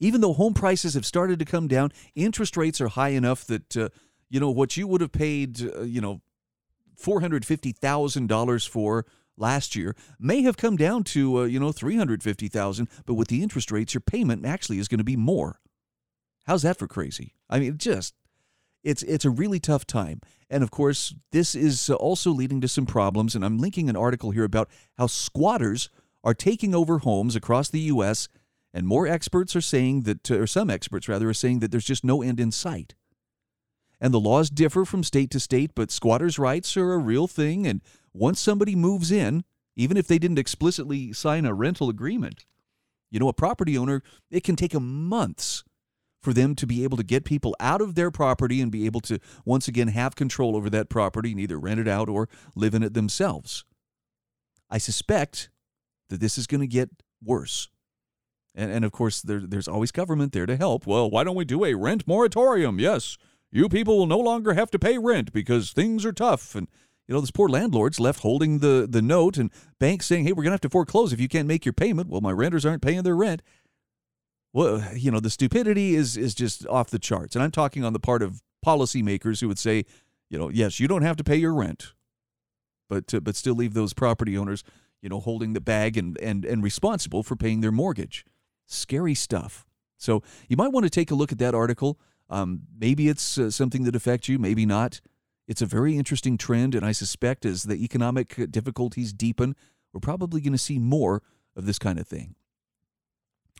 Even 0.00 0.22
though 0.22 0.32
home 0.32 0.54
prices 0.54 0.94
have 0.94 1.04
started 1.04 1.38
to 1.38 1.44
come 1.44 1.68
down, 1.68 1.92
interest 2.14 2.56
rates 2.56 2.80
are 2.80 2.88
high 2.88 3.10
enough 3.10 3.44
that, 3.44 3.76
uh, 3.76 3.90
you 4.30 4.40
know, 4.40 4.48
what 4.48 4.74
you 4.78 4.86
would 4.86 5.02
have 5.02 5.12
paid, 5.12 5.60
uh, 5.60 5.82
you 5.82 6.00
know, 6.00 6.22
$450,000 6.98 8.66
for 8.66 9.04
last 9.36 9.76
year 9.76 9.94
may 10.18 10.40
have 10.40 10.56
come 10.56 10.78
down 10.78 11.04
to, 11.04 11.40
uh, 11.40 11.44
you 11.44 11.60
know, 11.60 11.72
350,000, 11.72 12.88
but 13.04 13.14
with 13.14 13.28
the 13.28 13.42
interest 13.42 13.70
rates, 13.70 13.92
your 13.92 14.00
payment 14.00 14.46
actually 14.46 14.78
is 14.78 14.88
going 14.88 14.96
to 14.96 15.04
be 15.04 15.14
more. 15.14 15.60
How's 16.46 16.62
that 16.62 16.78
for 16.78 16.88
crazy? 16.88 17.34
I 17.50 17.58
mean, 17.58 17.76
just 17.76 18.14
it's 18.84 19.02
it's 19.02 19.24
a 19.24 19.30
really 19.30 19.58
tough 19.58 19.86
time. 19.86 20.20
And 20.50 20.62
of 20.62 20.70
course, 20.70 21.14
this 21.32 21.54
is 21.54 21.90
also 21.90 22.30
leading 22.30 22.60
to 22.60 22.68
some 22.68 22.86
problems. 22.86 23.34
And 23.34 23.44
I'm 23.44 23.58
linking 23.58 23.88
an 23.88 23.96
article 23.96 24.30
here 24.30 24.44
about 24.44 24.68
how 24.98 25.06
squatters 25.06 25.88
are 26.22 26.34
taking 26.34 26.74
over 26.74 26.98
homes 26.98 27.34
across 27.34 27.68
the 27.68 27.80
U.S. 27.80 28.28
And 28.72 28.86
more 28.86 29.06
experts 29.06 29.56
are 29.56 29.60
saying 29.60 30.02
that, 30.02 30.30
or 30.30 30.46
some 30.46 30.70
experts 30.70 31.08
rather, 31.08 31.28
are 31.28 31.34
saying 31.34 31.60
that 31.60 31.70
there's 31.70 31.84
just 31.84 32.04
no 32.04 32.22
end 32.22 32.38
in 32.38 32.52
sight. 32.52 32.94
And 34.00 34.12
the 34.12 34.20
laws 34.20 34.50
differ 34.50 34.84
from 34.84 35.02
state 35.02 35.30
to 35.30 35.40
state, 35.40 35.72
but 35.74 35.90
squatters' 35.90 36.38
rights 36.38 36.76
are 36.76 36.92
a 36.92 36.98
real 36.98 37.26
thing. 37.26 37.66
And 37.66 37.80
once 38.12 38.40
somebody 38.40 38.76
moves 38.76 39.10
in, 39.10 39.44
even 39.76 39.96
if 39.96 40.06
they 40.06 40.18
didn't 40.18 40.38
explicitly 40.38 41.12
sign 41.12 41.46
a 41.46 41.54
rental 41.54 41.88
agreement, 41.88 42.44
you 43.10 43.18
know, 43.18 43.28
a 43.28 43.32
property 43.32 43.78
owner, 43.78 44.02
it 44.30 44.44
can 44.44 44.56
take 44.56 44.72
them 44.72 45.08
months 45.08 45.64
for 46.24 46.32
them 46.32 46.54
to 46.56 46.66
be 46.66 46.82
able 46.82 46.96
to 46.96 47.04
get 47.04 47.24
people 47.24 47.54
out 47.60 47.82
of 47.82 47.94
their 47.94 48.10
property 48.10 48.60
and 48.62 48.72
be 48.72 48.86
able 48.86 49.00
to 49.02 49.20
once 49.44 49.68
again 49.68 49.88
have 49.88 50.16
control 50.16 50.56
over 50.56 50.70
that 50.70 50.88
property 50.88 51.30
and 51.30 51.38
either 51.38 51.58
rent 51.58 51.78
it 51.78 51.86
out 51.86 52.08
or 52.08 52.28
live 52.56 52.74
in 52.74 52.82
it 52.82 52.94
themselves. 52.94 53.64
I 54.70 54.78
suspect 54.78 55.50
that 56.08 56.20
this 56.20 56.38
is 56.38 56.46
going 56.46 56.62
to 56.62 56.66
get 56.66 56.88
worse. 57.22 57.68
And, 58.54 58.72
and 58.72 58.84
of 58.84 58.92
course, 58.92 59.20
there, 59.20 59.40
there's 59.40 59.68
always 59.68 59.92
government 59.92 60.32
there 60.32 60.46
to 60.46 60.56
help. 60.56 60.86
Well, 60.86 61.10
why 61.10 61.24
don't 61.24 61.36
we 61.36 61.44
do 61.44 61.64
a 61.64 61.74
rent 61.74 62.08
moratorium? 62.08 62.78
Yes, 62.78 63.18
you 63.52 63.68
people 63.68 63.98
will 63.98 64.06
no 64.06 64.18
longer 64.18 64.54
have 64.54 64.70
to 64.70 64.78
pay 64.78 64.96
rent 64.96 65.32
because 65.32 65.72
things 65.72 66.04
are 66.06 66.12
tough. 66.12 66.54
And, 66.54 66.68
you 67.06 67.14
know, 67.14 67.20
this 67.20 67.30
poor 67.30 67.48
landlord's 67.48 68.00
left 68.00 68.20
holding 68.20 68.60
the, 68.60 68.86
the 68.88 69.02
note 69.02 69.36
and 69.36 69.50
banks 69.78 70.06
saying, 70.06 70.24
hey, 70.24 70.32
we're 70.32 70.42
going 70.42 70.52
to 70.52 70.54
have 70.54 70.60
to 70.62 70.70
foreclose 70.70 71.12
if 71.12 71.20
you 71.20 71.28
can't 71.28 71.48
make 71.48 71.66
your 71.66 71.74
payment. 71.74 72.08
Well, 72.08 72.22
my 72.22 72.32
renters 72.32 72.64
aren't 72.64 72.82
paying 72.82 73.02
their 73.02 73.16
rent 73.16 73.42
well, 74.54 74.82
you 74.94 75.10
know, 75.10 75.18
the 75.20 75.30
stupidity 75.30 75.96
is 75.96 76.16
is 76.16 76.34
just 76.34 76.66
off 76.68 76.88
the 76.88 76.98
charts. 76.98 77.34
And 77.34 77.42
I'm 77.42 77.50
talking 77.50 77.84
on 77.84 77.92
the 77.92 77.98
part 77.98 78.22
of 78.22 78.40
policymakers 78.64 79.40
who 79.40 79.48
would 79.48 79.58
say, 79.58 79.84
you 80.30 80.38
know, 80.38 80.48
yes, 80.48 80.80
you 80.80 80.88
don't 80.88 81.02
have 81.02 81.16
to 81.16 81.24
pay 81.24 81.36
your 81.36 81.52
rent, 81.52 81.92
but 82.88 83.12
uh, 83.12 83.20
but 83.20 83.36
still 83.36 83.56
leave 83.56 83.74
those 83.74 83.92
property 83.92 84.38
owners, 84.38 84.62
you 85.02 85.08
know, 85.08 85.18
holding 85.18 85.52
the 85.52 85.60
bag 85.60 85.98
and 85.98 86.16
and 86.20 86.44
and 86.44 86.62
responsible 86.62 87.24
for 87.24 87.34
paying 87.34 87.60
their 87.60 87.72
mortgage. 87.72 88.24
Scary 88.66 89.14
stuff. 89.14 89.66
So 89.98 90.22
you 90.48 90.56
might 90.56 90.72
want 90.72 90.84
to 90.84 90.90
take 90.90 91.10
a 91.10 91.14
look 91.16 91.32
at 91.32 91.38
that 91.38 91.54
article. 91.54 91.98
Um, 92.30 92.62
maybe 92.78 93.08
it's 93.08 93.36
uh, 93.36 93.50
something 93.50 93.82
that 93.84 93.96
affects 93.96 94.28
you, 94.28 94.38
maybe 94.38 94.64
not. 94.64 95.00
It's 95.48 95.62
a 95.62 95.66
very 95.66 95.98
interesting 95.98 96.38
trend, 96.38 96.74
and 96.74 96.86
I 96.86 96.92
suspect 96.92 97.44
as 97.44 97.64
the 97.64 97.74
economic 97.84 98.50
difficulties 98.50 99.12
deepen, 99.12 99.56
we're 99.92 100.00
probably 100.00 100.40
going 100.40 100.52
to 100.52 100.58
see 100.58 100.78
more 100.78 101.22
of 101.54 101.66
this 101.66 101.78
kind 101.78 101.98
of 101.98 102.08
thing. 102.08 102.34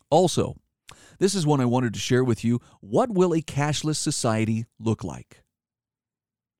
Also, 0.08 0.56
this 1.18 1.34
is 1.34 1.46
one 1.46 1.60
I 1.60 1.64
wanted 1.64 1.94
to 1.94 2.00
share 2.00 2.24
with 2.24 2.44
you. 2.44 2.60
What 2.80 3.10
will 3.10 3.34
a 3.34 3.42
cashless 3.42 3.96
society 3.96 4.66
look 4.78 5.04
like? 5.04 5.42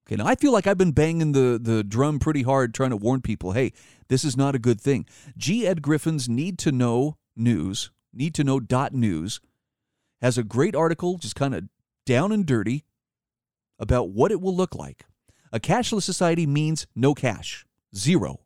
Okay, 0.07 0.17
now 0.17 0.27
I 0.27 0.35
feel 0.35 0.53
like 0.53 0.67
I've 0.67 0.79
been 0.79 0.93
banging 0.93 1.33
the, 1.33 1.59
the 1.61 1.83
drum 1.83 2.19
pretty 2.19 2.43
hard 2.43 2.75
trying 2.75 2.91
to 2.91 2.97
warn 2.97 3.23
people 3.23 3.53
hey, 3.53 3.73
this 4.09 4.25
is 4.25 4.37
not 4.37 4.55
a 4.55 4.59
good 4.59 4.81
thing. 4.81 5.07
G. 5.37 5.67
Ed 5.67 5.81
Griffin's 5.83 6.29
Need 6.29 6.59
to 6.59 6.73
Know 6.73 7.17
News, 7.37 7.91
need 8.13 8.35
to 8.35 8.45
know 8.45 8.61
dot 8.61 8.93
news, 8.93 9.41
has 10.21 10.39
a 10.39 10.45
great 10.45 10.77
article, 10.77 11.19
just 11.19 11.35
kind 11.35 11.55
of 11.55 11.65
down 12.07 12.33
and 12.33 12.47
dirty, 12.47 12.85
about 13.79 14.11
what 14.11 14.31
it 14.31 14.41
will 14.41 14.55
look 14.55 14.75
like. 14.75 15.05
A 15.53 15.59
cashless 15.59 16.03
society 16.03 16.47
means 16.47 16.87
no 16.95 17.15
cash, 17.15 17.67
zero. 17.97 18.44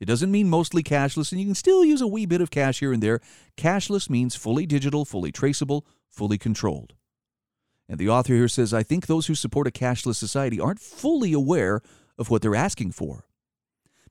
It 0.00 0.06
doesn't 0.06 0.30
mean 0.30 0.48
mostly 0.48 0.82
cashless, 0.82 1.32
and 1.32 1.40
you 1.40 1.46
can 1.46 1.54
still 1.54 1.84
use 1.84 2.00
a 2.00 2.06
wee 2.06 2.26
bit 2.26 2.40
of 2.40 2.50
cash 2.50 2.80
here 2.80 2.92
and 2.92 3.02
there. 3.02 3.20
Cashless 3.56 4.08
means 4.08 4.36
fully 4.36 4.64
digital, 4.64 5.04
fully 5.04 5.32
traceable, 5.32 5.86
fully 6.08 6.38
controlled. 6.38 6.94
And 7.88 7.98
the 7.98 8.08
author 8.08 8.34
here 8.34 8.48
says, 8.48 8.74
I 8.74 8.82
think 8.82 9.06
those 9.06 9.26
who 9.26 9.34
support 9.34 9.66
a 9.66 9.70
cashless 9.70 10.16
society 10.16 10.60
aren't 10.60 10.80
fully 10.80 11.32
aware 11.32 11.80
of 12.18 12.30
what 12.30 12.42
they're 12.42 12.54
asking 12.54 12.92
for. 12.92 13.24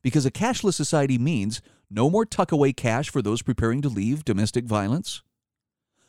Because 0.02 0.26
a 0.26 0.30
cashless 0.30 0.74
society 0.74 1.16
means 1.16 1.62
no 1.90 2.10
more 2.10 2.26
tuck 2.26 2.52
away 2.52 2.72
cash 2.72 3.08
for 3.08 3.22
those 3.22 3.42
preparing 3.42 3.80
to 3.82 3.88
leave 3.88 4.24
domestic 4.24 4.64
violence, 4.64 5.22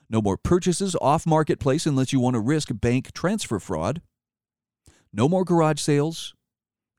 no 0.09 0.21
more 0.21 0.38
purchases 0.38 0.95
off 1.01 1.25
marketplace 1.25 1.86
unless 1.86 2.11
you 2.11 2.19
want 2.19 2.34
to 2.34 2.39
risk 2.39 2.69
bank 2.73 3.13
transfer 3.13 3.59
fraud, 3.59 4.01
no 5.13 5.30
more 5.30 5.45
garage 5.45 5.80
sales, 5.80 6.36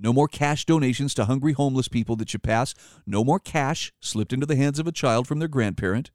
no 0.03 0.15
more 0.15 0.29
cash 0.29 0.65
donations 0.65 1.13
to 1.15 1.27
hungry 1.27 1.53
homeless 1.53 1.87
people 1.87 2.17
that 2.17 2.33
you 2.33 2.39
pass. 2.39 2.75
No 3.07 3.23
more 3.23 3.39
cash 3.39 3.93
slipped 4.01 4.33
into 4.33 4.47
the 4.47 4.57
hands 4.57 4.79
of 4.79 4.87
a 4.87 4.93
child 4.93 5.29
from 5.29 5.41
their 5.41 5.49
grandparent. 5.49 6.11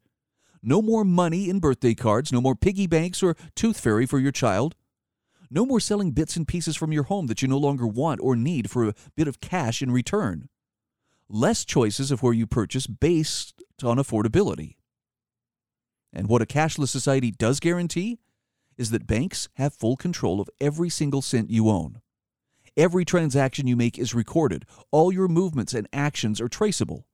No 0.64 0.82
more 0.82 1.04
money 1.04 1.52
in 1.52 1.60
birthday 1.60 1.94
cards. 1.94 2.32
No 2.32 2.42
more 2.42 2.56
piggy 2.56 2.88
banks 2.88 3.22
or 3.22 3.36
tooth 3.56 3.80
fairy 3.80 4.08
for 4.08 4.18
your 4.18 4.32
child. 4.32 4.74
No 5.52 5.68
more 5.68 5.80
selling 5.80 6.12
bits 6.12 6.36
and 6.36 6.48
pieces 6.48 6.76
from 6.76 6.92
your 6.92 7.04
home 7.04 7.28
that 7.28 7.44
you 7.44 7.48
no 7.48 7.60
longer 7.60 7.86
want 7.86 8.20
or 8.24 8.36
need 8.36 8.72
for 8.72 8.90
a 8.90 8.96
bit 9.16 9.28
of 9.28 9.40
cash 9.40 9.84
in 9.84 9.92
return. 9.92 10.50
Less 11.30 11.64
choices 11.64 12.10
of 12.10 12.24
where 12.24 12.34
you 12.34 12.48
purchase 12.48 12.88
based 12.88 13.62
on 13.84 13.98
affordability. 13.98 14.78
And 16.12 16.28
what 16.28 16.42
a 16.42 16.48
cashless 16.48 16.90
society 16.90 17.30
does 17.30 17.60
guarantee 17.60 18.18
is 18.78 18.90
that 18.90 19.06
banks 19.06 19.48
have 19.54 19.76
full 19.76 19.96
control 19.96 20.42
of 20.42 20.50
every 20.60 20.90
single 20.90 21.22
cent 21.22 21.52
you 21.52 21.70
own. 21.70 22.02
Every 22.78 23.06
transaction 23.06 23.68
you 23.68 23.78
make 23.78 23.98
is 23.98 24.14
recorded. 24.14 24.66
All 24.92 25.12
your 25.12 25.30
movements 25.30 25.74
and 25.74 25.88
actions 25.94 26.42
are 26.42 26.50
traceable. 26.50 27.08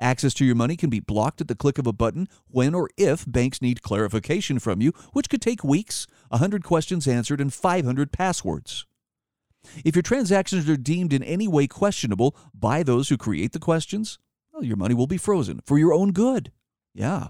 Access 0.00 0.34
to 0.34 0.44
your 0.44 0.56
money 0.56 0.76
can 0.76 0.90
be 0.90 0.98
blocked 0.98 1.40
at 1.40 1.46
the 1.46 1.54
click 1.54 1.78
of 1.78 1.86
a 1.86 1.92
button 1.92 2.28
when 2.48 2.74
or 2.74 2.90
if 2.96 3.24
banks 3.26 3.62
need 3.62 3.82
clarification 3.82 4.58
from 4.58 4.82
you, 4.82 4.92
which 5.12 5.30
could 5.30 5.40
take 5.40 5.62
weeks, 5.62 6.08
100 6.30 6.64
questions 6.64 7.06
answered, 7.06 7.40
and 7.40 7.54
500 7.54 8.12
passwords. 8.12 8.84
If 9.84 9.94
your 9.94 10.02
transactions 10.02 10.68
are 10.68 10.76
deemed 10.76 11.12
in 11.12 11.22
any 11.22 11.46
way 11.46 11.68
questionable 11.68 12.36
by 12.52 12.82
those 12.82 13.08
who 13.08 13.16
create 13.16 13.52
the 13.52 13.60
questions, 13.60 14.18
well, 14.52 14.64
your 14.64 14.76
money 14.76 14.94
will 14.94 15.06
be 15.06 15.18
frozen 15.18 15.60
for 15.64 15.78
your 15.78 15.92
own 15.92 16.12
good. 16.12 16.50
Yeah. 16.94 17.28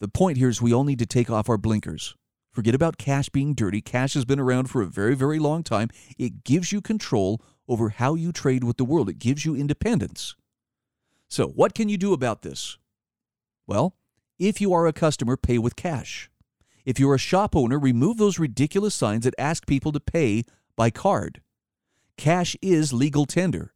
The 0.00 0.08
point 0.08 0.38
here 0.38 0.48
is 0.48 0.62
we 0.62 0.72
all 0.72 0.84
need 0.84 1.00
to 1.00 1.06
take 1.06 1.30
off 1.30 1.48
our 1.50 1.58
blinkers. 1.58 2.16
Forget 2.58 2.74
about 2.74 2.98
cash 2.98 3.28
being 3.28 3.54
dirty. 3.54 3.80
Cash 3.80 4.14
has 4.14 4.24
been 4.24 4.40
around 4.40 4.68
for 4.68 4.82
a 4.82 4.86
very, 4.86 5.14
very 5.14 5.38
long 5.38 5.62
time. 5.62 5.90
It 6.18 6.42
gives 6.42 6.72
you 6.72 6.80
control 6.80 7.40
over 7.68 7.90
how 7.90 8.16
you 8.16 8.32
trade 8.32 8.64
with 8.64 8.78
the 8.78 8.84
world, 8.84 9.08
it 9.08 9.20
gives 9.20 9.44
you 9.44 9.54
independence. 9.54 10.34
So, 11.28 11.46
what 11.46 11.72
can 11.72 11.88
you 11.88 11.96
do 11.96 12.12
about 12.12 12.42
this? 12.42 12.76
Well, 13.68 13.94
if 14.40 14.60
you 14.60 14.72
are 14.72 14.88
a 14.88 14.92
customer, 14.92 15.36
pay 15.36 15.58
with 15.58 15.76
cash. 15.76 16.30
If 16.84 16.98
you're 16.98 17.14
a 17.14 17.18
shop 17.18 17.54
owner, 17.54 17.78
remove 17.78 18.16
those 18.16 18.40
ridiculous 18.40 18.96
signs 18.96 19.22
that 19.22 19.34
ask 19.38 19.64
people 19.64 19.92
to 19.92 20.00
pay 20.00 20.42
by 20.74 20.90
card. 20.90 21.40
Cash 22.16 22.56
is 22.60 22.92
legal 22.92 23.24
tender. 23.24 23.72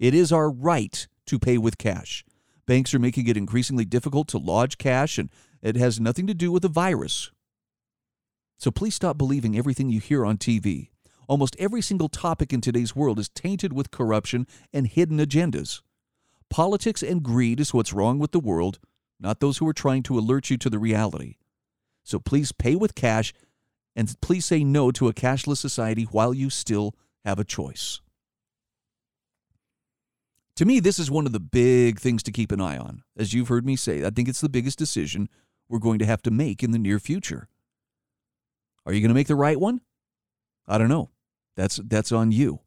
It 0.00 0.12
is 0.12 0.32
our 0.32 0.50
right 0.50 1.06
to 1.26 1.38
pay 1.38 1.56
with 1.56 1.78
cash. 1.78 2.24
Banks 2.66 2.92
are 2.94 2.98
making 2.98 3.28
it 3.28 3.36
increasingly 3.36 3.84
difficult 3.84 4.26
to 4.26 4.38
lodge 4.38 4.76
cash, 4.76 5.18
and 5.18 5.30
it 5.62 5.76
has 5.76 6.00
nothing 6.00 6.26
to 6.26 6.34
do 6.34 6.50
with 6.50 6.64
a 6.64 6.68
virus. 6.68 7.30
So 8.64 8.70
please 8.70 8.94
stop 8.94 9.18
believing 9.18 9.58
everything 9.58 9.90
you 9.90 10.00
hear 10.00 10.24
on 10.24 10.38
TV. 10.38 10.88
Almost 11.28 11.54
every 11.58 11.82
single 11.82 12.08
topic 12.08 12.50
in 12.50 12.62
today's 12.62 12.96
world 12.96 13.18
is 13.18 13.28
tainted 13.28 13.74
with 13.74 13.90
corruption 13.90 14.46
and 14.72 14.86
hidden 14.86 15.18
agendas. 15.18 15.82
Politics 16.48 17.02
and 17.02 17.22
greed 17.22 17.60
is 17.60 17.74
what's 17.74 17.92
wrong 17.92 18.18
with 18.18 18.32
the 18.32 18.40
world, 18.40 18.78
not 19.20 19.40
those 19.40 19.58
who 19.58 19.68
are 19.68 19.74
trying 19.74 20.02
to 20.04 20.18
alert 20.18 20.48
you 20.48 20.56
to 20.56 20.70
the 20.70 20.78
reality. 20.78 21.34
So 22.04 22.18
please 22.18 22.52
pay 22.52 22.74
with 22.74 22.94
cash 22.94 23.34
and 23.94 24.18
please 24.22 24.46
say 24.46 24.64
no 24.64 24.90
to 24.92 25.08
a 25.08 25.12
cashless 25.12 25.58
society 25.58 26.04
while 26.04 26.32
you 26.32 26.48
still 26.48 26.94
have 27.22 27.38
a 27.38 27.44
choice. 27.44 28.00
To 30.56 30.64
me, 30.64 30.80
this 30.80 30.98
is 30.98 31.10
one 31.10 31.26
of 31.26 31.32
the 31.32 31.38
big 31.38 32.00
things 32.00 32.22
to 32.22 32.32
keep 32.32 32.50
an 32.50 32.62
eye 32.62 32.78
on. 32.78 33.02
As 33.14 33.34
you've 33.34 33.48
heard 33.48 33.66
me 33.66 33.76
say, 33.76 34.06
I 34.06 34.08
think 34.08 34.26
it's 34.26 34.40
the 34.40 34.48
biggest 34.48 34.78
decision 34.78 35.28
we're 35.68 35.78
going 35.78 35.98
to 35.98 36.06
have 36.06 36.22
to 36.22 36.30
make 36.30 36.62
in 36.62 36.70
the 36.70 36.78
near 36.78 36.98
future. 36.98 37.50
Are 38.86 38.92
you 38.92 39.00
going 39.00 39.08
to 39.08 39.14
make 39.14 39.28
the 39.28 39.36
right 39.36 39.58
one? 39.58 39.80
I 40.66 40.78
don't 40.78 40.88
know. 40.88 41.10
That's 41.56 41.76
that's 41.76 42.12
on 42.12 42.32
you. 42.32 42.60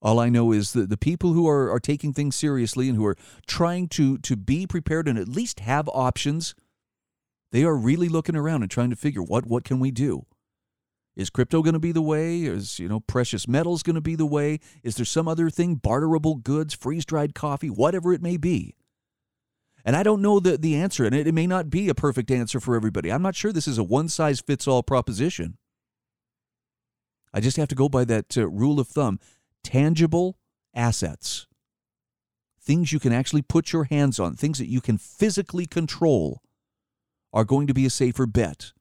All 0.00 0.18
I 0.18 0.28
know 0.28 0.50
is 0.50 0.72
that 0.72 0.90
the 0.90 0.96
people 0.96 1.32
who 1.32 1.48
are, 1.48 1.70
are 1.70 1.78
taking 1.78 2.12
things 2.12 2.34
seriously 2.34 2.88
and 2.88 2.96
who 2.96 3.06
are 3.06 3.16
trying 3.46 3.88
to 3.90 4.18
to 4.18 4.36
be 4.36 4.66
prepared 4.66 5.06
and 5.08 5.18
at 5.18 5.28
least 5.28 5.60
have 5.60 5.88
options, 5.92 6.54
they 7.52 7.62
are 7.62 7.76
really 7.76 8.08
looking 8.08 8.36
around 8.36 8.62
and 8.62 8.70
trying 8.70 8.90
to 8.90 8.96
figure 8.96 9.22
what 9.22 9.46
what 9.46 9.64
can 9.64 9.78
we 9.78 9.90
do? 9.90 10.26
Is 11.14 11.30
crypto 11.30 11.62
going 11.62 11.74
to 11.74 11.80
be 11.80 11.92
the 11.92 12.02
way? 12.02 12.42
Is 12.42 12.78
you 12.78 12.88
know 12.88 13.00
precious 13.00 13.46
metals 13.46 13.82
going 13.82 13.94
to 13.94 14.00
be 14.00 14.16
the 14.16 14.26
way? 14.26 14.58
Is 14.82 14.96
there 14.96 15.04
some 15.04 15.28
other 15.28 15.50
thing, 15.50 15.76
barterable 15.76 16.36
goods, 16.36 16.74
freeze 16.74 17.04
dried 17.04 17.34
coffee, 17.34 17.70
whatever 17.70 18.12
it 18.12 18.22
may 18.22 18.36
be? 18.36 18.74
And 19.84 19.96
I 19.96 20.02
don't 20.02 20.22
know 20.22 20.38
the, 20.38 20.56
the 20.56 20.76
answer, 20.76 21.04
and 21.04 21.14
it, 21.14 21.26
it 21.26 21.32
may 21.32 21.46
not 21.46 21.68
be 21.68 21.88
a 21.88 21.94
perfect 21.94 22.30
answer 22.30 22.60
for 22.60 22.76
everybody. 22.76 23.10
I'm 23.10 23.22
not 23.22 23.34
sure 23.34 23.52
this 23.52 23.66
is 23.66 23.78
a 23.78 23.84
one 23.84 24.08
size 24.08 24.40
fits 24.40 24.68
all 24.68 24.82
proposition. 24.82 25.58
I 27.34 27.40
just 27.40 27.56
have 27.56 27.68
to 27.68 27.74
go 27.74 27.88
by 27.88 28.04
that 28.04 28.36
uh, 28.36 28.48
rule 28.48 28.78
of 28.78 28.88
thumb 28.88 29.18
tangible 29.64 30.38
assets, 30.74 31.46
things 32.60 32.92
you 32.92 32.98
can 32.98 33.12
actually 33.12 33.42
put 33.42 33.72
your 33.72 33.84
hands 33.84 34.18
on, 34.18 34.34
things 34.34 34.58
that 34.58 34.68
you 34.68 34.80
can 34.80 34.98
physically 34.98 35.66
control, 35.66 36.42
are 37.32 37.44
going 37.44 37.66
to 37.66 37.74
be 37.74 37.86
a 37.86 37.90
safer 37.90 38.26
bet 38.26 38.72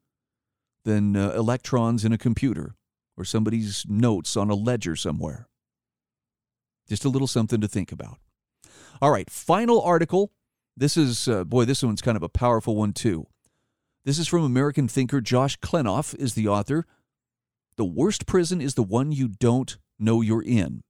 than 0.84 1.16
uh, 1.16 1.32
electrons 1.32 2.04
in 2.04 2.12
a 2.12 2.18
computer 2.18 2.76
or 3.16 3.24
somebody's 3.24 3.86
notes 3.88 4.36
on 4.36 4.49
a 4.49 4.56
ledger 4.56 4.95
somewhere. 4.95 5.47
Just 6.89 7.06
a 7.06 7.10
little 7.10 7.28
something 7.28 7.62
to 7.62 7.68
think 7.68 7.91
about. 7.91 8.18
All 9.02 9.12
right, 9.12 9.30
final 9.30 9.82
article 9.82 10.32
this 10.76 10.97
is, 10.97 11.28
uh, 11.28 11.43
boy, 11.43 11.65
this 11.65 11.84
one's 11.84 12.01
kind 12.01 12.17
of 12.17 12.24
a 12.24 12.30
powerful 12.30 12.76
one, 12.76 12.93
too. 12.93 13.28
This 14.03 14.17
is 14.17 14.28
from 14.28 14.43
American 14.43 14.88
thinker 14.88 15.22
Josh 15.22 15.59
Klenoff, 15.59 16.15
is 16.15 16.34
the 16.34 16.47
author. 16.47 16.86
The 17.78 17.86
worst 17.86 18.26
prison 18.26 18.61
is 18.61 18.76
the 18.76 18.84
one 18.84 19.11
you 19.11 19.28
don't 19.28 19.78
know 19.99 20.22
you're 20.22 20.43
in. 20.43 20.84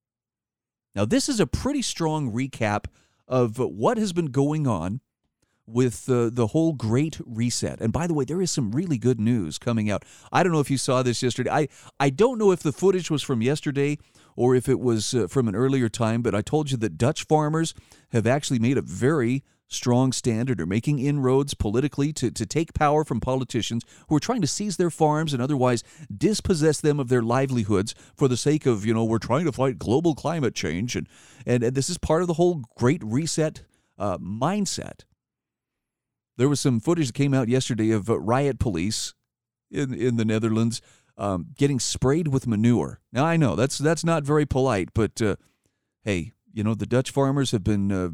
Now, 0.96 1.06
this 1.06 1.30
is 1.30 1.40
a 1.40 1.48
pretty 1.48 1.82
strong 1.82 2.32
recap 2.32 2.86
of 3.28 3.58
what 3.58 3.98
has 3.98 4.14
been 4.14 4.28
going 4.28 4.68
on 4.68 5.02
with 5.66 6.10
uh, 6.10 6.30
the 6.32 6.48
whole 6.48 6.74
great 6.74 7.20
reset. 7.26 7.80
And 7.80 7.94
by 7.94 8.08
the 8.08 8.14
way, 8.14 8.26
there 8.26 8.42
is 8.42 8.52
some 8.52 8.72
really 8.72 8.98
good 8.98 9.20
news 9.20 9.58
coming 9.58 9.90
out. 9.90 10.04
I 10.32 10.44
don't 10.44 10.52
know 10.52 10.60
if 10.60 10.72
you 10.72 10.78
saw 10.78 11.02
this 11.02 11.24
yesterday. 11.24 11.50
I, 11.50 11.68
I 12.00 12.10
don't 12.10 12.38
know 12.38 12.52
if 12.52 12.62
the 12.62 12.74
footage 12.74 13.10
was 13.10 13.24
from 13.24 13.42
yesterday 13.42 13.98
or 14.36 14.56
if 14.56 14.68
it 14.68 14.80
was 14.80 15.14
uh, 15.14 15.28
from 15.28 15.48
an 15.48 15.56
earlier 15.56 15.88
time, 15.88 16.22
but 16.22 16.36
I 16.36 16.42
told 16.42 16.72
you 16.72 16.78
that 16.78 16.98
Dutch 16.98 17.26
farmers 17.26 17.74
have 18.12 18.28
actually 18.28 18.60
made 18.60 18.78
a 18.78 18.82
very 18.82 19.44
strong 19.72 20.12
standard 20.12 20.60
or 20.60 20.66
making 20.66 21.00
inroads 21.00 21.54
politically 21.54 22.12
to, 22.14 22.30
to 22.30 22.46
take 22.46 22.74
power 22.74 23.04
from 23.06 23.20
politicians 23.20 23.84
who 24.10 24.16
are 24.16 24.20
trying 24.20 24.42
to 24.42 24.48
seize 24.48 24.78
their 24.78 24.90
farms 24.90 25.34
and 25.34 25.42
otherwise 25.42 25.84
dispossess 26.16 26.82
them 26.82 27.00
of 27.00 27.10
their 27.10 27.22
livelihoods 27.22 27.96
for 28.16 28.28
the 28.28 28.38
sake 28.38 28.66
of, 28.66 28.86
you 28.86 28.94
know, 28.94 29.04
we're 29.04 29.18
trying 29.18 29.46
to 29.46 29.52
fight 29.52 29.80
global 29.80 30.14
climate 30.14 30.54
change. 30.54 30.96
And, 30.96 31.08
and, 31.46 31.64
and 31.64 31.76
this 31.76 31.90
is 31.90 31.98
part 31.98 32.22
of 32.22 32.28
the 32.28 32.34
whole 32.34 32.64
great 32.76 33.02
reset 33.04 33.64
uh, 33.98 34.18
mindset. 34.18 35.06
There 36.38 36.50
was 36.50 36.60
some 36.60 36.80
footage 36.80 37.08
that 37.08 37.14
came 37.14 37.34
out 37.34 37.48
yesterday 37.50 37.92
of 37.92 38.10
uh, 38.10 38.20
riot 38.20 38.60
police 38.60 39.14
in, 39.70 39.94
in 39.94 40.18
the 40.18 40.26
Netherlands 40.26 40.82
um, 41.18 41.48
getting 41.58 41.80
sprayed 41.80 42.28
with 42.28 42.48
manure. 42.48 43.00
Now, 43.14 43.26
I 43.26 43.38
know 43.38 43.56
that's, 43.56 43.78
that's 43.78 44.04
not 44.04 44.24
very 44.24 44.46
polite, 44.46 44.90
but 44.94 45.22
uh, 45.22 45.36
hey, 46.04 46.34
you 46.54 46.64
know, 46.64 46.74
the 46.74 46.86
Dutch 46.86 47.12
farmers 47.12 47.52
have 47.52 47.64
been 47.64 47.92
uh, 47.92 48.10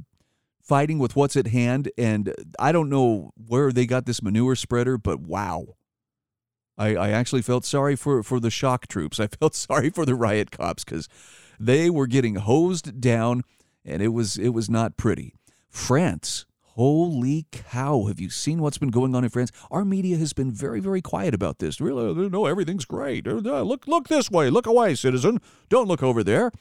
fighting 0.68 0.99
with 0.99 1.15
what's 1.15 1.36
at 1.36 1.47
hand. 1.47 1.91
And 1.97 2.34
I 2.59 2.72
don't 2.72 2.89
know 2.89 3.32
where 3.36 3.72
they 3.72 3.86
got 3.86 4.05
this 4.05 4.22
manure 4.22 4.55
spreader, 4.55 4.97
but 4.97 5.22
wow. 5.22 5.65
I, 6.78 6.95
I 6.95 7.09
actually 7.09 7.41
felt 7.41 7.65
sorry 7.65 7.95
for, 7.95 8.22
for 8.22 8.39
the 8.39 8.51
shock 8.51 8.88
troops. 8.88 9.20
I 9.20 9.28
felt 9.28 9.55
sorry 9.55 9.89
for 9.89 10.05
the 10.05 10.15
riot 10.15 10.51
cops 10.51 10.84
because 10.84 11.07
they 11.59 11.89
were 11.89 12.07
getting 12.07 12.36
hosed 12.36 12.99
down 13.01 13.43
and 13.84 14.01
it 14.01 14.09
was 14.09 14.38
it 14.38 14.49
was 14.49 14.70
not 14.70 14.97
pretty. 14.97 15.34
France 15.70 16.45
Holy 16.78 17.47
cow, 17.51 18.05
have 18.05 18.20
you 18.20 18.30
seen 18.30 18.61
what's 18.61 18.78
been 18.78 18.91
going 18.91 19.15
on 19.15 19.24
in 19.24 19.32
France? 19.32 19.51
Our 19.72 19.84
media 19.84 20.15
has 20.18 20.32
been 20.34 20.51
very, 20.51 20.80
very 20.80 21.01
quiet 21.01 21.34
about 21.34 21.57
this. 21.57 21.82
Really, 21.82 22.30
no, 22.30 22.45
everything's 22.45 22.86
great. 22.86 23.26
Look, 23.26 23.88
look 23.88 24.07
this 24.09 24.30
way. 24.30 24.51
Look 24.51 24.68
away, 24.68 24.93
citizen. 24.93 25.41
Don't 25.70 25.88
look 25.88 26.03
over 26.03 26.24
there. 26.24 26.51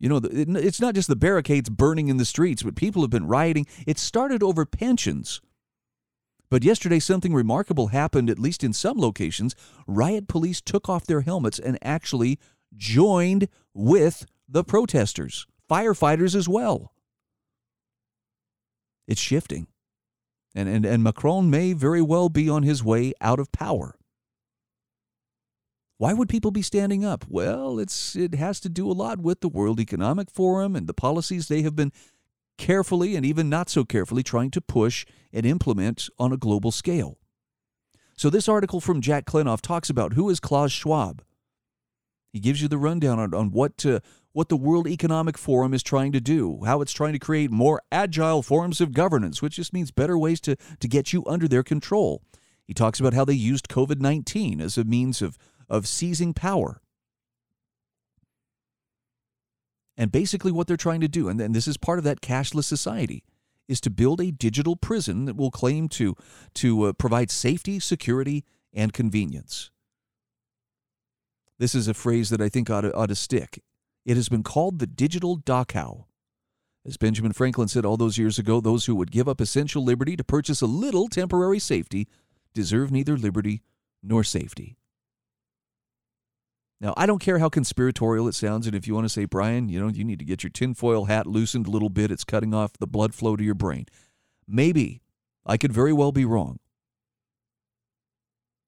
You 0.00 0.08
know, 0.08 0.20
it's 0.22 0.80
not 0.80 0.94
just 0.94 1.08
the 1.08 1.16
barricades 1.16 1.70
burning 1.70 2.08
in 2.08 2.16
the 2.16 2.24
streets, 2.24 2.62
but 2.62 2.74
people 2.74 3.02
have 3.02 3.10
been 3.10 3.26
rioting. 3.26 3.66
It 3.86 3.98
started 3.98 4.42
over 4.42 4.66
pensions. 4.66 5.40
But 6.50 6.62
yesterday, 6.64 6.98
something 6.98 7.32
remarkable 7.32 7.88
happened, 7.88 8.28
at 8.28 8.38
least 8.38 8.62
in 8.62 8.72
some 8.72 8.98
locations. 8.98 9.56
Riot 9.86 10.28
police 10.28 10.60
took 10.60 10.88
off 10.88 11.06
their 11.06 11.22
helmets 11.22 11.58
and 11.58 11.78
actually 11.82 12.38
joined 12.76 13.48
with 13.72 14.26
the 14.48 14.62
protesters, 14.64 15.46
firefighters 15.70 16.34
as 16.34 16.48
well. 16.48 16.92
It's 19.06 19.20
shifting. 19.20 19.68
And, 20.54 20.68
and, 20.68 20.84
and 20.84 21.02
Macron 21.02 21.50
may 21.50 21.72
very 21.72 22.02
well 22.02 22.28
be 22.28 22.48
on 22.48 22.62
his 22.62 22.84
way 22.84 23.12
out 23.20 23.40
of 23.40 23.50
power. 23.50 23.96
Why 26.04 26.12
would 26.12 26.28
people 26.28 26.50
be 26.50 26.60
standing 26.60 27.02
up? 27.02 27.24
Well, 27.30 27.78
it's, 27.78 28.14
it 28.14 28.34
has 28.34 28.60
to 28.60 28.68
do 28.68 28.90
a 28.90 28.92
lot 28.92 29.20
with 29.20 29.40
the 29.40 29.48
World 29.48 29.80
Economic 29.80 30.30
Forum 30.30 30.76
and 30.76 30.86
the 30.86 30.92
policies 30.92 31.48
they 31.48 31.62
have 31.62 31.74
been 31.74 31.92
carefully 32.58 33.16
and 33.16 33.24
even 33.24 33.48
not 33.48 33.70
so 33.70 33.86
carefully 33.86 34.22
trying 34.22 34.50
to 34.50 34.60
push 34.60 35.06
and 35.32 35.46
implement 35.46 36.10
on 36.18 36.30
a 36.30 36.36
global 36.36 36.70
scale. 36.70 37.16
So, 38.18 38.28
this 38.28 38.50
article 38.50 38.82
from 38.82 39.00
Jack 39.00 39.24
Klenoff 39.24 39.62
talks 39.62 39.88
about 39.88 40.12
who 40.12 40.28
is 40.28 40.40
Klaus 40.40 40.72
Schwab. 40.72 41.22
He 42.34 42.38
gives 42.38 42.60
you 42.60 42.68
the 42.68 42.76
rundown 42.76 43.18
on, 43.18 43.32
on 43.32 43.50
what, 43.50 43.86
uh, 43.86 44.00
what 44.34 44.50
the 44.50 44.58
World 44.58 44.86
Economic 44.86 45.38
Forum 45.38 45.72
is 45.72 45.82
trying 45.82 46.12
to 46.12 46.20
do, 46.20 46.60
how 46.66 46.82
it's 46.82 46.92
trying 46.92 47.14
to 47.14 47.18
create 47.18 47.50
more 47.50 47.80
agile 47.90 48.42
forms 48.42 48.82
of 48.82 48.92
governance, 48.92 49.40
which 49.40 49.56
just 49.56 49.72
means 49.72 49.90
better 49.90 50.18
ways 50.18 50.42
to, 50.42 50.56
to 50.80 50.86
get 50.86 51.14
you 51.14 51.24
under 51.24 51.48
their 51.48 51.62
control. 51.62 52.20
He 52.66 52.74
talks 52.74 53.00
about 53.00 53.14
how 53.14 53.24
they 53.24 53.32
used 53.32 53.68
COVID 53.68 54.00
19 54.00 54.60
as 54.60 54.76
a 54.76 54.84
means 54.84 55.22
of, 55.22 55.38
of 55.68 55.86
seizing 55.86 56.34
power. 56.34 56.80
And 59.96 60.10
basically, 60.10 60.50
what 60.50 60.66
they're 60.66 60.76
trying 60.76 61.00
to 61.00 61.08
do, 61.08 61.28
and, 61.28 61.40
this 61.54 61.68
is 61.68 61.76
part 61.76 61.98
of 61.98 62.04
that 62.04 62.20
cashless 62.20 62.64
society, 62.64 63.22
is 63.68 63.80
to 63.80 63.90
build 63.90 64.20
a 64.20 64.32
digital 64.32 64.76
prison 64.76 65.24
that 65.24 65.36
will 65.36 65.50
claim 65.50 65.88
to, 65.88 66.16
to 66.54 66.84
uh, 66.84 66.92
provide 66.92 67.30
safety, 67.30 67.78
security, 67.78 68.44
and 68.72 68.92
convenience. 68.92 69.70
This 71.58 71.74
is 71.74 71.86
a 71.86 71.94
phrase 71.94 72.30
that 72.30 72.40
I 72.40 72.48
think 72.48 72.68
ought 72.68 72.82
to, 72.82 72.92
ought 72.94 73.06
to 73.06 73.14
stick. 73.14 73.62
It 74.04 74.16
has 74.16 74.28
been 74.28 74.42
called 74.42 74.80
the 74.80 74.86
digital 74.86 75.38
Dachau. 75.38 76.04
As 76.84 76.98
Benjamin 76.98 77.32
Franklin 77.32 77.68
said 77.68 77.86
all 77.86 77.96
those 77.96 78.18
years 78.18 78.38
ago, 78.38 78.60
those 78.60 78.84
who 78.84 78.94
would 78.96 79.10
give 79.10 79.28
up 79.28 79.40
essential 79.40 79.82
liberty 79.82 80.16
to 80.16 80.24
purchase 80.24 80.60
a 80.60 80.66
little 80.66 81.08
temporary 81.08 81.58
safety 81.58 82.08
deserve 82.52 82.90
neither 82.90 83.16
liberty 83.16 83.62
nor 84.02 84.22
safety. 84.22 84.76
Now, 86.84 86.92
I 86.98 87.06
don't 87.06 87.18
care 87.18 87.38
how 87.38 87.48
conspiratorial 87.48 88.28
it 88.28 88.34
sounds, 88.34 88.66
and 88.66 88.76
if 88.76 88.86
you 88.86 88.94
want 88.94 89.06
to 89.06 89.08
say, 89.08 89.24
Bryan, 89.24 89.70
you 89.70 89.80
know, 89.80 89.88
you 89.88 90.04
need 90.04 90.18
to 90.18 90.24
get 90.26 90.42
your 90.42 90.50
tinfoil 90.50 91.06
hat 91.06 91.26
loosened 91.26 91.66
a 91.66 91.70
little 91.70 91.88
bit, 91.88 92.10
it's 92.10 92.24
cutting 92.24 92.52
off 92.52 92.74
the 92.74 92.86
blood 92.86 93.14
flow 93.14 93.36
to 93.36 93.42
your 93.42 93.54
brain. 93.54 93.86
Maybe. 94.46 95.00
I 95.46 95.56
could 95.56 95.72
very 95.72 95.94
well 95.94 96.12
be 96.12 96.26
wrong. 96.26 96.58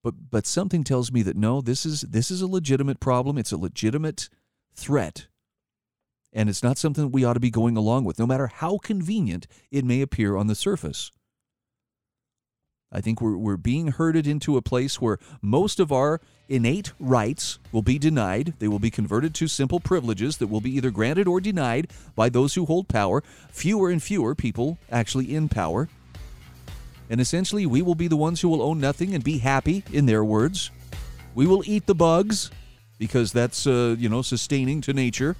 But 0.03 0.31
but 0.31 0.47
something 0.47 0.83
tells 0.83 1.13
me 1.13 1.21
that 1.25 1.37
no, 1.37 1.61
this 1.61 1.85
is 1.85 2.03
this 2.03 2.31
is 2.31 2.41
a 2.41 2.47
legitimate 2.47 3.01
problem. 3.01 3.37
It's 3.37 3.53
a 3.53 3.59
legitimate 3.59 4.31
threat. 4.75 5.27
And 6.33 6.49
it's 6.49 6.63
not 6.63 6.79
something 6.79 7.05
that 7.05 7.13
we 7.13 7.25
ought 7.25 7.35
to 7.35 7.41
be 7.41 7.51
going 7.51 7.77
along 7.77 8.05
with, 8.05 8.19
no 8.19 8.27
matter 8.27 8.47
how 8.47 8.79
convenient 8.79 9.47
it 9.71 9.85
may 9.85 10.01
appear 10.01 10.37
on 10.37 10.47
the 10.47 10.55
surface. 10.55 11.11
I 12.97 13.03
think 13.03 13.21
we're, 13.21 13.37
we're 13.37 13.59
being 13.59 13.89
herded 13.89 14.27
into 14.27 14.57
a 14.57 14.63
place 14.63 15.03
where 15.03 15.19
most 15.43 15.81
of 15.81 15.93
our 15.93 16.19
innate 16.49 16.95
rights 16.99 17.59
will 17.71 17.83
be 17.83 17.99
denied. 17.99 18.55
They 18.59 18.69
will 18.69 18.79
be 18.79 18.91
converted 18.91 19.35
to 19.35 19.49
simple 19.49 19.81
privileges 19.81 20.39
that 20.39 20.47
will 20.47 20.63
be 20.63 20.75
either 20.75 20.91
granted 20.91 21.29
or 21.29 21.39
denied 21.39 21.91
by 22.15 22.31
those 22.31 22.55
who 22.55 22.65
hold 22.65 22.89
power. 22.89 23.23
Fewer 23.51 23.91
and 23.91 24.03
fewer 24.03 24.35
people 24.35 24.79
actually 24.91 25.35
in 25.35 25.51
power. 25.51 25.91
And 27.11 27.21
essentially, 27.21 27.67
we 27.67 27.83
will 27.83 27.95
be 27.95 28.09
the 28.09 28.17
ones 28.17 28.41
who 28.41 28.49
will 28.49 28.63
own 28.63 28.81
nothing 28.81 29.15
and 29.15 29.23
be 29.23 29.39
happy, 29.39 29.85
in 29.93 30.07
their 30.07 30.25
words. 30.25 30.71
We 31.35 31.47
will 31.47 31.63
eat 31.67 31.85
the 31.85 31.95
bugs 31.95 32.51
because 32.97 33.31
that's, 33.31 33.67
uh, 33.67 33.95
you 33.99 34.09
know, 34.09 34.23
sustaining 34.23 34.81
to 34.81 34.95
nature. 34.95 35.37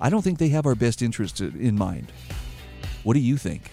I 0.00 0.08
don't 0.08 0.22
think 0.22 0.38
they 0.38 0.50
have 0.50 0.66
our 0.66 0.76
best 0.76 1.02
interest 1.02 1.40
in 1.40 1.76
mind. 1.76 2.12
What 3.02 3.14
do 3.14 3.20
you 3.20 3.36
think? 3.36 3.72